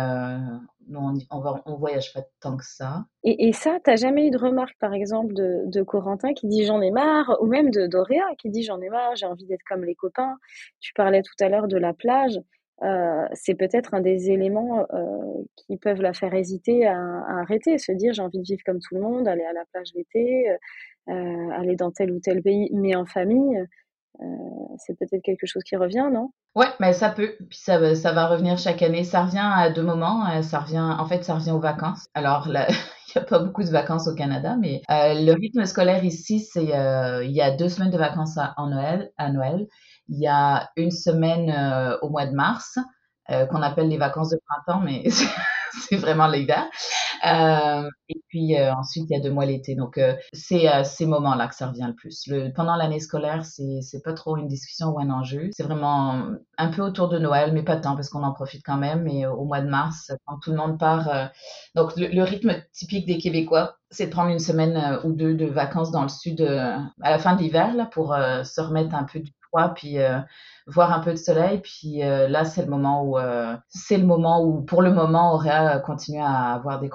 on, 0.94 1.18
on, 1.66 1.76
voyage 1.76 2.14
pas 2.14 2.22
tant 2.40 2.58
que 2.58 2.66
ça. 2.66 3.06
Et, 3.24 3.48
et 3.48 3.54
ça, 3.54 3.80
t'as 3.84 3.96
jamais 3.96 4.28
eu 4.28 4.32
de 4.32 4.38
remarque, 4.38 4.78
par 4.80 4.94
exemple, 4.94 5.34
de, 5.34 5.64
de 5.66 5.84
Corentin 5.84 6.34
qui 6.34 6.48
dit 6.48 6.66
j'en 6.66 6.82
ai 6.82 6.92
marre, 6.92 7.38
ou 7.42 7.48
même 7.48 7.72
de 7.72 7.88
Doréa 7.88 8.26
qui 8.38 8.50
dit 8.50 8.64
j'en 8.64 8.82
ai 8.82 8.90
marre, 8.90 9.16
j'ai 9.16 9.26
envie 9.26 9.46
d'être 9.46 9.64
comme 9.68 9.84
les 9.84 9.96
copains. 9.96 10.38
Tu 10.80 10.94
parlais 10.94 11.22
tout 11.22 11.44
à 11.44 11.50
l'heure 11.50 11.68
de 11.68 11.78
la 11.78 11.94
plage. 11.94 12.40
Euh, 12.84 13.28
c'est 13.34 13.56
peut-être 13.56 13.94
un 13.94 14.02
des 14.02 14.32
éléments 14.32 14.86
euh, 14.94 15.44
qui 15.56 15.78
peuvent 15.78 16.02
la 16.02 16.14
faire 16.14 16.34
hésiter 16.34 16.86
à, 16.86 16.98
arrêter, 17.40 17.78
se 17.78 17.92
dire 17.94 18.14
j'ai 18.14 18.22
envie 18.22 18.40
de 18.40 18.44
vivre 18.44 18.62
comme 18.66 18.80
tout 18.80 18.96
le 18.96 19.02
monde, 19.02 19.28
aller 19.28 19.46
à 19.46 19.54
la 19.54 19.64
plage 19.72 19.92
l'été, 19.96 20.50
euh, 21.10 21.50
aller 21.52 21.76
dans 21.76 21.92
tel 21.92 22.12
ou 22.12 22.20
tel 22.20 22.42
pays, 22.42 22.70
mais 22.74 22.96
en 22.96 23.06
famille. 23.06 23.66
Euh, 24.22 24.26
c'est 24.78 24.98
peut-être 24.98 25.24
quelque 25.24 25.46
chose 25.46 25.64
qui 25.64 25.76
revient, 25.76 26.10
non? 26.12 26.30
Ouais, 26.56 26.68
mais 26.80 26.94
ça 26.94 27.10
peut. 27.10 27.34
Puis 27.50 27.60
ça, 27.60 27.78
va 27.78 28.28
revenir 28.28 28.58
chaque 28.58 28.82
année. 28.82 29.04
Ça 29.04 29.26
revient 29.26 29.42
à 29.44 29.70
deux 29.70 29.84
moments. 29.84 30.30
Euh, 30.30 30.42
ça 30.42 30.60
revient, 30.60 30.96
en 30.98 31.06
fait, 31.06 31.24
ça 31.24 31.36
revient 31.36 31.52
aux 31.52 31.60
vacances. 31.60 32.08
Alors, 32.14 32.48
il 32.48 32.54
n'y 32.54 33.22
a 33.22 33.26
pas 33.26 33.40
beaucoup 33.40 33.64
de 33.64 33.70
vacances 33.70 34.08
au 34.08 34.16
Canada, 34.16 34.56
mais 34.60 34.82
euh, 34.90 35.14
le 35.16 35.34
rythme 35.34 35.66
scolaire 35.66 36.04
ici, 36.04 36.40
c'est 36.40 36.64
il 36.64 37.32
y 37.32 37.42
a 37.42 37.52
deux 37.56 37.70
semaines 37.70 37.92
de 37.92 37.98
vacances 37.98 38.38
en 38.58 38.68
Noël, 38.68 39.12
à 39.18 39.32
Noël. 39.32 39.68
Il 40.10 40.20
y 40.20 40.28
a 40.28 40.70
une 40.76 40.92
semaine 40.92 41.98
au 42.02 42.10
mois 42.10 42.26
de 42.26 42.34
mars 42.34 42.78
qu'on 43.28 43.62
appelle 43.62 43.90
les 43.90 43.98
vacances 43.98 44.30
de 44.30 44.40
printemps, 44.46 44.82
mais 44.82 45.04
c'est 45.90 45.98
vraiment 45.98 46.28
l'hiver. 46.28 46.66
Euh, 47.26 47.90
et 48.10 48.22
puis 48.28 48.58
euh, 48.58 48.74
ensuite, 48.74 49.06
il 49.10 49.14
y 49.14 49.20
a 49.20 49.22
deux 49.22 49.32
mois 49.32 49.46
l'été. 49.46 49.76
Donc, 49.76 49.98
euh, 49.98 50.16
c'est 50.34 50.68
à 50.68 50.84
ces 50.84 51.06
moments-là 51.06 51.48
que 51.48 51.56
ça 51.56 51.68
revient 51.68 51.88
le 51.88 51.96
plus. 51.96 52.30
Pendant 52.56 52.76
l'année 52.76 53.00
scolaire, 53.00 53.46
c'est, 53.46 53.82
c'est 53.82 54.02
pas 54.02 54.14
trop 54.14 54.38
une 54.38 54.48
discussion 54.48 54.90
ou 54.90 55.00
un 55.00 55.10
enjeu. 55.10 55.50
C'est 55.54 55.64
vraiment 55.64 56.30
un 56.58 56.68
peu 56.70 56.82
autour 56.82 57.10
de 57.10 57.18
Noël, 57.20 57.52
mais 57.54 57.64
pas 57.64 57.78
tant 57.78 57.96
parce 57.96 58.10
qu'on 58.10 58.24
en 58.24 58.34
profite 58.34 58.64
quand 58.66 58.78
même. 58.78 59.04
Mais 59.04 59.26
au 59.26 59.46
mois 59.46 59.62
de 59.62 59.70
mars, 59.70 60.12
quand 60.26 60.40
tout 60.40 60.52
le 60.52 60.58
monde 60.58 60.80
part, 60.80 61.32
donc 61.76 61.94
le, 61.98 62.24
rythme 62.24 62.56
typique 62.74 63.06
des 63.06 63.18
Québécois, 63.18 63.78
c'est 63.92 64.08
de 64.08 64.12
prendre 64.12 64.30
une 64.30 64.40
semaine 64.40 65.00
ou 65.04 65.14
deux 65.14 65.36
de 65.36 65.46
vacances 65.46 65.92
dans 65.92 66.04
le 66.04 66.10
sud 66.10 66.42
à 66.42 67.12
la 67.12 67.20
fin 67.20 67.36
de 67.36 67.42
l'hiver 67.42 67.74
là 67.76 67.86
pour 67.86 68.16
se 68.16 68.62
remettre 68.62 68.96
un 68.96 69.04
peu 69.04 69.20
du 69.20 69.32
poids, 69.52 69.70
puis 69.70 69.98
voir 70.68 70.92
un 70.92 71.00
peu 71.00 71.12
de 71.12 71.18
soleil. 71.18 71.60
Puis 71.62 72.00
là, 72.00 72.46
c'est 72.46 72.64
le 72.64 72.70
moment 72.70 73.04
où 73.04 73.18
c'est 73.70 73.98
le 73.98 74.06
moment 74.06 74.44
où, 74.44 74.62
pour 74.62 74.82
le 74.82 74.92
moment, 74.92 75.34
Auréa 75.34 75.80
continue 75.80 76.22
à 76.22 76.54
avoir 76.54 76.80
des 76.80 76.90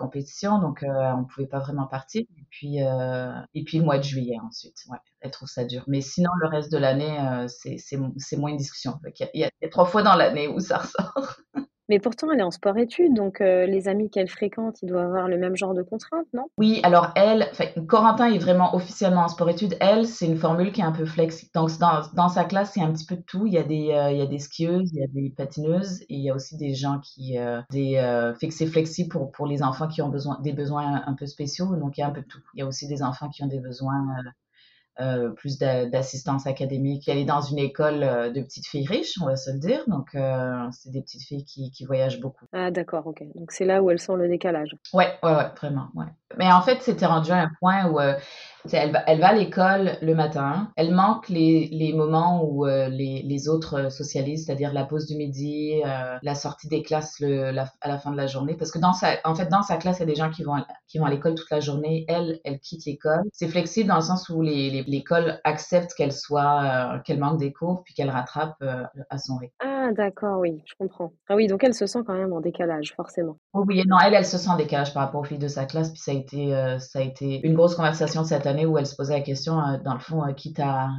donc 0.60 0.82
euh, 0.82 1.12
on 1.12 1.24
pouvait 1.24 1.46
pas 1.46 1.58
vraiment 1.58 1.86
partir. 1.86 2.22
Et 2.22 2.46
puis 2.50 2.78
et 2.78 3.64
puis 3.64 3.78
le 3.78 3.84
mois 3.84 3.98
de 3.98 4.02
juillet 4.04 4.38
ensuite, 4.44 4.76
ouais, 4.88 4.98
elle 5.20 5.30
trouve 5.30 5.48
ça 5.48 5.64
dur. 5.64 5.84
Mais 5.86 6.00
sinon, 6.00 6.30
le 6.40 6.48
reste 6.48 6.72
de 6.72 6.78
l'année, 6.78 7.18
c'est 7.48 7.76
c'est 7.78 8.36
moins 8.36 8.50
une 8.50 8.56
discussion. 8.56 8.98
Il 9.34 9.40
y 9.40 9.44
a 9.44 9.68
trois 9.70 9.86
fois 9.86 10.02
dans 10.02 10.14
l'année 10.14 10.48
où 10.48 10.60
ça 10.60 10.78
ressort. 10.78 11.36
Mais 11.90 11.98
pourtant, 11.98 12.30
elle 12.30 12.38
est 12.38 12.44
en 12.44 12.52
sport-études, 12.52 13.14
donc 13.14 13.40
euh, 13.40 13.66
les 13.66 13.88
amis 13.88 14.10
qu'elle 14.10 14.28
fréquente, 14.28 14.80
ils 14.80 14.86
doivent 14.86 15.06
avoir 15.06 15.26
le 15.26 15.36
même 15.36 15.56
genre 15.56 15.74
de 15.74 15.82
contraintes, 15.82 16.28
non? 16.32 16.44
Oui, 16.56 16.78
alors 16.84 17.10
elle, 17.16 17.50
Corentin 17.88 18.32
est 18.32 18.38
vraiment 18.38 18.76
officiellement 18.76 19.22
en 19.22 19.28
sport-études. 19.28 19.76
Elle, 19.80 20.06
c'est 20.06 20.26
une 20.26 20.36
formule 20.36 20.70
qui 20.70 20.82
est 20.82 20.84
un 20.84 20.92
peu 20.92 21.04
flexible. 21.04 21.50
Donc, 21.52 21.70
dans, 21.80 22.28
sa 22.28 22.44
classe, 22.44 22.78
a 22.78 22.82
un 22.82 22.92
petit 22.92 23.06
peu 23.06 23.16
de 23.16 23.22
tout. 23.22 23.44
Il 23.44 23.52
y 23.52 23.58
a 23.58 23.64
des, 23.64 23.90
euh, 23.90 24.12
il 24.12 24.18
y 24.18 24.22
a 24.22 24.26
des 24.26 24.38
skieuses, 24.38 24.92
il 24.92 25.00
y 25.00 25.02
a 25.02 25.08
des 25.08 25.30
patineuses, 25.36 26.02
et 26.02 26.14
il 26.14 26.20
y 26.20 26.30
a 26.30 26.34
aussi 26.36 26.56
des 26.56 26.74
gens 26.74 27.00
qui... 27.00 27.36
Euh, 27.38 27.60
des, 27.70 27.96
fait 28.38 28.46
que 28.46 28.54
c'est 28.54 28.66
flexible 28.66 29.08
pour, 29.08 29.32
pour 29.32 29.48
les 29.48 29.60
enfants 29.64 29.88
qui 29.88 30.00
ont 30.00 30.10
besoin, 30.10 30.38
des 30.44 30.52
besoins 30.52 31.02
un 31.04 31.14
peu 31.14 31.26
spéciaux. 31.26 31.74
Donc, 31.74 31.98
il 31.98 32.02
y 32.02 32.04
a 32.04 32.06
un 32.06 32.12
peu 32.12 32.20
de 32.20 32.26
tout. 32.28 32.38
Il 32.54 32.60
y 32.60 32.62
a 32.62 32.66
aussi 32.66 32.86
des 32.86 33.02
enfants 33.02 33.28
qui 33.30 33.42
ont 33.42 33.48
des 33.48 33.58
besoins 33.58 34.06
euh, 35.00 35.30
plus 35.30 35.58
d'assistance 35.58 36.46
académique. 36.46 37.08
Elle 37.08 37.18
est 37.18 37.24
dans 37.24 37.40
une 37.40 37.58
école 37.58 38.02
euh, 38.02 38.30
de 38.30 38.42
petites 38.42 38.66
filles 38.66 38.86
riches, 38.86 39.14
on 39.22 39.26
va 39.26 39.36
se 39.36 39.50
le 39.50 39.58
dire. 39.58 39.82
Donc, 39.86 40.14
euh, 40.14 40.66
c'est 40.72 40.90
des 40.90 41.00
petites 41.00 41.22
filles 41.22 41.44
qui, 41.44 41.70
qui 41.70 41.84
voyagent 41.84 42.20
beaucoup. 42.20 42.44
Ah, 42.52 42.70
d'accord, 42.70 43.06
ok. 43.06 43.22
Donc, 43.34 43.52
c'est 43.52 43.64
là 43.64 43.82
où 43.82 43.90
elles 43.90 44.00
sont 44.00 44.14
le 44.14 44.28
décalage. 44.28 44.76
Ouais, 44.92 45.14
ouais, 45.22 45.34
ouais, 45.34 45.48
vraiment, 45.56 45.88
ouais. 45.94 46.06
Mais 46.36 46.52
en 46.52 46.60
fait, 46.60 46.82
c'était 46.82 47.06
rendu 47.06 47.30
à 47.30 47.36
un 47.36 47.50
point 47.60 47.86
où 47.86 47.98
elle 48.72 48.92
va, 48.92 49.02
elle 49.06 49.20
va 49.20 49.28
à 49.28 49.32
l'école 49.34 49.92
le 50.02 50.14
matin. 50.14 50.70
Elle 50.76 50.92
manque 50.92 51.28
les, 51.28 51.68
les 51.72 51.92
moments 51.92 52.44
où 52.44 52.66
euh, 52.66 52.88
les, 52.88 53.22
les 53.22 53.48
autres 53.48 53.74
euh, 53.74 53.90
socialisent, 53.90 54.46
c'est-à-dire 54.46 54.72
la 54.72 54.84
pause 54.84 55.06
du 55.06 55.16
midi, 55.16 55.80
euh, 55.84 56.18
la 56.22 56.34
sortie 56.34 56.68
des 56.68 56.82
classes 56.82 57.20
le, 57.20 57.50
la, 57.50 57.66
à 57.80 57.88
la 57.88 57.98
fin 57.98 58.10
de 58.10 58.16
la 58.16 58.26
journée. 58.26 58.54
Parce 58.54 58.70
que 58.70 58.78
dans 58.78 58.92
sa, 58.92 59.16
en 59.24 59.34
fait, 59.34 59.46
dans 59.46 59.62
sa 59.62 59.76
classe, 59.76 59.98
il 59.98 60.00
y 60.00 60.02
a 60.04 60.06
des 60.06 60.14
gens 60.14 60.30
qui 60.30 60.42
vont, 60.42 60.56
qui 60.88 60.98
vont 60.98 61.06
à 61.06 61.10
l'école 61.10 61.34
toute 61.34 61.50
la 61.50 61.60
journée. 61.60 62.04
Elle, 62.08 62.40
elle 62.44 62.60
quitte 62.60 62.84
l'école. 62.84 63.22
C'est 63.32 63.48
flexible 63.48 63.88
dans 63.88 63.96
le 63.96 64.02
sens 64.02 64.28
où 64.28 64.42
l'école 64.42 65.24
les, 65.24 65.32
accepte 65.44 65.94
qu'elle 65.94 66.12
soit, 66.12 67.00
qu'elle 67.04 67.18
manque 67.18 67.38
des 67.38 67.52
cours 67.52 67.82
puis 67.84 67.94
qu'elle 67.94 68.10
rattrape 68.10 68.62
à 69.08 69.18
son 69.18 69.36
rythme. 69.36 69.54
Ah, 69.60 69.90
d'accord, 69.92 70.40
oui, 70.40 70.62
je 70.66 70.74
comprends. 70.78 71.12
Ah 71.28 71.36
oui, 71.36 71.46
donc 71.46 71.64
elle 71.64 71.74
se 71.74 71.86
sent 71.86 72.00
quand 72.06 72.14
même 72.14 72.32
en 72.32 72.40
décalage, 72.40 72.92
forcément. 72.94 73.36
Oui, 73.54 73.82
non, 73.86 73.96
elle, 74.04 74.14
elle 74.14 74.26
se 74.26 74.38
sent 74.38 74.50
en 74.50 74.56
décalage 74.56 74.92
par 74.92 75.04
rapport 75.04 75.20
aux 75.20 75.24
filles 75.24 75.38
de 75.38 75.48
sa 75.48 75.64
classe. 75.64 75.90
Puis 75.90 76.00
ça 76.00 76.12
a 76.12 76.14
été, 76.14 76.76
ça 76.78 76.98
a 76.98 77.02
été 77.02 77.46
une 77.46 77.54
grosse 77.54 77.74
conversation 77.74 78.24
cette 78.24 78.46
année 78.46 78.49
où 78.66 78.78
elle 78.78 78.86
se 78.86 78.94
posait 78.94 79.14
la 79.14 79.20
question, 79.20 79.60
euh, 79.60 79.78
dans 79.84 79.94
le 79.94 80.00
fond, 80.00 80.24
euh, 80.24 80.32
quitte 80.32 80.60
à, 80.60 80.90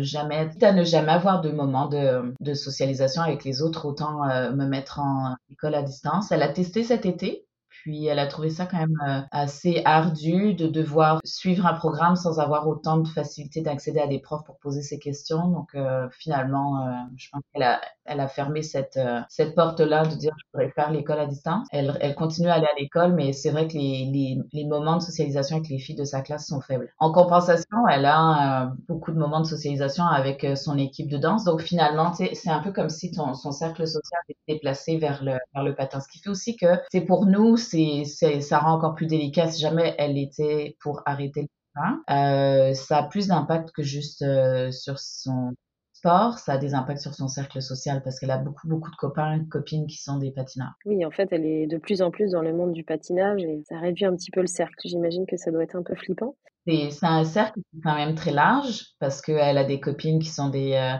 jamais, 0.00 0.50
ne 0.60 0.84
jamais 0.84 1.12
avoir 1.12 1.40
de 1.40 1.50
moment 1.50 1.86
de, 1.86 2.34
de 2.40 2.54
socialisation 2.54 3.22
avec 3.22 3.44
les 3.44 3.62
autres, 3.62 3.86
autant 3.86 4.28
euh, 4.28 4.52
me 4.52 4.66
mettre 4.66 5.00
en 5.00 5.36
école 5.50 5.74
à 5.74 5.82
distance. 5.82 6.32
Elle 6.32 6.42
a 6.42 6.48
testé 6.48 6.84
cet 6.84 7.06
été. 7.06 7.46
Puis 7.82 8.06
elle 8.06 8.18
a 8.18 8.26
trouvé 8.26 8.50
ça 8.50 8.66
quand 8.66 8.78
même 8.78 9.26
assez 9.30 9.82
ardu 9.84 10.54
de 10.54 10.66
devoir 10.66 11.20
suivre 11.24 11.66
un 11.66 11.74
programme 11.74 12.16
sans 12.16 12.38
avoir 12.40 12.68
autant 12.68 12.98
de 12.98 13.08
facilité 13.08 13.60
d'accéder 13.60 14.00
à 14.00 14.06
des 14.06 14.18
profs 14.18 14.44
pour 14.44 14.58
poser 14.58 14.82
ses 14.82 14.98
questions. 14.98 15.48
Donc 15.48 15.76
finalement, 16.10 17.08
je 17.16 17.28
pense 17.30 17.42
qu'elle 17.52 17.62
a, 17.62 17.80
elle 18.10 18.20
a 18.20 18.28
fermé 18.28 18.62
cette, 18.62 18.96
euh, 18.96 19.20
cette 19.28 19.54
porte-là 19.54 20.04
de 20.04 20.14
dire 20.16 20.32
je 20.36 20.44
pourrais 20.52 20.70
faire 20.70 20.90
l'école 20.90 21.20
à 21.20 21.26
distance. 21.26 21.66
Elle, 21.70 21.96
elle 22.00 22.14
continue 22.16 22.48
à 22.48 22.54
aller 22.54 22.66
à 22.66 22.80
l'école, 22.80 23.12
mais 23.12 23.32
c'est 23.32 23.50
vrai 23.50 23.68
que 23.68 23.74
les, 23.74 24.10
les, 24.12 24.38
les, 24.52 24.64
moments 24.64 24.96
de 24.96 25.02
socialisation 25.02 25.56
avec 25.56 25.68
les 25.68 25.78
filles 25.78 25.94
de 25.94 26.04
sa 26.04 26.20
classe 26.20 26.48
sont 26.48 26.60
faibles. 26.60 26.92
En 26.98 27.12
compensation, 27.12 27.86
elle 27.88 28.04
a 28.04 28.64
euh, 28.64 28.70
beaucoup 28.88 29.12
de 29.12 29.18
moments 29.18 29.40
de 29.40 29.46
socialisation 29.46 30.04
avec 30.04 30.42
euh, 30.42 30.56
son 30.56 30.76
équipe 30.76 31.08
de 31.08 31.18
danse. 31.18 31.44
Donc 31.44 31.60
finalement, 31.62 32.12
c'est 32.12 32.50
un 32.50 32.60
peu 32.60 32.72
comme 32.72 32.88
si 32.88 33.12
ton, 33.12 33.34
son 33.34 33.52
cercle 33.52 33.86
social 33.86 34.20
était 34.28 34.54
déplacé 34.54 34.96
vers 34.96 35.22
le, 35.22 35.38
vers 35.54 35.62
le 35.62 35.74
patin. 35.74 36.00
Ce 36.00 36.08
qui 36.08 36.18
fait 36.18 36.30
aussi 36.30 36.56
que 36.56 36.66
c'est 36.90 37.02
pour 37.02 37.26
nous, 37.26 37.56
c'est 37.70 38.40
ça 38.40 38.58
rend 38.58 38.74
encore 38.74 38.94
plus 38.94 39.06
délicat 39.06 39.48
si 39.48 39.60
jamais 39.60 39.94
elle 39.98 40.18
était 40.18 40.76
pour 40.80 41.02
arrêter 41.06 41.42
le 41.42 41.48
patin. 41.74 42.02
Euh, 42.10 42.74
ça 42.74 42.98
a 42.98 43.02
plus 43.04 43.28
d'impact 43.28 43.72
que 43.72 43.82
juste 43.82 44.24
sur 44.72 44.98
son 44.98 45.54
sport, 46.00 46.38
ça 46.38 46.54
a 46.54 46.58
des 46.58 46.74
impacts 46.74 47.00
sur 47.00 47.14
son 47.14 47.28
cercle 47.28 47.60
social 47.60 48.02
parce 48.02 48.18
qu'elle 48.18 48.30
a 48.30 48.38
beaucoup, 48.38 48.66
beaucoup 48.66 48.90
de 48.90 48.96
copains 48.96 49.34
et 49.34 49.40
de 49.40 49.48
copines 49.48 49.86
qui 49.86 49.98
sont 49.98 50.16
des 50.16 50.30
patineurs. 50.30 50.72
Oui, 50.86 51.04
en 51.04 51.10
fait, 51.10 51.28
elle 51.30 51.44
est 51.44 51.66
de 51.66 51.76
plus 51.76 52.00
en 52.00 52.10
plus 52.10 52.30
dans 52.30 52.40
le 52.40 52.54
monde 52.54 52.72
du 52.72 52.84
patinage 52.84 53.42
et 53.44 53.62
ça 53.68 53.78
réduit 53.78 54.06
un 54.06 54.16
petit 54.16 54.30
peu 54.30 54.40
le 54.40 54.46
cercle. 54.46 54.88
J'imagine 54.88 55.26
que 55.26 55.36
ça 55.36 55.50
doit 55.50 55.62
être 55.62 55.76
un 55.76 55.82
peu 55.82 55.94
flippant. 55.94 56.36
C'est 56.66 56.90
un 57.02 57.24
cercle 57.24 57.60
quand 57.82 57.94
même 57.94 58.14
très 58.14 58.32
large 58.32 58.94
parce 58.98 59.20
qu'elle 59.20 59.58
a 59.58 59.64
des 59.64 59.80
copines 59.80 60.20
qui 60.20 60.28
sont 60.28 60.48
des, 60.48 60.72
euh, 60.72 60.96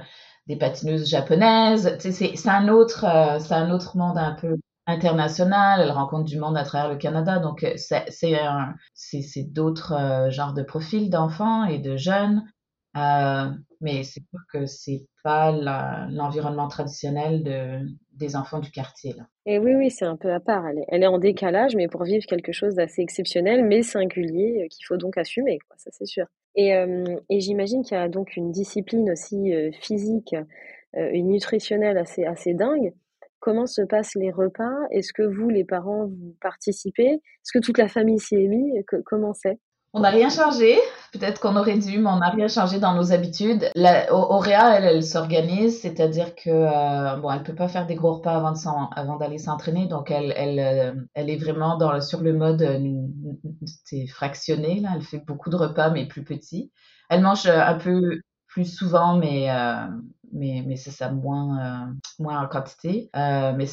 des 0.47 0.57
patineuses 0.57 1.09
japonaises. 1.09 1.97
C'est 1.99 2.49
un, 2.49 2.69
autre, 2.69 3.05
euh, 3.05 3.39
c'est 3.39 3.55
un 3.55 3.71
autre 3.71 3.97
monde 3.97 4.19
un 4.19 4.35
peu 4.35 4.57
international, 4.91 5.81
elle 5.83 5.91
rencontre 5.91 6.25
du 6.25 6.39
monde 6.39 6.57
à 6.57 6.65
travers 6.65 6.91
le 6.91 6.97
Canada, 6.97 7.39
donc 7.39 7.65
euh, 7.65 7.75
c'est 7.77 9.53
d'autres 9.53 10.29
genres 10.31 10.53
de 10.53 10.63
profils 10.63 11.09
d'enfants 11.11 11.65
et 11.65 11.79
de 11.79 11.97
jeunes. 11.97 12.45
Euh, 12.97 13.51
mais 13.81 14.03
c'est 14.03 14.21
sûr 14.21 14.41
que 14.53 14.67
c'est 14.67 15.07
pas 15.23 15.53
l'environnement 16.11 16.69
traditionnel 16.69 17.43
de, 17.43 17.87
des 18.15 18.37
enfants 18.37 18.59
du 18.59 18.71
quartier. 18.71 19.15
Là. 19.17 19.27
Et 19.47 19.59
oui, 19.59 19.75
oui, 19.75 19.91
c'est 19.91 20.05
un 20.05 20.17
peu 20.17 20.33
à 20.33 20.41
part. 20.41 20.65
Elle 20.89 21.03
est, 21.03 21.07
en 21.07 21.19
décalage, 21.19 21.77
mais 21.77 21.89
pour 21.89 22.03
vivre 22.03 22.27
quelque 22.27 22.53
chose 22.53 22.75
d'assez 22.75 23.03
exceptionnel, 23.03 23.65
mais 23.65 23.83
singulier, 23.83 24.63
euh, 24.63 24.69
qu'il 24.69 24.85
faut 24.87 24.97
donc 24.97 25.17
assumer, 25.17 25.59
ça 25.77 25.91
c'est 25.93 26.07
sûr. 26.07 26.27
Et, 26.57 26.75
euh, 26.75 27.05
et 27.29 27.41
j'imagine 27.41 27.85
qu'il 27.85 27.97
y 27.97 28.01
a 28.01 28.09
donc 28.09 28.37
une 28.37 28.51
discipline 28.51 29.11
aussi 29.11 29.53
physique 29.81 30.35
une 30.93 31.29
nutritionnelle 31.29 31.97
assez, 31.97 32.25
assez 32.25 32.53
dingue. 32.53 32.93
Comment 33.41 33.67
se 33.67 33.83
passent 33.83 34.15
les 34.15 34.31
repas? 34.31 34.75
Est-ce 34.91 35.13
que 35.13 35.23
vous, 35.23 35.49
les 35.49 35.65
parents, 35.65 36.07
vous 36.07 36.37
participez? 36.41 37.15
Est-ce 37.15 37.53
que 37.53 37.59
toute 37.59 37.79
la 37.79 37.89
famille 37.89 38.19
s'y 38.19 38.37
est 38.37 38.49
mise 38.49 38.85
Comment 39.05 39.33
c'est? 39.35 39.59
On 39.93 40.01
n'a 40.01 40.11
rien 40.11 40.29
changé. 40.29 40.79
Peut-être 41.13 41.41
qu'on 41.41 41.57
aurait 41.57 41.79
dû, 41.79 41.99
mais 41.99 42.11
on 42.11 42.19
n'a 42.19 42.31
rien 42.31 42.47
changé 42.47 42.79
dans 42.79 42.95
nos 42.95 43.13
habitudes. 43.13 43.71
La, 43.75 44.13
Auréa, 44.15 44.77
elle, 44.77 44.85
elle 44.85 45.03
s'organise, 45.03 45.81
c'est-à-dire 45.81 46.37
que 46.37 46.51
euh, 46.51 47.17
bon, 47.17 47.31
elle 47.33 47.43
peut 47.43 47.57
pas 47.57 47.67
faire 47.67 47.87
des 47.87 47.97
gros 47.97 48.15
repas 48.15 48.37
avant, 48.37 48.53
de 48.53 49.19
d'aller 49.19 49.39
s'entraîner, 49.39 49.89
donc 49.89 50.13
elle, 50.13 50.33
elle, 50.37 50.61
euh, 50.61 51.01
elle 51.15 51.29
est 51.29 51.39
vraiment 51.39 52.01
sur 52.01 52.21
le 52.21 52.33
mode 52.35 52.63
euh, 52.63 52.79
c'est 53.85 54.07
fractionné 54.07 54.79
là. 54.79 54.91
Elle 54.95 55.03
fait 55.03 55.25
beaucoup 55.27 55.51
de 55.51 55.57
repas, 55.57 55.91
mais 55.91 56.07
plus 56.07 56.23
petits. 56.23 56.71
Elle 57.09 57.23
mange 57.23 57.47
un 57.47 57.75
peu 57.75 58.21
plus 58.47 58.73
souvent, 58.73 59.17
mais 59.17 59.49
mais, 60.33 60.63
mais 60.67 60.77
c'est 60.77 60.91
ça, 60.91 61.11
moins, 61.11 61.59
euh, 61.59 61.93
moins 62.19 62.43
en 62.43 62.49
quantité. 62.49 63.11
Euh, 63.17 63.53
mais 63.57 63.67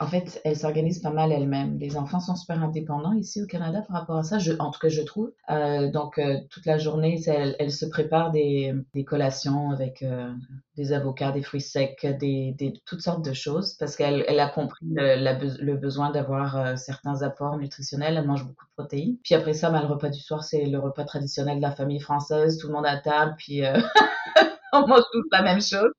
en 0.00 0.06
fait, 0.06 0.40
elle 0.44 0.56
s'organise 0.56 1.00
pas 1.00 1.10
mal 1.10 1.32
elle-même. 1.32 1.78
Les 1.78 1.96
enfants 1.96 2.20
sont 2.20 2.36
super 2.36 2.62
indépendants 2.62 3.12
ici 3.12 3.42
au 3.42 3.46
Canada 3.46 3.82
par 3.86 4.00
rapport 4.00 4.16
à 4.16 4.22
ça, 4.22 4.38
je, 4.38 4.52
en 4.58 4.70
tout 4.70 4.80
cas, 4.80 4.88
je 4.88 5.02
trouve. 5.02 5.32
Euh, 5.50 5.90
donc, 5.90 6.18
euh, 6.18 6.38
toute 6.50 6.66
la 6.66 6.78
journée, 6.78 7.20
elle, 7.26 7.56
elle, 7.58 7.72
se 7.72 7.86
prépare 7.86 8.30
des, 8.30 8.74
des 8.94 9.04
collations 9.04 9.70
avec 9.70 10.02
euh, 10.02 10.32
des 10.76 10.92
avocats, 10.92 11.32
des 11.32 11.42
fruits 11.42 11.60
secs, 11.60 12.06
des, 12.20 12.54
des, 12.58 12.74
toutes 12.84 13.00
sortes 13.00 13.24
de 13.24 13.32
choses 13.32 13.74
parce 13.74 13.96
qu'elle 13.96 14.24
elle 14.28 14.40
a 14.40 14.48
compris 14.48 14.86
le, 14.90 15.64
le 15.64 15.76
besoin 15.76 16.10
d'avoir 16.10 16.56
euh, 16.56 16.76
certains 16.76 17.22
apports 17.22 17.58
nutritionnels. 17.58 18.16
Elle 18.16 18.26
mange 18.26 18.44
beaucoup 18.44 18.64
de 18.64 18.72
protéines. 18.76 19.16
Puis 19.22 19.34
après 19.34 19.54
ça, 19.54 19.70
ben, 19.70 19.80
le 19.80 19.86
repas 19.86 20.08
du 20.08 20.20
soir, 20.20 20.44
c'est 20.44 20.64
le 20.64 20.78
repas 20.78 21.04
traditionnel 21.04 21.56
de 21.56 21.62
la 21.62 21.72
famille 21.72 22.00
française. 22.00 22.58
Tout 22.58 22.68
le 22.68 22.74
monde 22.74 22.86
à 22.86 22.98
table, 22.98 23.34
puis... 23.38 23.62
on 24.84 24.86
mange 24.86 25.04
tous 25.12 25.24
la 25.32 25.42
même 25.42 25.60
chose. 25.60 25.92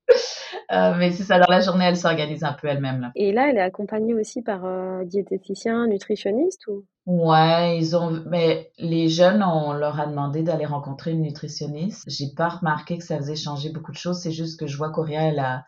Euh, 0.71 0.93
mais 0.97 1.11
c'est 1.11 1.23
ça, 1.23 1.39
dans 1.39 1.49
la 1.49 1.61
journée, 1.61 1.85
elle 1.85 1.97
s'organise 1.97 2.43
un 2.43 2.53
peu 2.53 2.67
elle-même. 2.67 3.11
Et 3.15 3.31
là, 3.31 3.49
elle 3.49 3.57
est 3.57 3.61
accompagnée 3.61 4.13
aussi 4.13 4.41
par 4.41 4.65
un 4.65 5.03
diététicien, 5.03 5.87
nutritionniste 5.87 6.67
ou? 6.67 6.85
Ouais, 7.05 7.77
ils 7.77 7.95
ont, 7.95 8.23
mais 8.25 8.71
les 8.79 9.09
jeunes, 9.09 9.43
on 9.43 9.73
leur 9.73 9.99
a 9.99 10.07
demandé 10.07 10.41
d'aller 10.41 10.65
rencontrer 10.65 11.11
une 11.11 11.21
nutritionniste. 11.21 12.03
J'ai 12.07 12.33
pas 12.35 12.49
remarqué 12.49 12.97
que 12.97 13.03
ça 13.03 13.17
faisait 13.17 13.35
changer 13.35 13.69
beaucoup 13.69 13.91
de 13.91 13.97
choses. 13.97 14.19
C'est 14.19 14.31
juste 14.31 14.59
que 14.59 14.65
je 14.65 14.75
vois 14.75 14.89
qu'Auréa, 14.91 15.27
elle 15.27 15.37
a, 15.37 15.65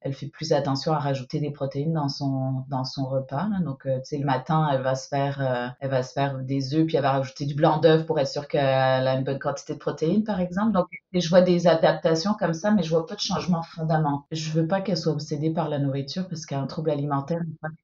elle 0.00 0.14
fait 0.14 0.28
plus 0.28 0.52
attention 0.52 0.92
à 0.92 0.98
rajouter 0.98 1.40
des 1.40 1.50
protéines 1.50 1.92
dans 1.92 2.08
son 2.08 2.64
dans 2.68 2.84
son 2.84 3.04
repas. 3.04 3.48
Donc, 3.62 3.84
euh, 3.86 3.98
tu 3.98 4.04
sais, 4.04 4.18
le 4.18 4.24
matin, 4.24 4.68
elle 4.72 4.80
va 4.80 4.94
se 4.94 5.08
faire 5.08 5.40
euh, 5.42 5.68
elle 5.80 5.90
va 5.90 6.02
se 6.02 6.12
faire 6.14 6.38
des 6.38 6.74
œufs 6.74 6.86
puis 6.86 6.96
elle 6.96 7.02
va 7.02 7.12
rajouter 7.12 7.44
du 7.44 7.54
blanc 7.54 7.78
d'œuf 7.78 8.06
pour 8.06 8.18
être 8.18 8.28
sûre 8.28 8.48
qu'elle 8.48 8.60
a 9.06 9.14
une 9.14 9.24
bonne 9.24 9.38
quantité 9.38 9.74
de 9.74 9.78
protéines, 9.78 10.24
par 10.24 10.40
exemple. 10.40 10.72
Donc, 10.72 10.86
je 11.12 11.28
vois 11.28 11.42
des 11.42 11.66
adaptations 11.66 12.34
comme 12.38 12.54
ça, 12.54 12.70
mais 12.70 12.82
je 12.82 12.90
vois 12.90 13.06
pas 13.06 13.16
de 13.16 13.20
changement 13.20 13.62
fondamental. 13.62 14.24
Je 14.30 14.50
veux 14.50 14.66
pas 14.66 14.80
qu'elle 14.80 14.96
soit 14.96 15.12
obsédée 15.12 15.50
par 15.50 15.68
la 15.68 15.78
nourriture 15.78 16.28
parce 16.28 16.46
qu'un 16.46 16.66
trouble 16.66 16.90
alimentaire, 16.90 17.40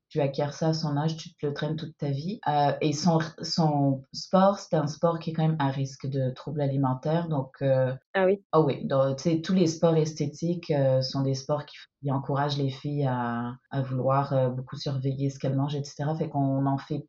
tu 0.08 0.20
acquiers 0.20 0.52
ça 0.52 0.68
à 0.68 0.72
son 0.72 0.96
âge, 0.96 1.16
tu 1.16 1.34
te 1.34 1.46
le 1.46 1.52
traînes 1.52 1.76
toute 1.76 1.96
ta 1.96 2.10
vie. 2.10 2.38
Euh, 2.46 2.72
et 2.80 2.92
son, 2.92 3.18
son 3.42 4.02
sport, 4.12 4.58
c'est 4.60 4.76
un 4.76 4.86
sport 4.86 5.18
qui 5.18 5.30
est 5.30 5.32
quand 5.32 5.46
même 5.46 5.56
à 5.58 5.70
risque 5.70 6.06
de 6.06 6.30
troubles 6.30 6.60
alimentaires. 6.60 7.28
Donc, 7.28 7.50
euh, 7.62 7.92
ah 8.14 8.26
oui. 8.26 8.42
Ah 8.52 8.60
oui, 8.60 8.84
donc, 8.84 9.16
tous 9.42 9.54
les 9.54 9.66
sports 9.66 9.96
esthétiques 9.96 10.70
euh, 10.70 11.02
sont 11.02 11.22
des 11.22 11.34
sports 11.34 11.66
qui, 11.66 11.76
qui, 12.00 12.12
encouragent 12.12 12.58
les 12.58 12.70
filles 12.70 13.06
à, 13.06 13.56
à 13.70 13.82
vouloir 13.82 14.50
beaucoup 14.52 14.76
surveiller 14.76 15.30
ce 15.30 15.40
qu'elles 15.40 15.56
mangent, 15.56 15.74
etc. 15.74 16.04
Fait 16.16 16.28
qu'on 16.28 16.66
en 16.66 16.78
fait 16.78 17.06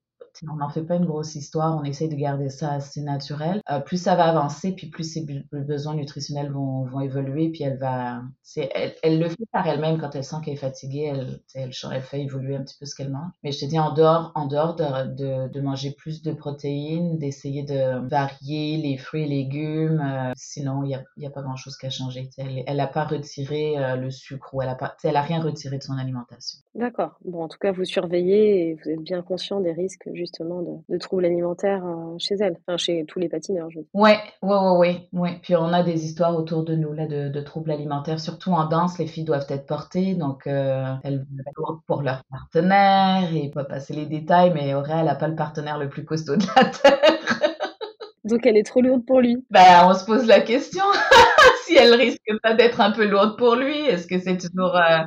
on 0.49 0.55
n'en 0.55 0.69
fait 0.69 0.83
pas 0.83 0.95
une 0.95 1.05
grosse 1.05 1.35
histoire, 1.35 1.77
on 1.77 1.83
essaye 1.83 2.09
de 2.09 2.15
garder 2.15 2.49
ça 2.49 2.73
assez 2.73 3.01
naturel. 3.01 3.61
Euh, 3.69 3.79
plus 3.79 4.01
ça 4.01 4.15
va 4.15 4.25
avancer, 4.25 4.73
puis 4.73 4.87
plus 4.87 5.03
ses 5.03 5.25
besoins 5.51 5.95
nutritionnels 5.95 6.51
vont, 6.51 6.85
vont 6.85 7.01
évoluer, 7.01 7.49
puis 7.49 7.63
elle 7.63 7.77
va, 7.77 8.21
elle, 8.55 8.93
elle, 9.03 9.19
le 9.19 9.29
fait 9.29 9.45
par 9.51 9.67
elle-même 9.67 9.99
quand 9.99 10.15
elle 10.15 10.23
sent 10.23 10.37
qu'elle 10.43 10.53
est 10.53 10.57
fatiguée, 10.57 11.11
elle, 11.13 11.39
elle, 11.55 12.01
fait 12.01 12.21
évoluer 12.21 12.55
un 12.55 12.63
petit 12.63 12.75
peu 12.79 12.85
ce 12.85 12.95
qu'elle 12.95 13.11
mange. 13.11 13.31
Mais 13.43 13.51
je 13.51 13.59
te 13.59 13.65
dis, 13.65 13.79
en 13.79 13.93
dehors, 13.93 14.31
en 14.35 14.45
dehors 14.45 14.75
de, 14.75 15.47
de, 15.49 15.61
manger 15.61 15.91
plus 15.91 16.21
de 16.21 16.31
protéines, 16.31 17.17
d'essayer 17.17 17.63
de 17.63 18.07
varier 18.07 18.77
les 18.77 18.97
fruits 18.97 19.23
et 19.23 19.27
légumes, 19.27 20.01
euh, 20.01 20.31
sinon 20.35 20.83
il 20.83 20.89
n'y 21.17 21.25
a, 21.25 21.29
a 21.29 21.31
pas 21.31 21.41
grand-chose 21.41 21.77
qu'à 21.77 21.89
changer. 21.89 22.29
elle 22.37 22.77
n'a 22.77 22.87
pas 22.87 23.05
retiré 23.05 23.77
euh, 23.77 23.95
le 23.95 24.11
sucre 24.11 24.53
ou 24.53 24.61
elle 24.61 24.69
n'a 25.13 25.21
rien 25.21 25.41
retiré 25.41 25.77
de 25.77 25.83
son 25.83 25.97
alimentation. 25.97 26.59
D'accord. 26.75 27.17
Bon, 27.25 27.43
en 27.43 27.47
tout 27.47 27.57
cas, 27.57 27.71
vous 27.71 27.85
surveillez 27.85 28.69
et 28.69 28.73
vous 28.75 28.89
êtes 28.89 29.01
bien 29.01 29.21
conscient 29.21 29.59
des 29.59 29.71
risques 29.71 30.07
de, 30.31 30.97
troubles 30.97 31.25
alimentaires 31.25 31.85
euh, 31.85 32.15
chez 32.17 32.35
elle, 32.39 32.57
enfin 32.59 32.77
chez 32.77 33.05
tous 33.05 33.19
les 33.19 33.29
patineurs. 33.29 33.69
Je 33.69 33.79
veux 33.79 33.85
Ouais, 33.93 34.17
ouais, 34.41 34.57
ouais, 34.57 34.77
ouais, 34.77 35.09
ouais. 35.13 35.39
Puis 35.41 35.55
on 35.55 35.73
a 35.73 35.83
des 35.83 36.05
histoires 36.05 36.35
autour 36.35 36.63
de 36.63 36.75
nous 36.75 36.93
là 36.93 37.07
de, 37.07 37.41
troubles 37.41 37.71
alimentaires, 37.71 38.19
surtout 38.19 38.51
en 38.51 38.65
danse. 38.65 38.97
Les 38.97 39.07
filles 39.07 39.23
doivent 39.23 39.45
être 39.49 39.65
portées, 39.65 40.15
donc 40.15 40.47
euh, 40.47 40.93
elles 41.03 41.25
vont 41.57 41.79
pour 41.87 42.01
leur 42.01 42.23
partenaire 42.29 43.33
et 43.33 43.49
pas 43.49 43.63
passer 43.63 43.93
les 43.93 44.05
détails, 44.05 44.51
mais 44.53 44.73
Auréa, 44.73 44.99
elle 44.99 45.05
n'a 45.05 45.15
pas 45.15 45.27
le 45.27 45.35
partenaire 45.35 45.77
le 45.77 45.89
plus 45.89 46.05
costaud 46.05 46.35
de 46.35 46.45
la 46.55 46.65
terre. 46.65 46.99
donc 48.25 48.45
elle 48.45 48.57
est 48.57 48.65
trop 48.65 48.81
lourde 48.81 49.05
pour 49.05 49.21
lui. 49.21 49.37
Ben, 49.49 49.85
on 49.85 49.93
se 49.93 50.05
pose 50.05 50.25
la 50.25 50.41
question 50.41 50.83
si 51.65 51.75
elle 51.75 51.93
risque 51.93 52.21
pas 52.43 52.53
d'être 52.53 52.81
un 52.81 52.91
peu 52.91 53.05
lourde 53.05 53.37
pour 53.37 53.55
lui. 53.55 53.77
Est-ce 53.77 54.07
que 54.07 54.19
c'est 54.19 54.37
toujours 54.37 54.75
euh, 54.75 54.99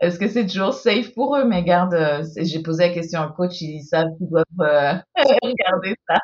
est-ce 0.00 0.18
que 0.18 0.28
c'est 0.28 0.46
toujours 0.46 0.74
safe 0.74 1.12
pour 1.14 1.36
eux? 1.36 1.44
Mais 1.44 1.62
garde, 1.64 1.94
euh, 1.94 2.24
j'ai 2.36 2.62
posé 2.62 2.88
la 2.88 2.94
question 2.94 3.22
au 3.24 3.32
coach, 3.32 3.60
ils 3.60 3.82
savent 3.82 4.08
qu'ils 4.18 4.28
doivent 4.28 4.44
euh, 4.60 4.94
regarder 5.42 5.94
ça. 6.08 6.18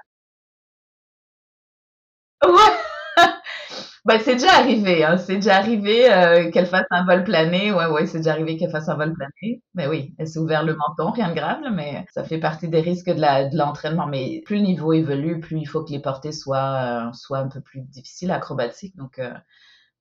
Ouais. 2.44 2.50
bah, 4.04 4.18
c'est 4.20 4.34
déjà 4.34 4.52
arrivé, 4.58 5.04
hein. 5.04 5.16
C'est 5.18 5.36
déjà 5.36 5.56
arrivé 5.56 6.12
euh, 6.12 6.50
qu'elle 6.50 6.66
fasse 6.66 6.86
un 6.90 7.04
vol 7.06 7.24
plané. 7.24 7.72
Ouais, 7.72 7.86
ouais, 7.86 8.06
c'est 8.06 8.18
déjà 8.18 8.32
arrivé 8.32 8.56
qu'elle 8.56 8.70
fasse 8.70 8.88
un 8.88 8.96
vol 8.96 9.14
plané. 9.14 9.62
Mais 9.74 9.86
oui, 9.88 10.14
elle 10.18 10.28
s'est 10.28 10.38
ouvert 10.38 10.64
le 10.64 10.76
menton, 10.76 11.10
rien 11.12 11.30
de 11.30 11.34
grave, 11.34 11.60
mais 11.72 12.04
ça 12.14 12.24
fait 12.24 12.38
partie 12.38 12.68
des 12.68 12.80
risques 12.80 13.10
de 13.10 13.14
de 13.50 13.56
l'entraînement. 13.58 14.06
Mais 14.06 14.42
plus 14.46 14.56
le 14.56 14.62
niveau 14.62 14.92
évolue, 14.92 15.40
plus 15.40 15.58
il 15.58 15.66
faut 15.66 15.84
que 15.84 15.92
les 15.92 16.00
portées 16.00 16.32
soient 16.32 17.10
soient 17.14 17.38
un 17.38 17.48
peu 17.48 17.60
plus 17.60 17.80
difficiles, 17.82 18.30
acrobatiques. 18.32 18.96
Donc 18.96 19.20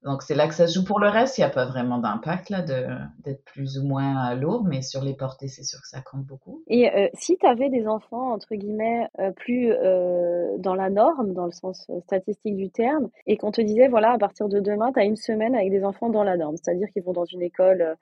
donc, 0.04 0.22
c'est 0.22 0.36
là 0.36 0.48
que 0.48 0.54
ça 0.54 0.68
se 0.68 0.78
joue. 0.78 0.84
Pour 0.84 1.00
le 1.00 1.08
reste, 1.08 1.38
il 1.38 1.42
n'y 1.42 1.46
a 1.46 1.50
pas 1.50 1.66
vraiment 1.66 1.98
d'impact 1.98 2.50
là 2.50 2.62
d'être 2.62 3.44
plus 3.46 3.80
ou 3.80 3.86
moins 3.86 4.36
lourd, 4.36 4.63
mais 4.66 4.82
sur 4.82 5.02
les 5.02 5.13
portées, 5.13 5.48
c'est 5.48 5.63
sûr 5.63 5.80
que 5.80 5.88
ça 5.88 6.02
compte 6.02 6.26
beaucoup. 6.26 6.62
Et 6.68 6.94
euh, 6.94 7.08
si 7.13 7.38
tu 7.38 7.46
avais 7.46 7.70
des 7.70 7.88
enfants, 7.88 8.34
entre 8.34 8.56
guillemets, 8.56 9.08
euh, 9.20 9.32
plus 9.32 9.72
euh, 9.72 10.58
dans 10.58 10.76
la 10.76 10.89
norme, 10.89 11.34
dans 11.34 11.46
le 11.46 11.52
sens 11.52 11.89
statistique 12.04 12.58
du 12.58 12.70
terme, 12.70 13.10
et 13.28 13.38
qu'on 13.38 13.52
te 13.52 13.62
disait, 13.62 13.88
voilà, 13.88 14.12
à 14.12 14.18
partir 14.18 14.50
de 14.50 14.60
demain, 14.60 14.92
tu 14.92 15.00
as 15.00 15.06
une 15.06 15.16
semaine 15.16 15.56
avec 15.56 15.72
des 15.72 15.86
enfants 15.86 16.10
dans 16.10 16.24
la 16.24 16.36
norme, 16.36 16.58
c'est-à-dire 16.58 16.89
qu'ils 16.92 17.04
vont 17.04 17.13
dans 17.13 17.26
une 17.26 17.42
école 17.42 17.82
euh, 17.82 17.96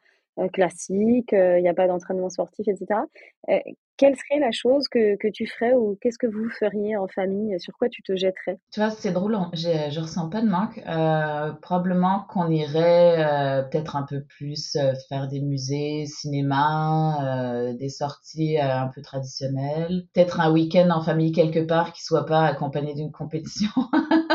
classique, 0.54 1.34
euh, 1.34 1.60
il 1.60 1.62
n'y 1.62 1.70
a 1.70 1.74
pas 1.74 1.88
d'entraînement 1.88 2.30
sportif, 2.30 2.68
etc. 2.68 3.02
Euh, 3.50 3.60
quelle 4.02 4.16
serait 4.16 4.40
la 4.40 4.52
chose 4.52 4.88
que, 4.88 5.16
que 5.18 5.28
tu 5.28 5.46
ferais 5.46 5.76
ou 5.76 5.96
qu'est-ce 6.02 6.18
que 6.18 6.26
vous 6.26 6.50
feriez 6.50 6.98
en 6.98 7.08
famille? 7.08 7.60
Sur 7.60 7.78
quoi 7.78 7.88
tu 7.88 8.02
te 8.02 8.16
jetterais? 8.16 8.58
Tu 8.72 8.80
vois, 8.80 8.90
c'est 8.90 9.12
drôle, 9.12 9.38
je, 9.54 10.00
ressens 10.00 10.28
pas 10.30 10.42
de 10.42 10.48
manque. 10.48 10.82
Euh, 10.88 11.52
probablement 11.62 12.26
qu'on 12.28 12.50
irait 12.50 13.24
euh, 13.24 13.62
peut-être 13.62 13.96
un 13.96 14.02
peu 14.02 14.24
plus 14.24 14.76
faire 15.08 15.28
des 15.28 15.40
musées, 15.40 16.08
cinéma, 16.08 17.20
euh, 17.22 17.74
des 17.74 17.90
sorties 17.90 18.58
un 18.58 18.88
peu 18.88 19.04
traditionnelles. 19.04 20.08
Peut-être 20.16 20.40
un 20.40 20.52
week-end 20.52 20.90
en 20.90 21.04
famille 21.04 21.32
quelque 21.32 21.60
part 21.60 21.94
qui 21.94 22.04
soit 22.04 22.26
pas 22.26 22.46
accompagné 22.46 22.96
d'une 22.96 23.12
compétition. 23.12 23.70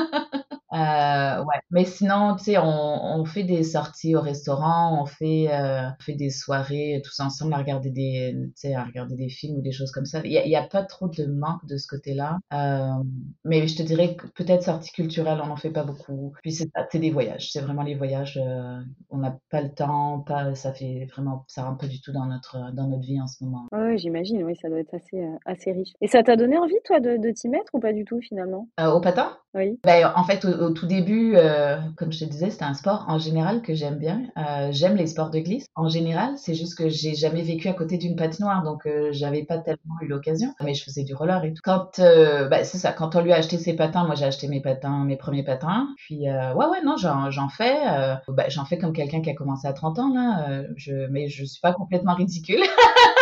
Euh, 0.76 1.42
ouais. 1.44 1.60
Mais 1.70 1.84
sinon, 1.84 2.36
tu 2.36 2.44
sais, 2.44 2.58
on, 2.58 2.64
on 2.64 3.24
fait 3.24 3.44
des 3.44 3.62
sorties 3.62 4.14
au 4.14 4.20
restaurant, 4.20 5.02
on 5.02 5.06
fait, 5.06 5.48
euh, 5.50 5.88
on 5.88 6.02
fait 6.02 6.14
des 6.14 6.30
soirées 6.30 7.00
tous 7.04 7.18
ensemble 7.20 7.54
à 7.54 7.58
regarder 7.58 7.90
des, 7.90 8.74
à 8.74 8.84
regarder 8.84 9.16
des 9.16 9.28
films 9.28 9.58
ou 9.58 9.62
des 9.62 9.72
choses 9.72 9.90
comme 9.90 10.06
ça. 10.06 10.20
Il 10.24 10.32
y 10.32 10.56
a, 10.56 10.62
pas 10.62 10.82
trop 10.82 11.08
de 11.08 11.26
manque 11.26 11.64
de 11.66 11.76
ce 11.76 11.86
côté-là. 11.86 12.38
Euh, 12.52 13.02
mais 13.44 13.66
je 13.66 13.76
te 13.76 13.82
dirais 13.82 14.16
que 14.16 14.26
peut-être 14.28 14.62
sorties 14.64 14.92
culturelles, 14.92 15.40
on 15.42 15.46
n'en 15.46 15.56
fait 15.56 15.70
pas 15.70 15.84
beaucoup. 15.84 16.32
Puis 16.42 16.52
c'est 16.52 16.70
des 16.98 17.10
voyages. 17.10 17.52
C'est 17.52 17.60
vraiment 17.60 17.82
les 17.82 17.94
voyages. 17.94 18.36
euh, 18.36 18.80
on 19.10 19.18
n'a 19.18 19.38
pas 19.50 19.62
le 19.62 19.72
temps, 19.72 20.20
pas, 20.20 20.54
ça 20.54 20.72
fait 20.72 21.06
vraiment, 21.12 21.44
ça 21.48 21.64
rentre 21.64 21.78
pas 21.78 21.86
du 21.86 22.00
tout 22.00 22.12
dans 22.12 22.26
notre, 22.26 22.72
dans 22.72 22.88
notre 22.88 23.02
vie 23.02 23.20
en 23.20 23.26
ce 23.26 23.42
moment. 23.44 23.66
Ah 23.72 23.84
ouais, 23.84 23.98
j'imagine, 23.98 24.42
oui, 24.42 24.56
ça 24.56 24.68
doit 24.68 24.80
être 24.80 24.94
assez, 24.94 25.22
euh, 25.22 25.36
assez 25.44 25.72
riche. 25.72 25.92
Et 26.00 26.08
ça 26.08 26.22
t'a 26.22 26.36
donné 26.36 26.58
envie, 26.58 26.74
toi, 26.84 27.00
de, 27.00 27.16
de 27.16 27.30
t'y 27.30 27.48
mettre 27.48 27.74
ou 27.74 27.80
pas 27.80 27.92
du 27.92 28.04
tout, 28.04 28.20
finalement? 28.20 28.68
Euh, 28.80 28.90
au 28.90 29.00
patin? 29.00 29.38
Oui. 29.54 29.80
Ben, 29.84 30.12
en 30.14 30.24
fait, 30.24 30.44
au, 30.44 30.65
au 30.66 30.70
tout 30.70 30.86
début, 30.86 31.34
euh, 31.36 31.76
comme 31.96 32.12
je 32.12 32.20
te 32.20 32.24
disais, 32.24 32.50
c'était 32.50 32.64
un 32.64 32.74
sport 32.74 33.04
en 33.08 33.18
général 33.18 33.62
que 33.62 33.74
j'aime 33.74 33.96
bien. 33.96 34.22
Euh, 34.36 34.68
j'aime 34.72 34.96
les 34.96 35.06
sports 35.06 35.30
de 35.30 35.38
glisse. 35.38 35.66
En 35.74 35.88
général, 35.88 36.34
c'est 36.36 36.54
juste 36.54 36.76
que 36.76 36.88
j'ai 36.88 37.14
jamais 37.14 37.42
vécu 37.42 37.68
à 37.68 37.72
côté 37.72 37.96
d'une 37.98 38.16
patinoire, 38.16 38.62
donc 38.62 38.86
euh, 38.86 39.10
j'avais 39.12 39.44
pas 39.44 39.58
tellement 39.58 39.94
eu 40.02 40.08
l'occasion. 40.08 40.54
Mais 40.62 40.74
je 40.74 40.82
faisais 40.82 41.04
du 41.04 41.14
roller 41.14 41.44
et 41.44 41.52
tout. 41.52 41.62
Quand, 41.64 41.98
euh, 42.00 42.48
ben, 42.48 42.64
c'est 42.64 42.78
ça, 42.78 42.92
quand 42.92 43.14
on 43.14 43.22
lui 43.22 43.32
a 43.32 43.36
acheté 43.36 43.58
ses 43.58 43.74
patins, 43.74 44.04
moi 44.04 44.14
j'ai 44.16 44.26
acheté 44.26 44.48
mes 44.48 44.60
patins, 44.60 45.04
mes 45.04 45.16
premiers 45.16 45.44
patins. 45.44 45.88
Puis 45.96 46.28
euh, 46.28 46.52
ouais, 46.54 46.66
ouais, 46.66 46.82
non, 46.84 46.96
j'en, 46.96 47.48
fais. 47.48 47.76
Euh, 47.88 48.14
ben, 48.28 48.46
j'en 48.48 48.64
fais 48.64 48.78
comme 48.78 48.92
quelqu'un 48.92 49.22
qui 49.22 49.30
a 49.30 49.34
commencé 49.34 49.68
à 49.68 49.72
30 49.72 49.98
ans 49.98 50.12
là. 50.12 50.62
Je, 50.76 51.06
mais 51.10 51.28
je 51.28 51.44
suis 51.44 51.60
pas 51.60 51.72
complètement 51.72 52.14
ridicule. 52.14 52.60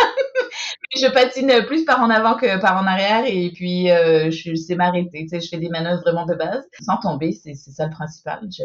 Je 0.93 1.11
patine 1.11 1.51
plus 1.65 1.85
par 1.85 2.01
en 2.01 2.09
avant 2.09 2.35
que 2.35 2.59
par 2.59 2.81
en 2.81 2.85
arrière 2.85 3.23
et 3.25 3.51
puis 3.53 3.91
euh, 3.91 4.29
je 4.31 4.55
sais 4.55 4.75
m'arrêter. 4.75 5.23
Tu 5.23 5.29
sais, 5.29 5.41
je 5.41 5.49
fais 5.49 5.57
des 5.57 5.69
manœuvres 5.69 6.01
vraiment 6.01 6.25
de 6.25 6.35
base 6.35 6.63
sans 6.81 6.97
tomber, 6.97 7.31
c'est 7.31 7.53
c'est 7.53 7.71
ça 7.71 7.85
le 7.85 7.91
principal. 7.91 8.41
Je, 8.49 8.63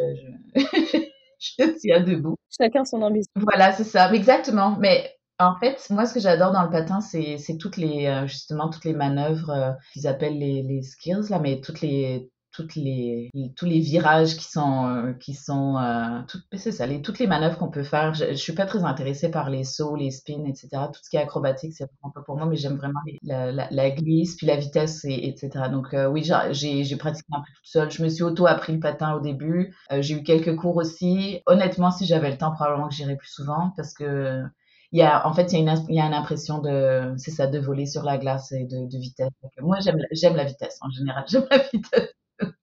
je, 0.54 0.98
je 1.38 1.70
tiens 1.78 2.00
debout. 2.00 2.36
Chacun 2.60 2.84
son 2.84 3.02
ambition. 3.02 3.30
Voilà, 3.36 3.72
c'est 3.72 3.84
ça, 3.84 4.12
exactement. 4.12 4.76
Mais 4.78 5.10
en 5.38 5.56
fait, 5.56 5.84
moi, 5.90 6.06
ce 6.06 6.14
que 6.14 6.20
j'adore 6.20 6.52
dans 6.52 6.62
le 6.62 6.70
patin, 6.70 7.00
c'est 7.00 7.38
c'est 7.38 7.56
toutes 7.56 7.76
les 7.76 8.06
euh, 8.06 8.26
justement 8.26 8.68
toutes 8.68 8.84
les 8.84 8.94
manœuvres 8.94 9.50
euh, 9.50 9.72
qu'ils 9.92 10.06
appellent 10.06 10.38
les 10.38 10.62
les 10.62 10.82
skills 10.82 11.28
là, 11.30 11.38
mais 11.38 11.60
toutes 11.60 11.80
les 11.80 12.30
toutes 12.60 12.74
les, 12.74 13.30
tous 13.56 13.64
les 13.64 13.80
virages 13.80 14.36
qui 14.36 14.44
sont 14.44 14.86
euh, 14.86 15.12
qui 15.14 15.34
sont 15.34 15.76
euh, 15.78 16.20
c'est 16.54 16.72
ça, 16.72 16.86
les, 16.86 17.00
toutes 17.02 17.18
les 17.18 17.26
manœuvres 17.26 17.58
qu'on 17.58 17.70
peut 17.70 17.82
faire. 17.82 18.14
Je, 18.14 18.26
je 18.30 18.34
suis 18.34 18.52
pas 18.52 18.66
très 18.66 18.84
intéressée 18.84 19.30
par 19.30 19.50
les 19.50 19.64
sauts, 19.64 19.96
les 19.96 20.10
spins, 20.10 20.44
etc. 20.46 20.68
Tout 20.92 21.00
ce 21.02 21.10
qui 21.10 21.16
est 21.16 21.20
acrobatique, 21.20 21.72
c'est 21.74 21.84
vraiment 21.84 22.12
pas 22.12 22.22
pour 22.22 22.36
moi, 22.36 22.46
mais 22.46 22.56
j'aime 22.56 22.76
vraiment 22.76 23.00
la, 23.22 23.90
glisse 23.90 24.36
puis 24.36 24.46
la 24.46 24.56
vitesse 24.56 25.04
et 25.04 25.28
etc. 25.28 25.66
Donc 25.70 25.94
euh, 25.94 26.06
oui, 26.06 26.22
j'ai 26.52 26.96
pratiqué 26.96 27.28
un 27.32 27.40
peu 27.40 27.52
toute 27.54 27.66
seule. 27.66 27.90
Je 27.90 28.02
me 28.02 28.08
suis 28.08 28.22
auto 28.22 28.46
appris 28.46 28.72
le 28.74 28.80
patin 28.80 29.14
au 29.14 29.20
début. 29.20 29.74
J'ai 30.00 30.14
eu 30.14 30.22
quelques 30.22 30.56
cours 30.56 30.76
aussi. 30.76 31.40
Honnêtement, 31.46 31.90
si 31.90 32.06
j'avais 32.06 32.30
le 32.30 32.38
temps, 32.38 32.52
probablement 32.52 32.88
que 32.88 32.94
j'irais 32.94 33.16
plus 33.16 33.30
souvent 33.30 33.72
parce 33.76 33.94
que 33.94 34.44
il 34.92 34.98
y 34.98 35.02
a, 35.02 35.26
en 35.26 35.32
fait, 35.32 35.52
il 35.52 35.60
y 35.60 35.68
a 35.68 35.72
une, 35.72 35.84
il 35.88 35.94
y 35.94 36.00
a 36.00 36.06
une 36.06 36.14
impression 36.14 36.58
de, 36.58 37.14
c'est 37.16 37.30
ça, 37.30 37.46
de 37.46 37.58
voler 37.58 37.86
sur 37.86 38.02
la 38.02 38.18
glace 38.18 38.50
et 38.52 38.64
de, 38.64 38.98
vitesse. 38.98 39.30
Moi, 39.60 39.78
j'aime, 39.80 39.98
j'aime 40.10 40.36
la 40.36 40.44
vitesse 40.44 40.78
en 40.80 40.90
général. 40.90 41.24
J'aime 41.28 41.46
la 41.50 41.58
vitesse. 41.58 42.14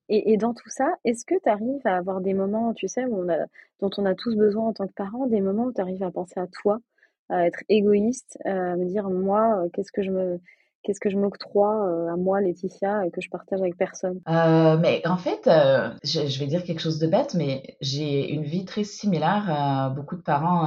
Et, 0.09 0.37
dans 0.37 0.53
tout 0.53 0.69
ça, 0.69 0.87
est-ce 1.03 1.25
que 1.25 1.35
tu 1.41 1.49
arrives 1.49 1.85
à 1.85 1.97
avoir 1.97 2.21
des 2.21 2.33
moments, 2.33 2.73
tu 2.73 2.87
sais, 2.87 3.05
dont 3.05 3.89
on 3.97 4.05
a 4.05 4.15
tous 4.15 4.35
besoin 4.35 4.67
en 4.67 4.73
tant 4.73 4.87
que 4.87 4.93
parents, 4.93 5.27
des 5.27 5.41
moments 5.41 5.65
où 5.65 5.73
tu 5.73 5.81
arrives 5.81 6.03
à 6.03 6.11
penser 6.11 6.39
à 6.39 6.47
toi, 6.47 6.79
à 7.29 7.45
être 7.45 7.59
égoïste, 7.69 8.37
à 8.45 8.75
me 8.77 8.85
dire, 8.85 9.09
moi, 9.09 9.63
euh, 9.65 9.69
qu'est-ce 9.73 9.91
que 9.91 10.01
je 10.01 10.11
me, 10.11 10.39
qu'est-ce 10.87 11.01
que 11.01 11.09
je 11.09 11.17
m'octroie 11.17 11.85
euh, 11.85 12.13
à 12.13 12.15
moi, 12.15 12.39
Laetitia, 12.39 13.05
et 13.05 13.11
que 13.11 13.19
je 13.19 13.29
partage 13.29 13.59
avec 13.59 13.77
personne? 13.77 14.21
Euh, 14.29 14.77
mais 14.77 15.05
en 15.05 15.17
fait, 15.17 15.45
euh, 15.47 15.89
je, 16.01 16.39
vais 16.39 16.47
dire 16.47 16.63
quelque 16.63 16.79
chose 16.79 16.97
de 16.97 17.07
bête, 17.07 17.33
mais 17.33 17.75
j'ai 17.81 18.31
une 18.31 18.43
vie 18.43 18.63
très 18.63 18.85
similaire 18.85 19.45
à 19.49 19.89
beaucoup 19.89 20.15
de 20.15 20.21
parents. 20.21 20.65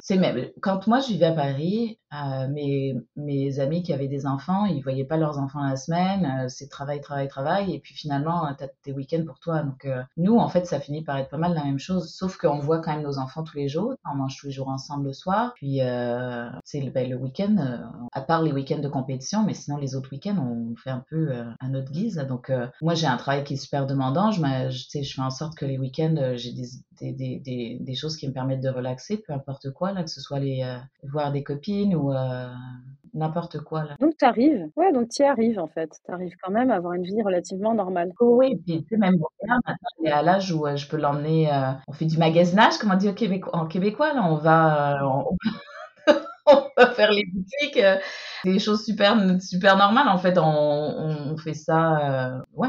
C'est 0.00 0.16
même 0.16 0.48
quand 0.62 0.86
moi 0.86 1.00
je 1.00 1.08
vivais 1.08 1.26
à 1.26 1.32
Paris, 1.32 2.00
mes 2.46 3.60
amis 3.60 3.82
qui 3.82 3.92
avaient 3.92 4.08
des 4.08 4.26
enfants, 4.26 4.64
ils 4.64 4.80
voyaient 4.80 5.04
pas 5.04 5.18
leurs 5.18 5.38
enfants 5.38 5.62
la 5.62 5.76
semaine, 5.76 6.48
c'est 6.48 6.68
travail, 6.68 7.02
travail, 7.02 7.28
travail, 7.28 7.74
et 7.74 7.80
puis 7.80 7.94
finalement 7.94 8.48
t'as 8.56 8.68
tes 8.82 8.92
week-ends 8.92 9.24
pour 9.26 9.38
toi. 9.40 9.62
Donc 9.62 9.86
nous, 10.16 10.38
en 10.38 10.48
fait, 10.48 10.64
ça 10.66 10.80
finit 10.80 11.04
par 11.04 11.18
être 11.18 11.28
pas 11.28 11.36
mal 11.36 11.52
la 11.52 11.64
même 11.64 11.78
chose, 11.78 12.14
sauf 12.14 12.38
qu'on 12.38 12.60
voit 12.60 12.78
quand 12.80 12.92
même 12.94 13.02
nos 13.02 13.18
enfants 13.18 13.42
tous 13.42 13.58
les 13.58 13.68
jours, 13.68 13.94
on 14.10 14.16
mange 14.16 14.38
tous 14.38 14.46
les 14.46 14.52
jours 14.52 14.68
ensemble 14.68 15.08
le 15.08 15.12
soir, 15.12 15.52
puis 15.54 15.80
c'est 16.64 16.80
le, 16.80 16.90
ben, 16.90 17.10
le 17.10 17.16
week-end, 17.16 17.56
à 18.12 18.22
part 18.22 18.42
les 18.42 18.52
week-ends 18.52 18.78
de 18.78 18.88
compétition, 18.88 19.17
mais 19.44 19.54
sinon 19.54 19.76
les 19.76 19.94
autres 19.94 20.10
week-ends, 20.12 20.36
on 20.38 20.76
fait 20.76 20.90
un 20.90 21.04
peu 21.08 21.30
euh, 21.30 21.44
à 21.60 21.68
notre 21.68 21.90
guise. 21.90 22.16
Donc 22.28 22.50
euh, 22.50 22.66
moi, 22.82 22.94
j'ai 22.94 23.06
un 23.06 23.16
travail 23.16 23.44
qui 23.44 23.54
est 23.54 23.56
super 23.58 23.86
demandant. 23.86 24.30
Je, 24.30 24.40
je, 24.70 25.02
je 25.02 25.14
fais 25.14 25.22
en 25.22 25.30
sorte 25.30 25.56
que 25.56 25.64
les 25.64 25.78
week-ends, 25.78 26.16
euh, 26.18 26.36
j'ai 26.36 26.52
des, 26.52 26.66
des, 27.00 27.12
des, 27.12 27.40
des, 27.40 27.78
des 27.80 27.94
choses 27.94 28.16
qui 28.16 28.28
me 28.28 28.32
permettent 28.32 28.62
de 28.62 28.68
relaxer, 28.68 29.18
peu 29.18 29.32
importe 29.32 29.70
quoi, 29.70 29.92
là, 29.92 30.02
que 30.02 30.10
ce 30.10 30.20
soit 30.20 30.40
les 30.40 30.78
voir 31.02 31.32
des 31.32 31.42
copines 31.42 31.94
ou 31.94 32.12
n'importe 33.14 33.60
quoi. 33.60 33.84
Là. 33.84 33.96
Donc 34.00 34.16
tu 34.18 34.24
arrives, 34.24 34.68
ouais, 34.76 34.92
donc 34.92 35.08
tu 35.08 35.22
y 35.22 35.24
arrives 35.24 35.58
en 35.58 35.66
fait. 35.66 35.90
Tu 36.04 36.12
arrives 36.12 36.34
quand 36.42 36.50
même 36.50 36.70
à 36.70 36.76
avoir 36.76 36.92
une 36.94 37.04
vie 37.04 37.22
relativement 37.22 37.74
normale. 37.74 38.12
Oh 38.20 38.36
oui, 38.38 38.56
puis 38.56 38.82
tu 38.82 38.88
sais, 38.90 38.96
même 38.96 39.18
père, 39.18 39.58
maintenant, 39.66 39.88
il 40.02 40.08
est 40.08 40.12
à 40.12 40.22
l'âge 40.22 40.52
où 40.52 40.66
euh, 40.66 40.76
je 40.76 40.88
peux 40.88 40.96
l'emmener, 40.96 41.52
euh, 41.52 41.72
on 41.86 41.92
fait 41.92 42.06
du 42.06 42.18
magasinage, 42.18 42.78
comme 42.78 42.90
on 42.92 42.96
dit 42.96 43.08
au 43.08 43.14
en 43.52 43.66
québécois, 43.66 44.12
là, 44.14 44.24
on 44.24 44.36
va, 44.36 45.02
euh, 45.02 45.06
on, 45.06 45.36
on 46.76 46.82
va 46.82 46.90
faire 46.92 47.12
les 47.12 47.24
boutiques, 47.26 47.76
euh, 47.78 47.96
des 48.44 48.58
choses 48.58 48.84
super, 48.84 49.16
normales, 49.76 50.08
en 50.08 50.18
fait, 50.18 50.38
on 50.38 51.36
fait 51.38 51.54
ça, 51.54 52.36
euh, 52.36 52.40
ouais. 52.54 52.68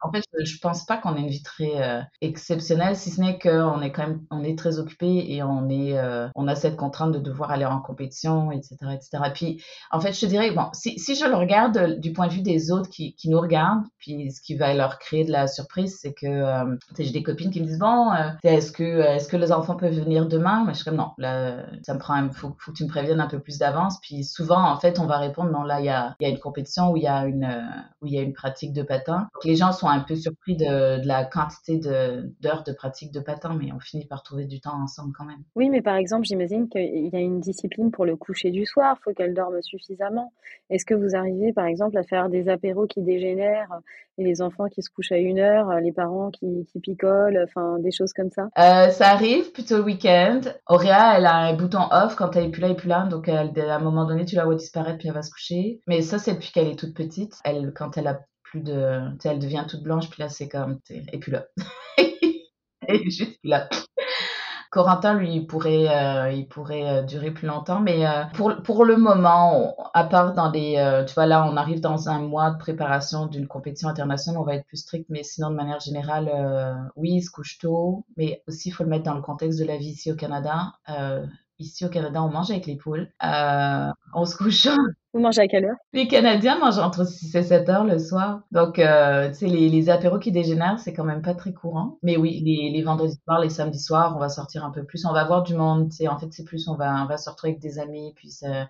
En 0.00 0.10
fait, 0.12 0.24
je 0.38 0.58
pense 0.58 0.84
pas 0.84 0.96
qu'on 0.96 1.16
ait 1.16 1.20
une 1.20 1.28
vie 1.28 1.42
très 1.42 1.82
euh, 1.82 2.00
exceptionnelle, 2.20 2.96
si 2.96 3.10
ce 3.10 3.20
n'est 3.20 3.38
qu'on 3.38 3.80
est 3.80 3.92
quand 3.92 4.06
même, 4.06 4.20
on 4.30 4.42
est 4.42 4.58
très 4.58 4.78
occupé 4.78 5.24
et 5.28 5.42
on 5.42 5.68
est, 5.68 5.98
euh, 5.98 6.28
on 6.34 6.48
a 6.48 6.54
cette 6.54 6.76
contrainte 6.76 7.12
de 7.12 7.18
devoir 7.18 7.50
aller 7.50 7.64
en 7.64 7.80
compétition, 7.80 8.50
etc., 8.50 8.76
etc. 8.94 9.30
Puis, 9.34 9.62
en 9.90 10.00
fait, 10.00 10.12
je 10.12 10.20
te 10.20 10.26
dirais, 10.26 10.50
bon, 10.50 10.68
si, 10.72 10.98
si 10.98 11.14
je 11.14 11.26
le 11.26 11.34
regarde 11.34 11.98
du 12.00 12.12
point 12.12 12.28
de 12.28 12.32
vue 12.32 12.42
des 12.42 12.70
autres 12.70 12.88
qui, 12.88 13.14
qui 13.14 13.28
nous 13.28 13.40
regardent, 13.40 13.84
puis 13.98 14.30
ce 14.30 14.40
qui 14.40 14.56
va 14.56 14.72
leur 14.74 14.98
créer 14.98 15.24
de 15.24 15.32
la 15.32 15.46
surprise, 15.46 15.98
c'est 16.00 16.14
que, 16.14 16.26
euh, 16.26 16.76
j'ai 16.98 17.12
des 17.12 17.22
copines 17.22 17.50
qui 17.50 17.60
me 17.60 17.66
disent, 17.66 17.78
bon, 17.78 18.10
est-ce 18.42 18.72
que, 18.72 19.00
est-ce 19.00 19.28
que 19.28 19.36
les 19.36 19.52
enfants 19.52 19.76
peuvent 19.76 19.94
venir 19.94 20.26
demain? 20.26 20.64
Mais 20.66 20.72
je 20.72 20.78
suis 20.78 20.84
comme, 20.84 20.96
non, 20.96 21.10
là, 21.18 21.66
ça 21.82 21.94
me 21.94 21.98
prend, 21.98 22.30
faut, 22.30 22.56
faut 22.58 22.72
que 22.72 22.76
tu 22.76 22.84
me 22.84 22.88
préviennes 22.88 23.20
un 23.20 23.26
peu 23.26 23.38
plus 23.38 23.58
d'avance. 23.58 23.98
Puis 24.00 24.24
souvent, 24.24 24.62
en 24.70 24.78
fait, 24.78 24.98
on 24.98 25.06
va 25.06 25.18
répondre, 25.18 25.50
non, 25.50 25.62
là, 25.62 25.80
il 25.80 25.86
y 25.86 25.90
a, 25.90 26.14
y 26.20 26.26
a 26.26 26.28
une 26.28 26.38
compétition 26.38 26.90
où 26.90 26.96
il 26.96 27.02
y 27.02 27.08
a 27.08 27.26
une, 27.26 27.44
où 28.00 28.06
il 28.06 28.14
y 28.14 28.18
a 28.18 28.22
une 28.22 28.32
pratique 28.32 28.72
de 28.72 28.82
patin. 28.82 29.28
Les 29.44 29.56
gens 29.56 29.72
sont 29.74 29.88
un 29.88 30.00
peu 30.00 30.14
surpris 30.16 30.56
de, 30.56 31.02
de 31.02 31.06
la 31.06 31.24
quantité 31.24 31.78
de, 31.78 32.32
d'heures 32.40 32.64
de 32.64 32.72
pratique 32.72 33.12
de 33.12 33.20
patin, 33.20 33.56
mais 33.60 33.72
on 33.72 33.80
finit 33.80 34.06
par 34.06 34.22
trouver 34.22 34.46
du 34.46 34.60
temps 34.60 34.80
ensemble 34.82 35.12
quand 35.16 35.24
même. 35.24 35.42
Oui, 35.54 35.68
mais 35.68 35.82
par 35.82 35.96
exemple, 35.96 36.24
j'imagine 36.24 36.68
qu'il 36.68 37.08
y 37.12 37.16
a 37.16 37.20
une 37.20 37.40
discipline 37.40 37.90
pour 37.90 38.04
le 38.04 38.16
coucher 38.16 38.50
du 38.50 38.64
soir, 38.64 38.96
faut 39.04 39.12
qu'elle 39.12 39.34
dorme 39.34 39.60
suffisamment. 39.62 40.32
Est-ce 40.70 40.84
que 40.84 40.94
vous 40.94 41.14
arrivez, 41.14 41.52
par 41.52 41.66
exemple, 41.66 41.96
à 41.98 42.02
faire 42.02 42.28
des 42.28 42.48
apéros 42.48 42.86
qui 42.86 43.02
dégénèrent 43.02 43.80
et 44.16 44.24
les 44.24 44.42
enfants 44.42 44.68
qui 44.68 44.82
se 44.82 44.90
couchent 44.90 45.12
à 45.12 45.18
une 45.18 45.38
heure, 45.38 45.68
les 45.80 45.92
parents 45.92 46.30
qui, 46.30 46.66
qui 46.72 46.80
picolent, 46.80 47.44
enfin 47.44 47.78
des 47.80 47.90
choses 47.90 48.12
comme 48.12 48.30
ça? 48.30 48.48
Euh, 48.58 48.90
ça 48.90 49.08
arrive 49.08 49.52
plutôt 49.52 49.78
le 49.78 49.82
week-end. 49.82 50.40
Auréa, 50.68 51.18
elle 51.18 51.26
a 51.26 51.36
un 51.36 51.54
bouton 51.54 51.82
off 51.90 52.14
quand 52.14 52.36
elle 52.36 52.44
est 52.44 52.50
plus 52.50 52.60
là 52.60 52.68
et 52.68 52.76
plus 52.76 52.88
là, 52.88 53.06
donc 53.06 53.28
elle, 53.28 53.58
à 53.58 53.76
un 53.76 53.80
moment 53.80 54.04
donné, 54.06 54.24
tu 54.24 54.36
la 54.36 54.44
vois 54.44 54.54
disparaître 54.54 54.98
puis 54.98 55.08
elle 55.08 55.14
va 55.14 55.22
se 55.22 55.30
coucher. 55.30 55.80
Mais 55.86 56.02
ça, 56.02 56.18
c'est 56.18 56.34
depuis 56.34 56.52
qu'elle 56.52 56.68
est 56.68 56.78
toute 56.78 56.94
petite. 56.94 57.34
Elle, 57.44 57.72
quand 57.74 57.96
elle 57.96 58.06
a 58.06 58.20
plus 58.54 58.62
de, 58.62 59.00
elle 59.24 59.40
devient 59.40 59.64
toute 59.68 59.82
blanche 59.82 60.08
puis 60.08 60.22
là, 60.22 60.28
c'est 60.28 60.48
comme, 60.48 60.78
et 60.88 61.18
puis 61.18 61.32
là, 61.32 61.46
et 62.88 63.10
juste 63.10 63.40
là. 63.42 63.68
Corentin, 64.70 65.14
lui, 65.14 65.36
il 65.36 65.46
pourrait, 65.46 65.88
euh, 65.88 66.32
il 66.32 66.48
pourrait 66.48 66.88
euh, 66.88 67.02
durer 67.02 67.30
plus 67.30 67.46
longtemps, 67.46 67.80
mais 67.80 68.04
euh, 68.06 68.24
pour, 68.34 68.56
pour 68.64 68.84
le 68.84 68.96
moment, 68.96 69.76
à 69.94 70.02
part 70.02 70.34
dans 70.34 70.50
les, 70.50 71.04
tu 71.06 71.14
vois, 71.14 71.26
là, 71.26 71.48
on 71.48 71.56
arrive 71.56 71.80
dans 71.80 72.08
un 72.08 72.18
mois 72.18 72.50
de 72.50 72.58
préparation 72.58 73.26
d'une 73.26 73.46
compétition 73.46 73.88
internationale, 73.88 74.40
on 74.40 74.44
va 74.44 74.54
être 74.56 74.66
plus 74.66 74.78
strict, 74.78 75.06
mais 75.10 75.22
sinon, 75.22 75.50
de 75.50 75.54
manière 75.54 75.78
générale, 75.78 76.28
oui, 76.96 77.12
il 77.14 77.22
se 77.22 77.30
couche 77.30 77.58
tôt, 77.58 78.04
mais 78.16 78.42
aussi, 78.48 78.70
il 78.70 78.72
faut 78.72 78.82
le 78.82 78.90
mettre 78.90 79.04
dans 79.04 79.14
le 79.14 79.22
contexte 79.22 79.60
de 79.60 79.64
la 79.64 79.76
vie 79.76 79.90
ici 79.90 80.10
au 80.10 80.16
Canada. 80.16 80.72
Ici 81.60 81.84
au 81.84 81.88
Canada, 81.88 82.20
on 82.20 82.30
mange 82.30 82.50
avec 82.50 82.66
les 82.66 82.76
poules, 82.76 83.12
on 84.14 84.24
se 84.24 84.36
couche 84.36 84.68
Vous 85.12 85.20
mangez 85.20 85.42
à 85.42 85.48
quelle 85.48 85.64
heure? 85.66 85.76
les 85.92 86.08
Canadiens 86.08 86.58
mangent 86.58 86.78
entre 86.78 87.06
6 87.06 87.34
et 87.36 87.42
7 87.42 87.68
heures 87.68 87.84
le 87.84 87.98
soir. 87.98 88.40
Donc, 88.50 88.78
euh, 88.80 89.28
tu 89.28 89.34
sais, 89.34 89.46
les, 89.46 89.68
les 89.68 89.88
apéros 89.90 90.18
qui 90.18 90.32
dégénèrent, 90.32 90.78
c'est 90.80 90.92
quand 90.92 91.04
même 91.04 91.22
pas 91.22 91.34
très 91.34 91.52
courant. 91.52 91.98
Mais 92.02 92.16
oui, 92.16 92.42
les, 92.44 92.70
les 92.70 92.82
vendredis 92.82 93.16
soirs, 93.24 93.40
les 93.40 93.48
samedis 93.50 93.78
soirs, 93.78 94.14
on 94.16 94.18
va 94.18 94.28
sortir 94.28 94.64
un 94.64 94.70
peu 94.72 94.82
plus. 94.84 95.04
On 95.06 95.12
va 95.12 95.24
voir 95.24 95.44
du 95.44 95.54
monde. 95.54 95.90
Tu 95.90 95.98
sais, 95.98 96.08
en 96.08 96.18
fait, 96.18 96.32
c'est 96.32 96.44
plus, 96.44 96.66
on 96.68 96.74
va, 96.74 97.02
on 97.04 97.06
va 97.06 97.16
se 97.16 97.30
retrouver 97.30 97.52
avec 97.52 97.62
des 97.62 97.78
amis. 97.78 98.12
Puis, 98.16 98.30
c'est 98.30 98.66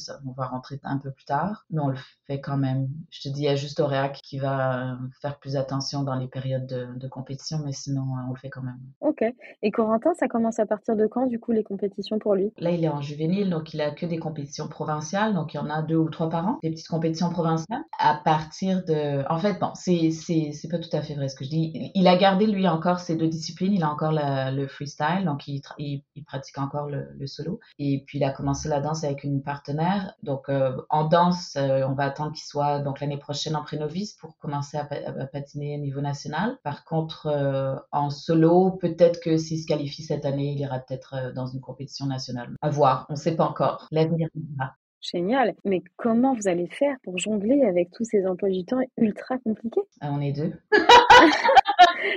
ça, 0.00 0.18
on 0.26 0.32
va 0.32 0.46
rentrer 0.46 0.80
un 0.82 0.98
peu 0.98 1.12
plus 1.12 1.24
tard. 1.24 1.64
Mais 1.70 1.80
on 1.80 1.88
le 1.88 1.96
fait 2.26 2.40
quand 2.40 2.56
même. 2.56 2.88
Je 3.10 3.28
te 3.28 3.28
dis, 3.28 3.42
il 3.42 3.44
y 3.44 3.48
a 3.48 3.54
juste 3.56 3.78
Auréac 3.78 4.20
qui 4.22 4.38
va 4.38 4.98
faire 5.22 5.38
plus 5.38 5.56
attention 5.56 6.02
dans 6.02 6.16
les 6.16 6.26
périodes 6.26 6.66
de, 6.66 6.88
de 6.96 7.08
compétition. 7.08 7.60
Mais 7.64 7.72
sinon, 7.72 8.02
euh, 8.02 8.28
on 8.28 8.32
le 8.32 8.38
fait 8.38 8.50
quand 8.50 8.62
même. 8.62 8.80
Ok. 9.00 9.24
Et 9.62 9.70
Corentin, 9.70 10.12
ça 10.14 10.28
commence 10.28 10.58
à 10.58 10.66
partir 10.66 10.96
de 10.96 11.06
quand, 11.06 11.26
du 11.26 11.38
coup, 11.38 11.52
les 11.52 11.62
compétitions 11.62 12.18
pour 12.18 12.34
lui? 12.34 12.52
Là, 12.58 12.70
il 12.70 12.84
est 12.84 12.88
en 12.88 13.00
juvénile, 13.00 13.50
donc 13.50 13.74
il 13.74 13.80
a 13.80 13.90
que 13.90 14.06
des 14.06 14.18
compétitions 14.18 14.67
provinciales. 14.68 15.34
Donc, 15.34 15.54
il 15.54 15.58
y 15.58 15.60
en 15.60 15.70
a 15.70 15.82
deux 15.82 15.96
ou 15.96 16.08
trois 16.08 16.28
par 16.28 16.46
an, 16.46 16.58
des 16.62 16.70
petites 16.70 16.88
compétitions 16.88 17.30
provinciales. 17.30 17.82
À 17.98 18.14
partir 18.24 18.84
de, 18.84 19.24
en 19.30 19.38
fait, 19.38 19.58
bon, 19.58 19.70
c'est 19.74 20.10
c'est 20.10 20.68
pas 20.68 20.78
tout 20.78 20.88
à 20.92 21.02
fait 21.02 21.14
vrai 21.14 21.28
ce 21.28 21.36
que 21.36 21.44
je 21.44 21.50
dis. 21.50 21.90
Il 21.94 22.06
a 22.06 22.16
gardé 22.16 22.46
lui 22.46 22.68
encore 22.68 23.00
ces 23.00 23.16
deux 23.16 23.28
disciplines. 23.28 23.72
Il 23.72 23.82
a 23.82 23.90
encore 23.90 24.12
le 24.12 24.66
freestyle, 24.66 25.24
donc 25.24 25.46
il, 25.48 25.62
il, 25.78 26.24
pratique 26.24 26.58
encore 26.58 26.88
le, 26.88 27.26
solo. 27.26 27.60
Et 27.78 28.04
puis 28.06 28.18
il 28.18 28.24
a 28.24 28.30
commencé 28.30 28.68
la 28.68 28.80
danse 28.80 29.04
avec 29.04 29.24
une 29.24 29.42
partenaire. 29.42 30.14
Donc 30.22 30.48
euh, 30.48 30.76
en 30.90 31.04
danse, 31.04 31.56
euh, 31.56 31.86
on 31.86 31.94
va 31.94 32.04
attendre 32.04 32.32
qu'il 32.32 32.44
soit 32.44 32.80
donc 32.80 33.00
l'année 33.00 33.18
prochaine 33.18 33.56
en 33.56 33.62
pré-novice 33.62 34.14
pour 34.14 34.36
commencer 34.38 34.76
à, 34.76 34.84
patiner 35.26 35.76
au 35.76 35.80
niveau 35.80 36.00
national. 36.00 36.58
Par 36.62 36.84
contre, 36.84 37.26
euh, 37.26 37.76
en 37.92 38.10
solo, 38.10 38.72
peut-être 38.72 39.20
que 39.20 39.36
s'il 39.36 39.60
se 39.60 39.66
qualifie 39.66 40.02
cette 40.02 40.24
année, 40.24 40.52
il 40.52 40.60
ira 40.60 40.78
peut-être 40.78 41.32
dans 41.34 41.46
une 41.46 41.60
compétition 41.60 42.06
nationale. 42.06 42.54
À 42.62 42.70
voir, 42.70 43.06
on 43.08 43.14
ne 43.14 43.18
sait 43.18 43.36
pas 43.36 43.46
encore. 43.46 43.86
L'avenir 43.90 44.28
dira. 44.58 44.74
Génial. 45.00 45.54
Mais 45.64 45.82
comment 45.96 46.34
vous 46.34 46.48
allez 46.48 46.66
faire 46.68 46.96
pour 47.04 47.18
jongler 47.18 47.62
avec 47.62 47.90
tous 47.92 48.04
ces 48.04 48.26
emplois 48.26 48.50
du 48.50 48.64
temps 48.64 48.80
ultra 48.96 49.38
compliqués? 49.38 49.82
Ah, 50.00 50.10
On 50.12 50.20
est 50.20 50.32
deux. 50.32 50.52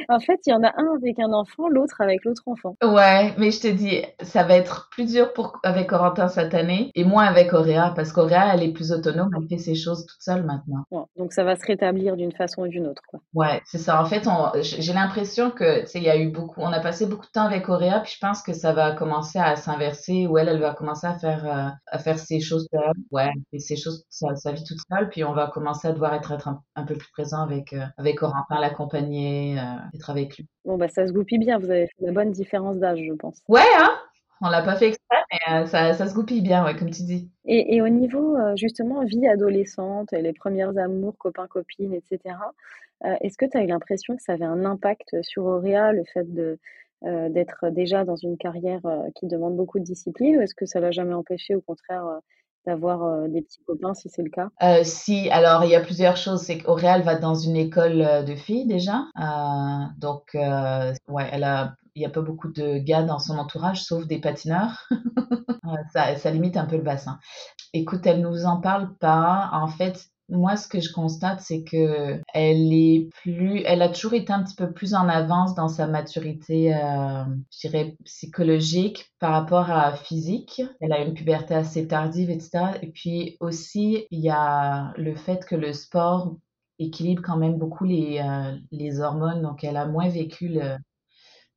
en 0.09 0.19
fait, 0.19 0.39
il 0.45 0.51
y 0.51 0.53
en 0.53 0.63
a 0.63 0.71
un 0.77 0.95
avec 0.95 1.19
un 1.19 1.33
enfant, 1.33 1.67
l'autre 1.69 1.95
avec 1.99 2.23
l'autre 2.25 2.43
enfant. 2.45 2.75
Ouais, 2.83 3.33
mais 3.37 3.51
je 3.51 3.61
te 3.61 3.67
dis, 3.67 4.01
ça 4.21 4.43
va 4.43 4.55
être 4.55 4.89
plus 4.91 5.05
dur 5.05 5.33
pour, 5.33 5.59
avec 5.63 5.87
Corentin 5.89 6.27
cette 6.27 6.53
année 6.53 6.91
et 6.95 7.03
moins 7.03 7.25
avec 7.25 7.53
Auréa 7.53 7.93
parce 7.95 8.11
qu'Auréa, 8.11 8.53
elle 8.53 8.63
est 8.63 8.73
plus 8.73 8.91
autonome, 8.91 9.31
elle 9.37 9.47
fait 9.47 9.57
ses 9.57 9.75
choses 9.75 10.05
toute 10.05 10.21
seule 10.21 10.43
maintenant. 10.43 10.85
donc 11.17 11.33
ça 11.33 11.43
va 11.43 11.55
se 11.55 11.65
rétablir 11.65 12.15
d'une 12.15 12.31
façon 12.31 12.63
ou 12.63 12.67
d'une 12.67 12.87
autre. 12.87 13.01
Quoi. 13.07 13.19
Ouais, 13.33 13.61
c'est 13.65 13.77
ça. 13.77 14.01
En 14.01 14.05
fait, 14.05 14.27
j'ai 14.61 14.93
l'impression 14.93 15.51
que, 15.51 15.81
tu 15.81 15.87
sais, 15.87 15.99
il 15.99 16.03
y 16.03 16.09
a 16.09 16.17
eu 16.17 16.29
beaucoup, 16.29 16.61
on 16.61 16.71
a 16.71 16.79
passé 16.79 17.05
beaucoup 17.05 17.25
de 17.25 17.31
temps 17.31 17.45
avec 17.45 17.69
Auréa, 17.69 17.99
puis 18.01 18.13
je 18.15 18.19
pense 18.19 18.41
que 18.41 18.53
ça 18.53 18.73
va 18.73 18.91
commencer 18.91 19.39
à 19.39 19.55
s'inverser 19.55 20.27
où 20.27 20.37
elle, 20.37 20.49
elle 20.49 20.61
va 20.61 20.73
commencer 20.73 21.07
à 21.07 21.17
faire, 21.17 21.45
euh, 21.45 21.69
à 21.87 21.99
faire 21.99 22.19
ses 22.19 22.39
choses 22.39 22.67
seule. 22.71 22.93
Ouais, 23.11 23.31
et 23.53 23.59
ses 23.59 23.75
choses, 23.75 24.05
sa, 24.09 24.35
sa, 24.35 24.51
vie 24.51 24.63
toute 24.63 24.79
seule, 24.89 25.09
puis 25.09 25.23
on 25.23 25.33
va 25.33 25.47
commencer 25.47 25.87
à 25.87 25.91
devoir 25.91 26.13
être, 26.13 26.31
être 26.31 26.49
un, 26.75 26.83
peu 26.83 26.95
plus 26.95 27.11
présent 27.11 27.41
avec, 27.41 27.73
euh, 27.73 27.85
avec 27.97 28.17
Corentin, 28.17 28.59
l'accompagner. 28.59 29.59
Euh, 29.71 29.95
être 29.95 30.09
avec 30.09 30.37
lui. 30.37 30.47
Bon, 30.65 30.77
bah, 30.77 30.87
ça 30.87 31.07
se 31.07 31.11
goupille 31.11 31.39
bien. 31.39 31.59
Vous 31.59 31.69
avez 31.69 31.87
fait 31.87 32.05
la 32.05 32.11
bonne 32.11 32.31
différence 32.31 32.77
d'âge, 32.77 32.99
je 33.05 33.13
pense. 33.13 33.39
Ouais, 33.47 33.61
hein 33.79 33.91
on 34.43 34.49
l'a 34.49 34.63
pas 34.63 34.75
fait 34.75 34.87
exprès, 34.87 35.17
mais 35.31 35.53
euh, 35.53 35.65
ça, 35.67 35.93
ça, 35.93 36.07
se 36.07 36.15
goupille 36.15 36.41
bien, 36.41 36.65
ouais, 36.65 36.75
comme 36.75 36.89
tu 36.89 37.03
dis. 37.03 37.29
Et, 37.45 37.75
et 37.75 37.81
au 37.83 37.89
niveau, 37.89 38.35
euh, 38.35 38.55
justement, 38.55 39.03
vie 39.05 39.27
adolescente, 39.27 40.11
les 40.13 40.33
premières 40.33 40.75
amours, 40.79 41.15
copains, 41.19 41.45
copines, 41.45 41.93
etc., 41.93 42.35
est-ce 43.21 43.37
que 43.37 43.45
tu 43.45 43.57
as 43.57 43.63
eu 43.63 43.67
l'impression 43.67 44.15
que 44.15 44.21
ça 44.21 44.33
avait 44.33 44.45
un 44.45 44.63
impact 44.63 45.15
sur 45.23 45.45
Auréa, 45.45 45.91
le 45.91 46.03
fait 46.13 46.31
de, 46.31 46.59
d'être 47.01 47.71
déjà 47.71 48.05
dans 48.05 48.15
une 48.15 48.37
carrière 48.37 48.81
qui 49.15 49.25
demande 49.25 49.55
beaucoup 49.55 49.79
de 49.79 49.83
discipline, 49.83 50.37
ou 50.37 50.41
est-ce 50.41 50.53
que 50.53 50.67
ça 50.67 50.79
l'a 50.79 50.91
jamais 50.91 51.15
empêché, 51.15 51.55
au 51.55 51.61
contraire, 51.61 52.05
d'avoir 52.65 53.03
euh, 53.03 53.27
des 53.27 53.41
petits 53.41 53.63
copains 53.65 53.93
si 53.93 54.09
c'est 54.09 54.23
le 54.23 54.29
cas? 54.29 54.49
Euh, 54.63 54.83
Si, 54.83 55.29
alors 55.31 55.63
il 55.65 55.71
y 55.71 55.75
a 55.75 55.81
plusieurs 55.81 56.17
choses. 56.17 56.41
C'est 56.41 56.59
qu'Auréal 56.59 57.01
va 57.03 57.15
dans 57.15 57.35
une 57.35 57.55
école 57.55 58.01
euh, 58.01 58.23
de 58.23 58.35
filles 58.35 58.67
déjà. 58.67 59.05
Donc, 59.97 60.35
ouais, 60.35 61.29
elle 61.31 61.43
a, 61.43 61.75
il 61.95 61.99
n'y 61.99 62.05
a 62.05 62.09
pas 62.09 62.21
beaucoup 62.21 62.49
de 62.51 62.77
gars 62.77 63.03
dans 63.03 63.19
son 63.19 63.37
entourage, 63.37 63.83
sauf 63.83 64.05
des 64.07 64.19
patineurs. 64.19 64.87
ça, 65.93 66.15
ça 66.15 66.31
limite 66.31 66.57
un 66.57 66.65
peu 66.65 66.77
le 66.77 66.83
bassin. 66.83 67.19
Écoute, 67.73 68.05
elle 68.07 68.21
nous 68.21 68.45
en 68.45 68.61
parle 68.61 68.95
pas. 68.97 69.49
En 69.53 69.67
fait, 69.67 70.10
moi, 70.31 70.55
ce 70.55 70.67
que 70.67 70.79
je 70.79 70.91
constate, 70.91 71.41
c'est 71.41 71.63
que 71.63 72.21
elle 72.33 72.73
est 72.73 73.09
plus, 73.21 73.61
elle 73.65 73.81
a 73.81 73.89
toujours 73.89 74.13
été 74.13 74.31
un 74.31 74.43
petit 74.43 74.55
peu 74.55 74.71
plus 74.71 74.93
en 74.93 75.07
avance 75.09 75.53
dans 75.55 75.67
sa 75.67 75.87
maturité, 75.87 76.73
euh, 76.73 77.23
je 77.51 77.67
dirais 77.67 77.95
psychologique 78.05 79.11
par 79.19 79.33
rapport 79.33 79.69
à 79.69 79.93
physique. 79.93 80.61
Elle 80.79 80.93
a 80.93 81.01
une 81.01 81.13
puberté 81.13 81.53
assez 81.53 81.87
tardive, 81.87 82.29
etc. 82.29 82.79
Et 82.81 82.87
puis 82.87 83.37
aussi, 83.41 84.07
il 84.09 84.21
y 84.21 84.29
a 84.29 84.93
le 84.97 85.15
fait 85.15 85.45
que 85.45 85.55
le 85.55 85.73
sport 85.73 86.35
équilibre 86.79 87.21
quand 87.23 87.37
même 87.37 87.57
beaucoup 87.57 87.83
les, 87.83 88.19
euh, 88.19 88.55
les 88.71 89.01
hormones. 89.01 89.41
Donc, 89.41 89.63
elle 89.63 89.77
a 89.77 89.85
moins 89.85 90.09
vécu 90.09 90.47
le, 90.47 90.77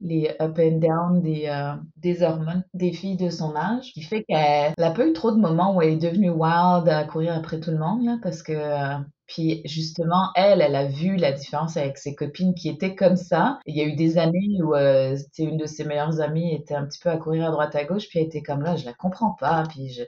les 0.04 0.30
up 0.40 0.58
and 0.58 0.78
down 0.78 1.22
des, 1.22 1.46
euh, 1.48 1.74
des 1.96 2.22
hormones 2.22 2.62
des 2.74 2.92
filles 2.92 3.16
de 3.16 3.30
son 3.30 3.56
âge, 3.56 3.92
qui 3.92 4.02
fait 4.02 4.22
qu'elle 4.24 4.72
n'a 4.78 4.90
pas 4.90 5.06
eu 5.06 5.12
trop 5.12 5.32
de 5.32 5.38
moments 5.38 5.74
où 5.74 5.82
elle 5.82 5.94
est 5.94 5.96
devenue 5.96 6.30
wild 6.30 6.88
à 6.88 7.04
courir 7.04 7.34
après 7.34 7.58
tout 7.58 7.70
le 7.70 7.78
monde, 7.78 8.20
parce 8.22 8.42
que 8.42 8.52
euh, 8.52 8.98
puis 9.26 9.62
justement, 9.64 10.28
elle, 10.36 10.60
elle 10.60 10.76
a 10.76 10.84
vu 10.84 11.16
la 11.16 11.32
différence 11.32 11.78
avec 11.78 11.96
ses 11.96 12.14
copines 12.14 12.54
qui 12.54 12.68
étaient 12.68 12.94
comme 12.94 13.16
ça. 13.16 13.58
Il 13.64 13.74
y 13.74 13.80
a 13.80 13.84
eu 13.84 13.96
des 13.96 14.18
années 14.18 14.62
où 14.62 14.74
euh, 14.74 15.16
une 15.38 15.56
de 15.56 15.66
ses 15.66 15.84
meilleures 15.84 16.20
amies 16.20 16.54
était 16.54 16.74
un 16.74 16.84
petit 16.84 17.00
peu 17.00 17.08
à 17.08 17.16
courir 17.16 17.48
à 17.48 17.50
droite 17.50 17.74
à 17.74 17.84
gauche, 17.84 18.08
puis 18.08 18.18
elle 18.18 18.26
était 18.26 18.42
comme 18.42 18.62
là, 18.62 18.76
je 18.76 18.84
la 18.84 18.92
comprends 18.92 19.34
pas, 19.40 19.64
puis 19.68 19.88
je 19.90 20.02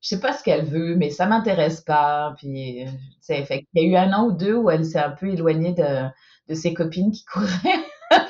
je 0.00 0.10
sais 0.10 0.20
pas 0.20 0.32
ce 0.32 0.44
qu'elle 0.44 0.64
veut, 0.64 0.94
mais 0.94 1.10
ça 1.10 1.26
m'intéresse 1.26 1.80
pas. 1.80 2.34
Puis, 2.38 2.84
fait 3.20 3.66
il 3.74 3.82
y 3.82 3.86
a 3.86 3.88
eu 3.88 3.96
un 3.96 4.12
an 4.12 4.26
ou 4.26 4.32
deux 4.32 4.54
où 4.54 4.70
elle 4.70 4.84
s'est 4.84 5.00
un 5.00 5.10
peu 5.10 5.26
éloignée 5.28 5.72
de, 5.72 6.08
de 6.48 6.54
ses 6.54 6.72
copines 6.72 7.10
qui 7.10 7.24
couraient 7.32 7.84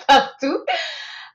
partout. 0.06 0.64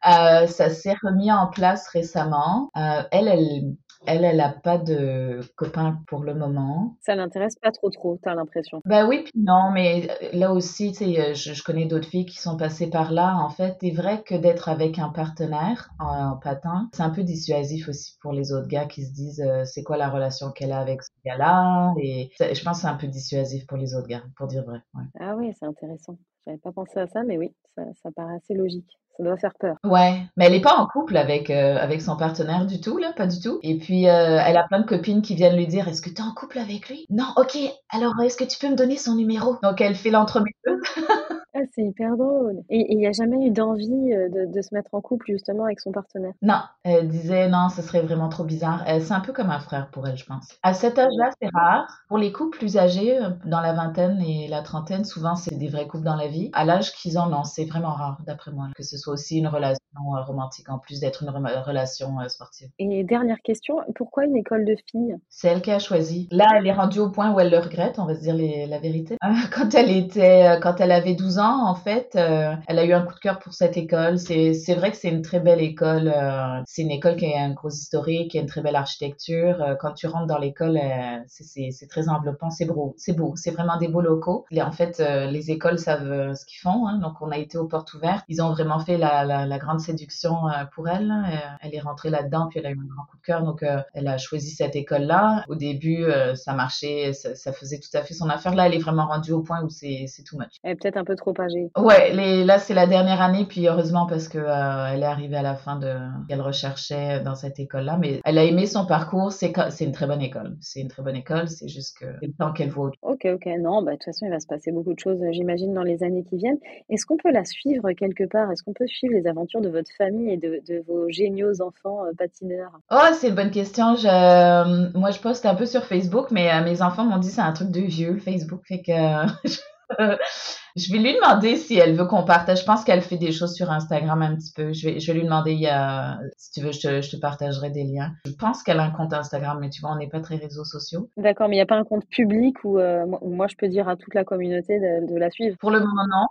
Euh, 0.05 0.47
ça 0.47 0.69
s'est 0.69 0.95
remis 1.01 1.31
en 1.31 1.47
place 1.47 1.87
récemment. 1.87 2.69
Euh, 2.75 3.03
elle, 3.11 3.27
elle, 3.27 3.75
elle, 4.05 4.25
elle 4.25 4.41
a 4.41 4.49
pas 4.49 4.77
de 4.77 5.39
copain 5.55 5.99
pour 6.07 6.23
le 6.23 6.33
moment. 6.33 6.97
Ça 7.01 7.15
l'intéresse 7.15 7.55
pas 7.61 7.71
trop 7.71 7.89
trop, 7.89 8.19
t'as 8.21 8.35
l'impression? 8.35 8.81
Bah 8.85 9.05
oui, 9.05 9.23
puis 9.23 9.31
non, 9.35 9.71
mais 9.71 10.09
euh, 10.09 10.29
là 10.33 10.51
aussi, 10.51 10.91
tu 10.91 11.05
sais, 11.05 11.33
je, 11.33 11.53
je, 11.53 11.63
connais 11.63 11.85
d'autres 11.85 12.07
filles 12.07 12.25
qui 12.25 12.37
sont 12.37 12.57
passées 12.57 12.89
par 12.89 13.11
là. 13.11 13.37
En 13.37 13.49
fait, 13.49 13.77
c'est 13.79 13.91
vrai 13.91 14.23
que 14.23 14.35
d'être 14.35 14.67
avec 14.67 14.99
un 14.99 15.09
partenaire 15.09 15.89
en, 15.99 16.35
patin, 16.35 16.89
c'est 16.93 17.03
un 17.03 17.09
peu 17.09 17.23
dissuasif 17.23 17.87
aussi 17.87 18.17
pour 18.21 18.33
les 18.33 18.51
autres 18.51 18.67
gars 18.67 18.85
qui 18.85 19.05
se 19.05 19.13
disent 19.13 19.43
c'est 19.65 19.83
quoi 19.83 19.95
la 19.95 20.09
relation 20.09 20.51
qu'elle 20.51 20.73
a 20.73 20.79
avec 20.79 21.01
ce 21.01 21.09
gars-là? 21.25 21.93
Et 22.01 22.29
je 22.39 22.63
pense 22.63 22.77
que 22.77 22.81
c'est 22.81 22.87
un 22.87 22.95
peu 22.95 23.07
dissuasif 23.07 23.65
pour 23.67 23.77
les 23.77 23.95
autres 23.95 24.07
gars, 24.07 24.23
pour 24.35 24.47
dire 24.47 24.63
vrai. 24.63 24.79
Ouais. 24.95 25.05
Ah 25.19 25.35
oui, 25.37 25.53
c'est 25.57 25.65
intéressant. 25.65 26.17
J'avais 26.45 26.57
pas 26.57 26.71
pensé 26.71 26.99
à 26.99 27.07
ça, 27.07 27.23
mais 27.23 27.37
oui, 27.37 27.53
ça, 27.75 27.83
ça 28.01 28.09
paraît 28.11 28.35
assez 28.35 28.53
logique. 28.53 28.99
Ça 29.17 29.23
doit 29.23 29.37
faire 29.37 29.53
peur. 29.59 29.75
Ouais, 29.83 30.23
mais 30.35 30.45
elle 30.45 30.55
est 30.55 30.61
pas 30.61 30.75
en 30.75 30.87
couple 30.87 31.17
avec 31.17 31.51
euh, 31.51 31.77
avec 31.77 32.01
son 32.01 32.17
partenaire 32.17 32.65
du 32.65 32.81
tout 32.81 32.97
là, 32.97 33.13
pas 33.13 33.27
du 33.27 33.39
tout. 33.39 33.59
Et 33.61 33.77
puis 33.77 34.09
euh, 34.09 34.39
elle 34.43 34.57
a 34.57 34.63
plein 34.67 34.79
de 34.79 34.87
copines 34.87 35.21
qui 35.21 35.35
viennent 35.35 35.55
lui 35.55 35.67
dire 35.67 35.87
est-ce 35.87 36.01
que 36.01 36.09
tu 36.09 36.15
es 36.15 36.21
en 36.21 36.33
couple 36.33 36.57
avec 36.57 36.89
lui? 36.89 37.05
Non, 37.11 37.27
ok. 37.37 37.57
Alors 37.89 38.19
est-ce 38.21 38.37
que 38.37 38.43
tu 38.43 38.57
peux 38.57 38.69
me 38.69 38.75
donner 38.75 38.97
son 38.97 39.13
numéro? 39.13 39.57
Donc 39.61 39.81
elle 39.81 39.95
fait 39.95 40.09
l'entremetteuse. 40.09 40.81
C'est 41.73 41.83
hyper 41.83 42.17
drôle. 42.17 42.63
Et 42.69 42.91
il 42.91 42.97
n'y 42.97 43.07
a 43.07 43.11
jamais 43.11 43.45
eu 43.45 43.51
d'envie 43.51 44.13
euh, 44.13 44.29
de, 44.29 44.51
de, 44.51 44.61
se 44.61 44.73
mettre 44.73 44.93
en 44.93 45.01
couple 45.01 45.25
justement 45.27 45.65
avec 45.65 45.79
son 45.79 45.91
partenaire? 45.91 46.33
Non, 46.41 46.61
elle 46.83 47.07
disait 47.07 47.47
non, 47.49 47.69
ce 47.69 47.81
serait 47.81 48.01
vraiment 48.01 48.29
trop 48.29 48.43
bizarre. 48.43 48.83
C'est 48.85 49.13
un 49.13 49.19
peu 49.19 49.33
comme 49.33 49.49
un 49.49 49.59
frère 49.59 49.89
pour 49.91 50.07
elle, 50.07 50.17
je 50.17 50.25
pense. 50.25 50.57
À 50.63 50.73
cet 50.73 50.97
âge-là, 50.97 51.29
c'est 51.41 51.49
rare. 51.53 52.03
Pour 52.07 52.17
les 52.17 52.31
couples 52.31 52.57
plus 52.57 52.77
âgés, 52.77 53.17
euh, 53.17 53.29
dans 53.45 53.61
la 53.61 53.73
vingtaine 53.73 54.19
et 54.21 54.47
la 54.47 54.61
trentaine, 54.61 55.05
souvent 55.05 55.35
c'est 55.35 55.55
des 55.57 55.67
vrais 55.67 55.87
couples 55.87 56.03
dans 56.03 56.15
la 56.15 56.27
vie. 56.27 56.49
À 56.53 56.65
l'âge 56.65 56.93
qu'ils 56.93 57.17
en 57.17 57.31
ont, 57.33 57.43
c'est 57.43 57.65
vraiment 57.65 57.93
rare, 57.93 58.17
d'après 58.25 58.51
moi, 58.51 58.67
que 58.75 58.83
ce 58.83 58.97
soit 58.97 59.13
aussi 59.13 59.37
une 59.37 59.47
relation 59.47 59.79
euh, 59.95 60.21
romantique 60.21 60.69
en 60.69 60.79
plus 60.79 60.99
d'être 60.99 61.23
une 61.23 61.29
relation 61.29 62.17
sportive. 62.27 62.69
Et 62.79 63.03
dernière 63.03 63.41
question, 63.43 63.77
pourquoi 63.95 64.25
une 64.25 64.35
école 64.35 64.65
de 64.65 64.75
filles? 64.89 65.17
C'est 65.29 65.47
elle 65.47 65.61
qui 65.61 65.71
a 65.71 65.79
choisi. 65.79 66.27
Là, 66.31 66.47
elle 66.57 66.67
est 66.67 66.73
rendue 66.73 66.99
au 66.99 67.09
point 67.09 67.33
où 67.33 67.39
elle 67.39 67.51
le 67.51 67.59
regrette, 67.59 67.99
on 67.99 68.05
va 68.05 68.15
se 68.15 68.21
dire 68.21 68.35
les, 68.35 68.65
la 68.65 68.79
vérité. 68.79 69.17
Quand 69.53 69.75
elle 69.75 69.91
était, 69.91 70.59
quand 70.61 70.79
elle 70.79 70.91
avait 70.91 71.15
12 71.15 71.39
ans, 71.39 71.52
en 71.55 71.75
fait, 71.75 72.15
euh, 72.15 72.55
elle 72.67 72.79
a 72.79 72.85
eu 72.85 72.93
un 72.93 73.03
coup 73.03 73.13
de 73.13 73.19
cœur 73.19 73.39
pour 73.39 73.53
cette 73.53 73.77
école. 73.77 74.17
C'est 74.19 74.75
vrai 74.75 74.91
que 74.91 74.97
c'est 74.97 75.09
une 75.09 75.21
très 75.21 75.39
belle 75.39 75.61
école. 75.61 76.11
Euh, 76.15 76.61
c'est 76.65 76.81
une 76.81 76.91
école 76.91 77.15
qui 77.15 77.31
a 77.33 77.41
un 77.41 77.51
gros 77.51 77.69
historique, 77.69 78.31
qui 78.31 78.37
a 78.37 78.41
une 78.41 78.47
très 78.47 78.61
belle 78.61 78.75
architecture. 78.75 79.61
Euh, 79.61 79.75
quand 79.75 79.93
tu 79.93 80.07
rentres 80.07 80.27
dans 80.27 80.37
l'école, 80.37 80.79
c'est 81.27 81.87
très 81.89 82.09
enveloppant, 82.09 82.49
c'est 82.49 82.65
beau, 82.65 82.93
c'est 82.97 83.13
beau, 83.13 83.33
c'est 83.35 83.51
vraiment 83.51 83.77
des 83.77 83.87
beaux 83.87 84.01
locaux. 84.01 84.45
Et 84.51 84.61
en 84.61 84.71
fait, 84.71 84.99
les 84.99 85.51
écoles 85.51 85.79
savent 85.79 86.33
ce 86.35 86.45
qu'ils 86.45 86.59
font. 86.59 86.87
Hein. 86.87 86.99
donc, 86.99 87.13
on 87.21 87.31
a 87.31 87.37
été 87.37 87.57
aux 87.57 87.67
portes 87.67 87.93
ouvertes. 87.93 88.23
Ils 88.29 88.41
ont 88.41 88.51
vraiment 88.51 88.79
fait 88.79 88.97
la, 88.97 89.23
la, 89.25 89.45
la 89.45 89.57
grande 89.57 89.79
séduction 89.79 90.35
pour 90.73 90.87
elle. 90.87 91.13
elle 91.61 91.75
est 91.75 91.79
rentrée 91.79 92.09
là-dedans, 92.09 92.47
puis 92.49 92.59
elle 92.59 92.65
a 92.65 92.71
eu 92.71 92.79
un 92.79 92.93
grand 92.93 93.05
coup 93.05 93.17
de 93.17 93.21
cœur. 93.21 93.43
Donc, 93.43 93.65
elle 93.93 94.07
a 94.07 94.17
choisi 94.17 94.51
cette 94.51 94.75
école-là. 94.75 95.43
Au 95.47 95.55
début, 95.55 96.05
ça 96.35 96.53
marchait, 96.53 97.13
ça, 97.13 97.35
ça, 97.35 97.51
faisait 97.51 97.79
tout 97.79 97.95
à 97.97 98.01
fait 98.01 98.13
son 98.13 98.29
affaire. 98.29 98.55
Là, 98.55 98.67
elle 98.67 98.75
est 98.75 98.79
vraiment 98.79 99.07
rendue 99.07 99.31
au 99.31 99.41
point 99.41 99.63
où 99.63 99.69
c'est 99.69 100.07
tout 100.25 100.37
much. 100.37 100.57
Elle 100.63 100.71
est 100.71 100.75
peut-être 100.75 100.97
un 100.97 101.03
peu 101.03 101.15
trop 101.15 101.33
Ouais, 101.77 102.13
les, 102.13 102.43
là 102.43 102.59
c'est 102.59 102.73
la 102.73 102.87
dernière 102.87 103.21
année, 103.21 103.45
puis 103.45 103.67
heureusement 103.67 104.05
parce 104.05 104.27
que 104.27 104.37
euh, 104.37 104.93
elle 104.93 105.01
est 105.01 105.07
arrivée 105.07 105.37
à 105.37 105.41
la 105.41 105.55
fin 105.55 105.77
de 105.77 105.93
qu'elle 106.27 106.41
recherchait 106.41 107.21
dans 107.21 107.35
cette 107.35 107.59
école-là, 107.59 107.97
mais 107.99 108.21
elle 108.25 108.37
a 108.37 108.43
aimé 108.43 108.65
son 108.65 108.85
parcours. 108.85 109.31
C'est 109.31 109.53
c'est 109.69 109.85
une 109.85 109.91
très 109.91 110.07
bonne 110.07 110.21
école. 110.21 110.55
C'est 110.61 110.81
une 110.81 110.87
très 110.87 111.03
bonne 111.03 111.15
école. 111.15 111.47
C'est 111.47 111.67
juste 111.67 111.97
que 111.99 112.05
le 112.21 112.33
temps 112.33 112.51
qu'elle 112.53 112.69
vaut. 112.69 112.91
Ok, 113.01 113.25
ok, 113.25 113.47
non, 113.59 113.81
bah 113.83 113.91
de 113.91 113.97
toute 113.97 114.05
façon 114.05 114.25
il 114.25 114.31
va 114.31 114.39
se 114.39 114.47
passer 114.47 114.71
beaucoup 114.71 114.93
de 114.93 114.99
choses, 114.99 115.19
j'imagine, 115.31 115.73
dans 115.73 115.83
les 115.83 116.03
années 116.03 116.23
qui 116.23 116.37
viennent. 116.37 116.59
Est-ce 116.89 117.05
qu'on 117.05 117.17
peut 117.17 117.31
la 117.31 117.45
suivre 117.45 117.91
quelque 117.93 118.23
part? 118.25 118.51
Est-ce 118.51 118.63
qu'on 118.63 118.73
peut 118.73 118.87
suivre 118.87 119.13
les 119.13 119.27
aventures 119.27 119.61
de 119.61 119.69
votre 119.69 119.91
famille 119.97 120.31
et 120.31 120.37
de, 120.37 120.61
de 120.67 120.83
vos 120.87 121.09
géniaux 121.09 121.61
enfants 121.61 122.05
euh, 122.05 122.11
patineurs? 122.17 122.79
Oh, 122.91 123.13
c'est 123.13 123.29
une 123.29 123.35
bonne 123.35 123.51
question. 123.51 123.95
Je, 123.95 124.07
euh, 124.07 124.89
moi, 124.93 125.11
je 125.11 125.19
poste 125.19 125.45
un 125.45 125.55
peu 125.55 125.65
sur 125.65 125.83
Facebook, 125.85 126.31
mais 126.31 126.61
mes 126.63 126.81
enfants 126.81 127.05
m'ont 127.05 127.17
dit 127.17 127.29
c'est 127.29 127.41
un 127.41 127.53
truc 127.53 127.71
de 127.71 127.81
vieux, 127.81 128.17
Facebook, 128.17 128.61
fait 128.65 128.81
que 128.81 128.91
je 129.99 130.91
vais 130.91 130.99
lui 130.99 131.13
demander 131.13 131.55
si 131.55 131.77
elle 131.77 131.95
veut 131.95 132.05
qu'on 132.05 132.23
partage. 132.23 132.61
Je 132.61 132.65
pense 132.65 132.83
qu'elle 132.83 133.01
fait 133.01 133.17
des 133.17 133.31
choses 133.31 133.55
sur 133.55 133.71
Instagram 133.71 134.21
un 134.21 134.35
petit 134.35 134.51
peu. 134.55 134.73
Je 134.73 134.87
vais, 134.87 134.99
je 134.99 135.11
vais 135.11 135.19
lui 135.19 135.25
demander, 135.25 135.53
il 135.53 135.61
y 135.61 135.67
a, 135.67 136.19
si 136.37 136.51
tu 136.51 136.65
veux, 136.65 136.71
je 136.71 136.79
te, 136.79 137.01
je 137.01 137.11
te 137.11 137.17
partagerai 137.17 137.69
des 137.69 137.83
liens. 137.83 138.11
Je 138.25 138.31
pense 138.31 138.63
qu'elle 138.63 138.79
a 138.79 138.83
un 138.83 138.91
compte 138.91 139.13
Instagram, 139.13 139.57
mais 139.59 139.69
tu 139.69 139.81
vois, 139.81 139.91
on 139.91 139.97
n'est 139.97 140.09
pas 140.09 140.21
très 140.21 140.35
réseaux 140.35 140.65
sociaux. 140.65 141.09
D'accord, 141.17 141.47
mais 141.49 141.55
il 141.55 141.59
n'y 141.59 141.63
a 141.63 141.67
pas 141.67 141.77
un 141.77 141.83
compte 141.83 142.05
public 142.07 142.57
où, 142.63 142.79
euh, 142.79 143.05
où, 143.21 143.29
moi 143.29 143.47
je 143.47 143.55
peux 143.55 143.67
dire 143.67 143.87
à 143.87 143.95
toute 143.95 144.13
la 144.13 144.23
communauté 144.23 144.79
de, 144.79 145.11
de 145.11 145.17
la 145.17 145.29
suivre? 145.29 145.57
Pour 145.57 145.71
le 145.71 145.79
moment, 145.79 146.07
non. 146.09 146.27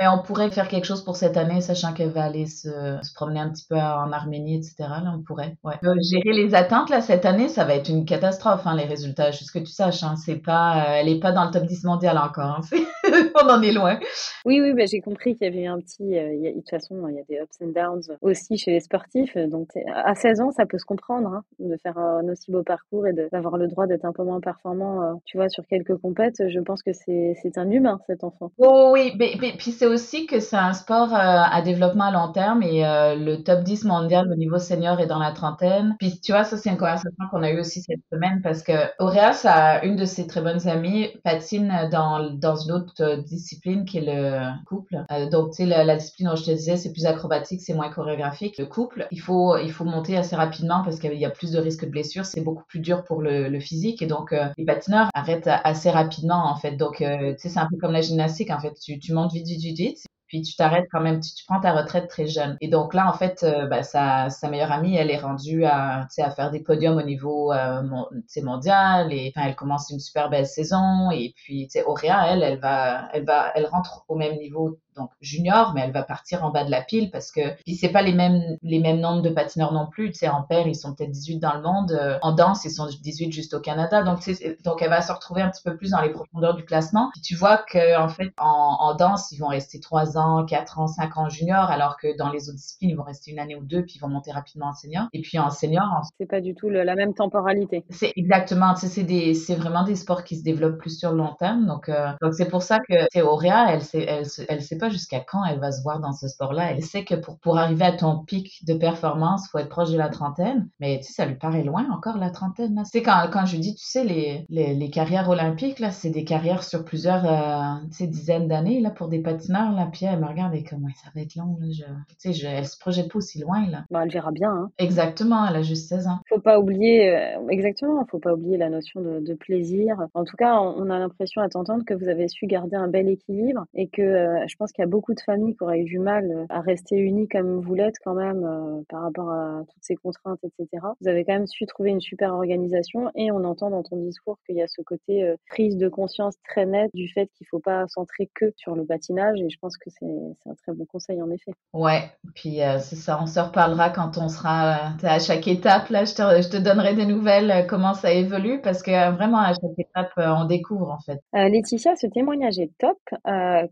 Mais 0.00 0.06
on 0.06 0.22
pourrait 0.22 0.50
faire 0.50 0.68
quelque 0.68 0.84
chose 0.84 1.02
pour 1.02 1.16
cette 1.16 1.36
année, 1.36 1.60
sachant 1.60 1.92
qu'elle 1.92 2.10
va 2.10 2.24
aller 2.24 2.46
se, 2.46 2.68
se, 3.02 3.12
promener 3.14 3.40
un 3.40 3.50
petit 3.50 3.66
peu 3.68 3.76
en 3.76 4.12
Arménie, 4.12 4.56
etc. 4.56 4.74
Là, 4.78 5.12
on 5.16 5.22
pourrait. 5.22 5.56
Euh, 5.66 5.94
gérer 6.10 6.32
les 6.32 6.54
attentes 6.54 6.88
là 6.88 7.00
cette 7.00 7.24
année, 7.24 7.48
ça 7.48 7.64
va 7.64 7.74
être 7.74 7.88
une 7.88 8.04
catastrophe. 8.04 8.66
Hein, 8.66 8.76
les 8.76 8.84
résultats, 8.84 9.32
juste 9.32 9.50
que 9.50 9.58
tu 9.58 9.72
saches. 9.72 10.04
Hein, 10.04 10.14
c'est 10.16 10.36
pas, 10.36 10.76
euh, 10.76 10.94
elle 11.00 11.08
est 11.08 11.18
pas 11.18 11.32
dans 11.32 11.44
le 11.44 11.50
top 11.50 11.64
10 11.64 11.82
mondial 11.84 12.16
encore. 12.16 12.60
Hein, 12.72 12.78
on 13.42 13.48
en 13.48 13.62
est 13.62 13.72
loin. 13.72 13.98
Oui, 14.44 14.60
oui, 14.60 14.72
bah, 14.72 14.84
j'ai 14.86 15.00
compris 15.00 15.36
qu'il 15.36 15.46
y 15.46 15.50
avait 15.50 15.66
un 15.66 15.78
petit. 15.78 16.18
Euh, 16.18 16.30
de 16.30 16.54
toute 16.54 16.70
façon, 16.70 17.06
il 17.08 17.16
y 17.16 17.20
a 17.20 17.22
des 17.28 17.42
ups 17.42 17.58
and 17.62 17.72
downs 17.74 18.16
aussi 18.20 18.56
chez 18.58 18.72
les 18.72 18.80
sportifs. 18.80 19.36
Donc, 19.36 19.68
à 19.92 20.14
16 20.14 20.40
ans, 20.40 20.50
ça 20.50 20.66
peut 20.66 20.78
se 20.78 20.84
comprendre 20.84 21.28
hein, 21.28 21.44
de 21.58 21.76
faire 21.82 21.98
un 21.98 22.26
aussi 22.28 22.50
beau 22.50 22.62
parcours 22.62 23.06
et 23.06 23.12
d'avoir 23.12 23.56
le 23.56 23.68
droit 23.68 23.86
d'être 23.86 24.04
un 24.04 24.12
peu 24.12 24.24
moins 24.24 24.40
performant. 24.40 25.02
Euh, 25.02 25.14
tu 25.24 25.36
vois, 25.36 25.48
sur 25.48 25.66
quelques 25.66 25.96
compètes, 25.96 26.48
je 26.48 26.60
pense 26.60 26.82
que 26.82 26.92
c'est 26.92 27.36
un 27.56 27.70
humain 27.70 28.00
cet 28.06 28.24
enfant. 28.24 28.50
Oh 28.58 28.90
oui, 28.92 29.12
mais, 29.18 29.32
mais 29.40 29.52
puis 29.56 29.70
c'est 29.70 29.86
aussi 29.86 30.26
que 30.26 30.40
c'est 30.40 30.56
un 30.56 30.72
sport 30.72 31.12
euh, 31.12 31.18
à 31.18 31.62
développement 31.62 32.04
à 32.04 32.12
long 32.12 32.32
terme 32.32 32.62
et 32.62 32.82
le 32.82 33.36
top 33.42 33.62
10 33.62 33.84
mondial 33.84 34.30
au 34.30 34.36
niveau 34.36 34.58
senior 34.58 35.00
est 35.00 35.06
dans 35.06 35.18
la 35.18 35.32
trentaine. 35.32 35.96
Puis 35.98 36.20
tu 36.20 36.32
vois, 36.32 36.44
ça 36.44 36.56
c'est 36.56 36.70
une 36.70 36.76
conversation 36.76 37.24
qu'on 37.30 37.42
a 37.42 37.50
eue 37.50 37.60
aussi 37.60 37.82
cette 37.82 38.00
semaine 38.12 38.40
parce 38.42 38.62
que 38.62 38.72
Auréas 38.98 39.42
a 39.44 39.84
une 39.84 39.96
de 39.96 40.04
ses 40.04 40.26
très 40.26 40.40
bonnes 40.40 40.66
amies 40.68 41.08
patine 41.24 41.88
dans, 41.90 42.30
dans 42.30 42.56
une 42.56 42.72
autre 42.72 43.07
discipline 43.16 43.84
qui 43.84 43.98
est 43.98 44.04
le 44.04 44.64
couple. 44.66 45.04
Euh, 45.10 45.28
donc 45.28 45.50
tu 45.50 45.56
sais, 45.58 45.66
la, 45.66 45.96
discipline 45.96 46.28
dont 46.28 46.36
je 46.36 46.44
te 46.44 46.50
disais, 46.50 46.76
c'est 46.76 46.92
plus 46.92 47.06
acrobatique, 47.06 47.60
c'est 47.60 47.74
moins 47.74 47.90
chorégraphique. 47.90 48.58
Le 48.58 48.66
couple, 48.66 49.06
il 49.10 49.20
faut, 49.20 49.56
il 49.56 49.72
faut 49.72 49.84
monter 49.84 50.16
assez 50.16 50.36
rapidement 50.36 50.82
parce 50.84 50.98
qu'il 50.98 51.14
y 51.14 51.24
a 51.24 51.30
plus 51.30 51.52
de 51.52 51.58
risques 51.58 51.84
de 51.84 51.90
blessures, 51.90 52.24
c'est 52.24 52.40
beaucoup 52.40 52.64
plus 52.68 52.80
dur 52.80 53.04
pour 53.04 53.22
le, 53.22 53.58
physique 53.58 54.02
et 54.02 54.06
donc 54.06 54.34
les 54.56 54.64
patineurs 54.64 55.08
arrêtent 55.12 55.48
assez 55.48 55.90
rapidement 55.90 56.48
en 56.48 56.54
fait. 56.54 56.76
Donc 56.76 56.98
tu 56.98 57.04
sais, 57.04 57.48
c'est 57.48 57.58
un 57.58 57.66
peu 57.68 57.76
comme 57.76 57.92
la 57.92 58.02
gymnastique 58.02 58.50
en 58.50 58.60
fait, 58.60 58.74
tu, 58.80 58.98
tu 58.98 59.12
montes 59.12 59.32
vite, 59.32 59.46
vite, 59.46 59.60
vite, 59.60 59.78
vite 59.78 60.04
puis 60.28 60.42
tu 60.42 60.54
t'arrêtes 60.56 60.88
quand 60.92 61.00
même, 61.00 61.20
tu, 61.20 61.34
tu, 61.34 61.44
prends 61.46 61.60
ta 61.60 61.72
retraite 61.72 62.08
très 62.08 62.26
jeune. 62.26 62.56
Et 62.60 62.68
donc 62.68 62.94
là, 62.94 63.08
en 63.08 63.14
fait, 63.14 63.42
euh, 63.42 63.66
bah, 63.66 63.82
sa, 63.82 64.28
sa 64.28 64.48
meilleure 64.50 64.70
amie, 64.70 64.94
elle 64.94 65.10
est 65.10 65.18
rendue 65.18 65.64
à, 65.64 66.06
à 66.18 66.30
faire 66.30 66.50
des 66.50 66.60
podiums 66.60 66.98
au 66.98 67.02
niveau 67.02 67.52
euh, 67.52 67.82
mon, 67.82 68.06
mondial. 68.42 69.12
Et 69.12 69.32
elle 69.36 69.56
commence 69.56 69.90
une 69.90 70.00
super 70.00 70.28
belle 70.28 70.46
saison. 70.46 71.10
Et 71.10 71.32
puis, 71.34 71.68
Auréa, 71.86 72.32
elle, 72.32 72.42
elle 72.42 72.60
va, 72.60 73.08
elle 73.12 73.24
va, 73.24 73.52
elle 73.54 73.66
rentre 73.66 74.04
au 74.08 74.16
même 74.16 74.36
niveau 74.36 74.78
donc 74.98 75.10
junior, 75.20 75.72
mais 75.74 75.82
elle 75.82 75.92
va 75.92 76.02
partir 76.02 76.44
en 76.44 76.50
bas 76.50 76.64
de 76.64 76.70
la 76.70 76.82
pile 76.82 77.10
parce 77.10 77.32
que 77.32 77.40
puis 77.64 77.74
c'est 77.74 77.88
pas 77.88 78.02
les 78.02 78.12
mêmes 78.12 78.56
les 78.62 78.80
mêmes 78.80 79.00
nombres 79.00 79.22
de 79.22 79.30
patineurs 79.30 79.72
non 79.72 79.86
plus. 79.86 80.10
Tu 80.10 80.18
sais, 80.18 80.28
en 80.28 80.42
paire 80.42 80.66
ils 80.66 80.74
sont 80.74 80.94
peut-être 80.94 81.10
18 81.10 81.38
dans 81.38 81.54
le 81.54 81.62
monde, 81.62 81.92
euh, 81.92 82.18
en 82.22 82.32
danse 82.32 82.64
ils 82.64 82.70
sont 82.70 82.86
18 82.86 83.32
juste 83.32 83.54
au 83.54 83.60
Canada. 83.60 84.02
Donc 84.02 84.20
donc 84.64 84.82
elle 84.82 84.90
va 84.90 85.02
se 85.02 85.12
retrouver 85.12 85.42
un 85.42 85.50
petit 85.50 85.62
peu 85.62 85.76
plus 85.76 85.90
dans 85.90 86.00
les 86.00 86.10
profondeurs 86.10 86.54
du 86.54 86.64
classement. 86.64 87.10
Puis 87.12 87.22
tu 87.22 87.34
vois 87.34 87.58
que 87.58 87.98
en 87.98 88.08
fait 88.08 88.32
en, 88.38 88.76
en 88.80 88.94
danse 88.94 89.32
ils 89.32 89.38
vont 89.38 89.48
rester 89.48 89.80
3 89.80 90.18
ans, 90.18 90.44
4 90.44 90.78
ans, 90.80 90.86
5 90.86 91.16
ans 91.16 91.28
junior, 91.28 91.70
alors 91.70 91.96
que 91.96 92.16
dans 92.16 92.30
les 92.30 92.48
autres 92.48 92.58
disciplines 92.58 92.90
ils 92.90 92.96
vont 92.96 93.04
rester 93.04 93.30
une 93.30 93.38
année 93.38 93.56
ou 93.56 93.64
deux 93.64 93.82
puis 93.82 93.94
ils 93.96 94.00
vont 94.00 94.08
monter 94.08 94.32
rapidement 94.32 94.68
en 94.68 94.72
senior. 94.72 95.06
Et 95.12 95.20
puis 95.20 95.38
en 95.38 95.50
senior, 95.50 95.84
c'est 96.18 96.26
pas 96.26 96.40
du 96.40 96.54
tout 96.54 96.68
le, 96.68 96.82
la 96.82 96.94
même 96.94 97.14
temporalité. 97.14 97.84
C'est 97.90 98.12
exactement. 98.16 98.74
Tu 98.74 98.80
sais, 98.80 98.88
c'est 98.88 99.02
des 99.04 99.34
c'est 99.34 99.54
vraiment 99.54 99.84
des 99.84 99.96
sports 99.96 100.24
qui 100.24 100.36
se 100.36 100.42
développent 100.42 100.78
plus 100.78 100.98
sur 100.98 101.12
le 101.12 101.18
long 101.18 101.34
terme. 101.38 101.66
Donc 101.66 101.88
euh, 101.88 102.08
donc 102.20 102.34
c'est 102.34 102.48
pour 102.48 102.62
ça 102.62 102.78
que 102.78 102.94
c'est 103.12 103.22
Auréa, 103.22 103.66
elle 103.72 103.82
elle, 103.92 104.08
elle, 104.08 104.46
elle 104.48 104.62
sait 104.62 104.78
pas 104.78 104.87
jusqu'à 104.90 105.20
quand 105.20 105.44
elle 105.44 105.58
va 105.58 105.72
se 105.72 105.82
voir 105.82 106.00
dans 106.00 106.12
ce 106.12 106.28
sport-là. 106.28 106.72
Elle 106.72 106.82
sait 106.82 107.04
que 107.04 107.14
pour, 107.14 107.38
pour 107.38 107.58
arriver 107.58 107.84
à 107.84 107.92
ton 107.92 108.24
pic 108.24 108.64
de 108.66 108.74
performance, 108.74 109.48
faut 109.48 109.58
être 109.58 109.68
proche 109.68 109.90
de 109.90 109.98
la 109.98 110.08
trentaine. 110.08 110.68
Mais 110.80 110.98
tu 110.98 111.04
sais, 111.04 111.12
ça 111.12 111.26
lui 111.26 111.36
paraît 111.36 111.64
loin 111.64 111.86
encore 111.90 112.18
la 112.18 112.30
trentaine. 112.30 112.82
C'est 112.84 113.02
quand, 113.02 113.28
quand 113.32 113.46
je 113.46 113.56
dis, 113.56 113.74
tu 113.74 113.84
sais, 113.84 114.04
les, 114.04 114.46
les, 114.48 114.74
les 114.74 114.90
carrières 114.90 115.28
olympiques, 115.28 115.78
là, 115.78 115.90
c'est 115.90 116.10
des 116.10 116.24
carrières 116.24 116.62
sur 116.62 116.84
plusieurs 116.84 117.24
euh, 117.24 118.06
dizaines 118.06 118.48
d'années 118.48 118.80
là, 118.80 118.90
pour 118.90 119.08
des 119.08 119.20
patineurs. 119.20 119.72
Là. 119.72 119.88
Puis 119.92 120.06
elle 120.06 120.20
me 120.20 120.26
regarde 120.26 120.54
et 120.54 120.64
comme, 120.64 120.86
ça 121.02 121.10
va 121.14 121.20
être 121.20 121.34
long. 121.36 121.56
Là, 121.60 121.68
je, 121.70 121.84
tu 122.20 122.32
sais, 122.32 122.46
elle 122.46 122.66
se 122.66 122.78
projette 122.78 123.10
pas 123.10 123.18
aussi 123.18 123.40
loin. 123.40 123.66
Là. 123.68 123.84
Bah, 123.90 124.00
elle 124.04 124.10
verra 124.10 124.30
bien. 124.30 124.50
Hein. 124.50 124.70
Exactement, 124.78 125.46
elle 125.46 125.56
a 125.56 125.62
juste 125.62 125.88
16 125.88 126.06
ans. 126.06 126.18
Faut 126.28 126.40
pas 126.40 126.58
oublier, 126.58 127.14
euh, 127.14 127.48
exactement, 127.48 128.04
faut 128.10 128.18
pas 128.18 128.34
oublier 128.34 128.56
la 128.56 128.70
notion 128.70 129.00
de, 129.00 129.20
de 129.20 129.34
plaisir. 129.34 129.96
En 130.14 130.24
tout 130.24 130.36
cas, 130.36 130.60
on, 130.60 130.74
on 130.78 130.90
a 130.90 130.98
l'impression 130.98 131.42
à 131.42 131.48
t'entendre 131.48 131.84
que 131.84 131.94
vous 131.94 132.08
avez 132.08 132.28
su 132.28 132.46
garder 132.46 132.76
un 132.76 132.88
bel 132.88 133.08
équilibre 133.08 133.64
et 133.74 133.88
que 133.88 134.02
euh, 134.02 134.44
je 134.46 134.56
pense 134.56 134.72
qu'il 134.78 134.84
y 134.84 134.86
a 134.86 134.90
beaucoup 134.90 135.12
de 135.12 135.20
familles 135.20 135.56
qui 135.56 135.64
auraient 135.64 135.80
eu 135.80 135.84
du 135.84 135.98
mal 135.98 136.30
euh, 136.30 136.46
à 136.50 136.60
rester 136.60 136.96
unies 136.96 137.26
comme 137.26 137.60
vous 137.60 137.74
l'êtes 137.74 137.96
quand 138.04 138.14
même 138.14 138.44
euh, 138.44 138.82
par 138.88 139.02
rapport 139.02 139.30
à 139.30 139.62
toutes 139.68 139.82
ces 139.82 139.96
contraintes, 139.96 140.38
etc. 140.44 140.86
Vous 141.00 141.08
avez 141.08 141.24
quand 141.24 141.32
même 141.32 141.48
su 141.48 141.66
trouver 141.66 141.90
une 141.90 142.00
super 142.00 142.32
organisation 142.32 143.10
et 143.16 143.32
on 143.32 143.42
entend 143.44 143.70
dans 143.70 143.82
ton 143.82 143.96
discours 143.96 144.38
qu'il 144.46 144.56
y 144.56 144.62
a 144.62 144.68
ce 144.68 144.82
côté 144.82 145.24
euh, 145.24 145.36
prise 145.48 145.76
de 145.76 145.88
conscience 145.88 146.36
très 146.48 146.64
nette 146.64 146.90
du 146.94 147.08
fait 147.08 147.28
qu'il 147.36 147.46
faut 147.48 147.58
pas 147.58 147.86
centrer 147.88 148.30
que 148.34 148.52
sur 148.56 148.76
le 148.76 148.84
patinage 148.84 149.40
et 149.40 149.50
je 149.50 149.58
pense 149.60 149.76
que 149.76 149.90
c'est 149.90 150.06
un 150.06 150.54
très 150.54 150.72
bon 150.72 150.84
conseil 150.84 151.20
en 151.20 151.30
effet. 151.30 151.52
Ouais, 151.72 152.02
puis 152.36 152.62
euh, 152.62 152.78
c'est 152.78 152.96
ça, 152.96 153.18
on 153.20 153.26
se 153.26 153.40
reparlera 153.40 153.90
quand 153.90 154.16
on 154.18 154.28
sera 154.28 154.92
à 155.02 155.18
chaque 155.18 155.48
étape. 155.48 155.88
Là, 155.88 156.04
je 156.04 156.14
te, 156.14 156.42
je 156.42 156.48
te 156.48 156.56
donnerai 156.56 156.94
des 156.94 157.06
nouvelles, 157.06 157.66
comment 157.68 157.94
ça 157.94 158.12
évolue 158.12 158.60
parce 158.62 158.82
que 158.82 159.12
vraiment 159.12 159.38
à 159.38 159.52
chaque 159.54 159.78
étape, 159.78 160.12
on 160.16 160.44
découvre 160.44 160.90
en 160.90 161.00
fait. 161.00 161.20
Laetitia, 161.32 161.96
ce 161.96 162.06
témoignage 162.06 162.58
est 162.58 162.70
top. 162.78 162.98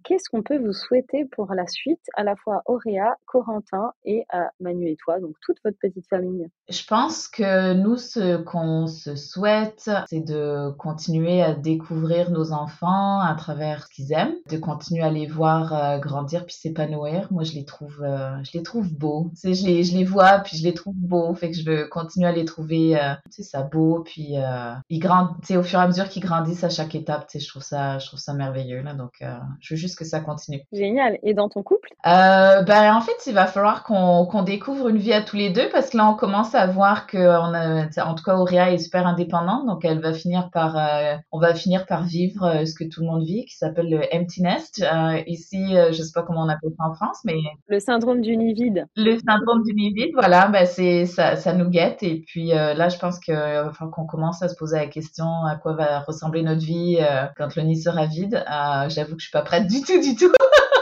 Qu'est-ce 0.04 0.28
qu'on 0.30 0.42
peut 0.42 0.58
vous 0.58 0.72
souhaiter 0.72 0.95
pour 1.30 1.52
la 1.54 1.66
suite, 1.66 2.00
à 2.16 2.24
la 2.24 2.36
fois 2.36 2.62
Auréa, 2.66 3.16
Corentin 3.26 3.92
et 4.04 4.24
à 4.30 4.50
Manu 4.60 4.88
et 4.88 4.96
toi, 4.96 5.20
donc 5.20 5.34
toute 5.40 5.58
votre 5.64 5.78
petite 5.78 6.06
famille 6.08 6.48
Je 6.68 6.86
pense 6.86 7.28
que 7.28 7.74
nous, 7.74 7.96
ce 7.96 8.36
qu'on 8.38 8.86
se 8.86 9.16
souhaite, 9.16 9.90
c'est 10.08 10.20
de 10.20 10.70
continuer 10.78 11.42
à 11.42 11.54
découvrir 11.54 12.30
nos 12.30 12.52
enfants 12.52 13.20
à 13.20 13.34
travers 13.36 13.86
ce 13.86 13.94
qu'ils 13.94 14.12
aiment, 14.12 14.34
de 14.50 14.56
continuer 14.56 15.02
à 15.02 15.10
les 15.10 15.26
voir 15.26 15.72
euh, 15.72 15.98
grandir 15.98 16.44
puis 16.46 16.54
s'épanouir. 16.54 17.28
Moi, 17.30 17.44
je 17.44 17.52
les 17.52 17.64
trouve, 17.64 18.02
euh, 18.02 18.36
je 18.44 18.56
les 18.56 18.62
trouve 18.62 18.92
beaux. 18.92 19.30
Je 19.42 19.66
les, 19.66 19.84
je 19.84 19.96
les 19.96 20.04
vois 20.04 20.40
puis 20.40 20.56
je 20.56 20.64
les 20.64 20.74
trouve 20.74 20.96
beaux, 20.96 21.34
fait 21.34 21.50
que 21.50 21.56
je 21.56 21.64
veux 21.64 21.86
continuer 21.88 22.28
à 22.28 22.32
les 22.32 22.44
trouver, 22.44 23.00
euh, 23.00 23.14
tu 23.26 23.42
sais, 23.42 23.42
ça 23.42 23.62
beau 23.62 24.02
puis 24.04 24.36
euh, 24.36 24.74
ils 24.88 24.98
grandissent, 24.98 25.56
au 25.56 25.62
fur 25.62 25.78
et 25.78 25.82
à 25.82 25.86
mesure 25.86 26.08
qu'ils 26.08 26.22
grandissent 26.22 26.64
à 26.64 26.70
chaque 26.70 26.94
étape, 26.94 27.26
tu 27.28 27.38
sais, 27.38 27.44
je 27.44 27.48
trouve 27.48 27.62
ça, 27.62 27.98
je 27.98 28.06
trouve 28.06 28.20
ça 28.20 28.34
merveilleux 28.34 28.82
là. 28.82 28.94
Donc, 28.94 29.22
je 29.60 29.74
veux 29.74 29.78
juste 29.78 29.98
que 29.98 30.04
ça 30.04 30.20
continue. 30.20 30.62
Génial. 30.76 31.18
Et 31.22 31.34
dans 31.34 31.48
ton 31.48 31.62
couple? 31.62 31.88
Euh, 32.06 32.62
ben, 32.62 32.94
en 32.94 33.00
fait, 33.00 33.26
il 33.26 33.34
va 33.34 33.46
falloir 33.46 33.82
qu'on 33.82 34.42
découvre 34.42 34.88
une 34.88 34.98
vie 34.98 35.12
à 35.12 35.22
tous 35.22 35.36
les 35.36 35.50
deux 35.50 35.68
parce 35.72 35.90
que 35.90 35.96
là, 35.96 36.08
on 36.08 36.14
commence 36.14 36.54
à 36.54 36.66
voir 36.66 37.06
que 37.06 37.16
on 37.18 37.54
a, 37.54 38.04
en 38.04 38.14
tout 38.14 38.22
cas, 38.22 38.36
Auréa 38.36 38.72
est 38.72 38.78
super 38.78 39.06
indépendante, 39.06 39.66
donc 39.66 39.84
elle 39.84 40.00
va 40.00 40.12
finir 40.12 40.50
par, 40.52 40.76
euh, 40.76 41.16
on 41.32 41.40
va 41.40 41.54
finir 41.54 41.86
par 41.86 42.04
vivre 42.04 42.44
euh, 42.44 42.64
ce 42.64 42.74
que 42.74 42.84
tout 42.84 43.00
le 43.00 43.06
monde 43.06 43.24
vit, 43.24 43.46
qui 43.46 43.56
s'appelle 43.56 43.90
le 43.90 44.02
empty 44.14 44.42
nest. 44.42 44.84
Ici, 45.26 45.74
je 45.90 46.02
sais 46.02 46.12
pas 46.14 46.22
comment 46.22 46.42
on 46.42 46.48
appelle 46.48 46.70
ça 46.78 46.84
en 46.84 46.94
France, 46.94 47.18
mais 47.24 47.38
le 47.68 47.80
syndrome 47.80 48.20
du 48.20 48.36
nid 48.36 48.52
vide. 48.52 48.86
Le 48.96 49.18
syndrome 49.18 49.62
du 49.64 49.74
nid 49.74 49.92
vide, 49.92 50.10
voilà, 50.14 50.48
ben 50.48 50.66
c'est 50.66 51.06
ça, 51.06 51.36
ça 51.36 51.52
nous 51.54 51.68
guette 51.68 52.02
et 52.02 52.22
puis 52.26 52.48
là, 52.48 52.88
je 52.88 52.98
pense 52.98 53.18
que 53.18 53.32
va 53.32 53.72
falloir 53.72 53.94
qu'on 53.94 54.06
commence 54.06 54.42
à 54.42 54.48
se 54.48 54.56
poser 54.56 54.76
la 54.76 54.86
question 54.86 55.26
à 55.48 55.56
quoi 55.56 55.74
va 55.74 56.00
ressembler 56.00 56.42
notre 56.42 56.64
vie 56.64 56.98
quand 57.36 57.56
le 57.56 57.62
nid 57.62 57.80
sera 57.80 58.06
vide. 58.06 58.44
J'avoue 58.88 59.14
que 59.14 59.20
je 59.20 59.26
suis 59.26 59.32
pas 59.32 59.42
prête 59.42 59.66
du 59.66 59.80
tout, 59.80 60.00
du 60.00 60.14
tout. 60.14 60.32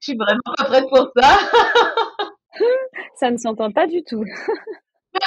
Je 0.00 0.12
suis 0.12 0.16
vraiment 0.16 0.40
pas 0.56 0.64
prête 0.64 0.88
pour 0.88 1.12
ça. 1.16 1.38
ça 3.16 3.30
ne 3.30 3.36
s'entend 3.36 3.70
pas 3.70 3.86
du 3.86 4.02
tout. 4.02 4.24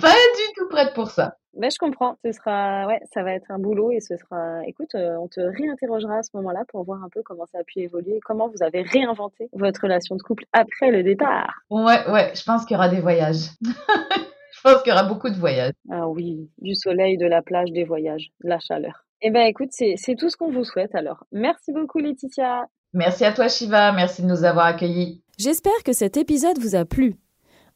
pas 0.00 0.12
du 0.12 0.52
tout 0.56 0.68
prête 0.68 0.94
pour 0.94 1.10
ça. 1.10 1.36
Mais 1.56 1.70
je 1.70 1.78
comprends. 1.78 2.16
Ce 2.24 2.32
sera, 2.32 2.86
ouais, 2.86 3.00
ça 3.12 3.22
va 3.22 3.32
être 3.32 3.50
un 3.50 3.58
boulot 3.58 3.90
et 3.90 4.00
ce 4.00 4.16
sera. 4.16 4.64
Écoute, 4.66 4.94
euh, 4.94 5.16
on 5.16 5.28
te 5.28 5.40
réinterrogera 5.40 6.18
à 6.18 6.22
ce 6.22 6.30
moment-là 6.34 6.64
pour 6.68 6.84
voir 6.84 7.02
un 7.02 7.08
peu 7.08 7.22
comment 7.24 7.46
ça 7.46 7.58
a 7.58 7.64
pu 7.64 7.80
évoluer, 7.80 8.20
comment 8.24 8.48
vous 8.48 8.62
avez 8.62 8.82
réinventé 8.82 9.48
votre 9.52 9.82
relation 9.82 10.14
de 10.16 10.22
couple 10.22 10.44
après 10.52 10.90
le 10.90 11.02
départ. 11.02 11.62
Ouais, 11.70 12.08
ouais. 12.08 12.32
Je 12.34 12.42
pense 12.44 12.64
qu'il 12.64 12.74
y 12.74 12.78
aura 12.78 12.88
des 12.88 13.00
voyages. 13.00 13.50
je 13.62 14.60
pense 14.62 14.82
qu'il 14.82 14.90
y 14.90 14.92
aura 14.92 15.04
beaucoup 15.04 15.30
de 15.30 15.36
voyages. 15.36 15.74
Ah 15.90 16.08
oui, 16.08 16.50
du 16.58 16.74
soleil, 16.74 17.16
de 17.18 17.26
la 17.26 17.42
plage, 17.42 17.70
des 17.72 17.84
voyages, 17.84 18.30
de 18.42 18.48
la 18.48 18.58
chaleur. 18.60 19.04
Eh 19.22 19.30
ben, 19.30 19.42
écoute, 19.42 19.70
c'est 19.70 20.16
tout 20.16 20.28
ce 20.28 20.36
qu'on 20.36 20.50
vous 20.50 20.64
souhaite 20.64 20.94
alors. 20.94 21.24
Merci 21.32 21.72
beaucoup, 21.72 21.98
Laetitia. 21.98 22.66
Merci 22.94 23.24
à 23.24 23.32
toi 23.32 23.48
Shiva, 23.48 23.90
merci 23.90 24.22
de 24.22 24.28
nous 24.28 24.44
avoir 24.44 24.66
accueillis. 24.66 25.20
J'espère 25.36 25.82
que 25.84 25.92
cet 25.92 26.16
épisode 26.16 26.60
vous 26.60 26.76
a 26.76 26.84
plu. 26.84 27.16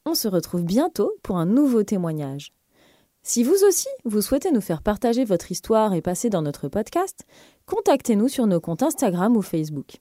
On 0.07 0.15
se 0.15 0.29
retrouve 0.29 0.63
bientôt 0.63 1.13
pour 1.25 1.39
un 1.39 1.45
nouveau 1.45 1.83
témoignage. 1.83 2.53
Si 3.25 3.43
vous 3.43 3.65
aussi, 3.67 3.89
vous 4.05 4.23
souhaitez 4.23 4.53
nous 4.53 4.61
faire 4.61 4.81
partager 4.81 5.25
votre 5.25 5.51
histoire 5.51 5.93
et 5.93 6.03
passer 6.03 6.31
dans 6.31 6.41
notre 6.41 6.69
podcast, 6.69 7.27
contactez-nous 7.67 8.29
sur 8.29 8.47
nos 8.47 8.61
comptes 8.61 8.85
Instagram 8.85 9.37
ou 9.37 9.43
Facebook. 9.43 9.97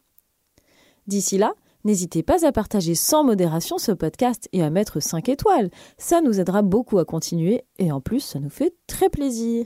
D'ici 1.07 1.39
là, 1.39 1.53
n'hésitez 1.83 2.21
pas 2.21 2.45
à 2.45 2.51
partager 2.51 2.93
sans 2.93 3.23
modération 3.23 3.79
ce 3.79 3.91
podcast 3.91 4.47
et 4.53 4.61
à 4.61 4.69
mettre 4.69 4.99
5 4.99 5.29
étoiles. 5.29 5.71
Ça 5.97 6.21
nous 6.21 6.39
aidera 6.39 6.61
beaucoup 6.61 6.99
à 6.99 7.05
continuer 7.05 7.63
et 7.79 7.91
en 7.91 8.01
plus, 8.01 8.19
ça 8.19 8.39
nous 8.39 8.51
fait 8.51 8.75
très 8.85 9.09
plaisir. 9.09 9.65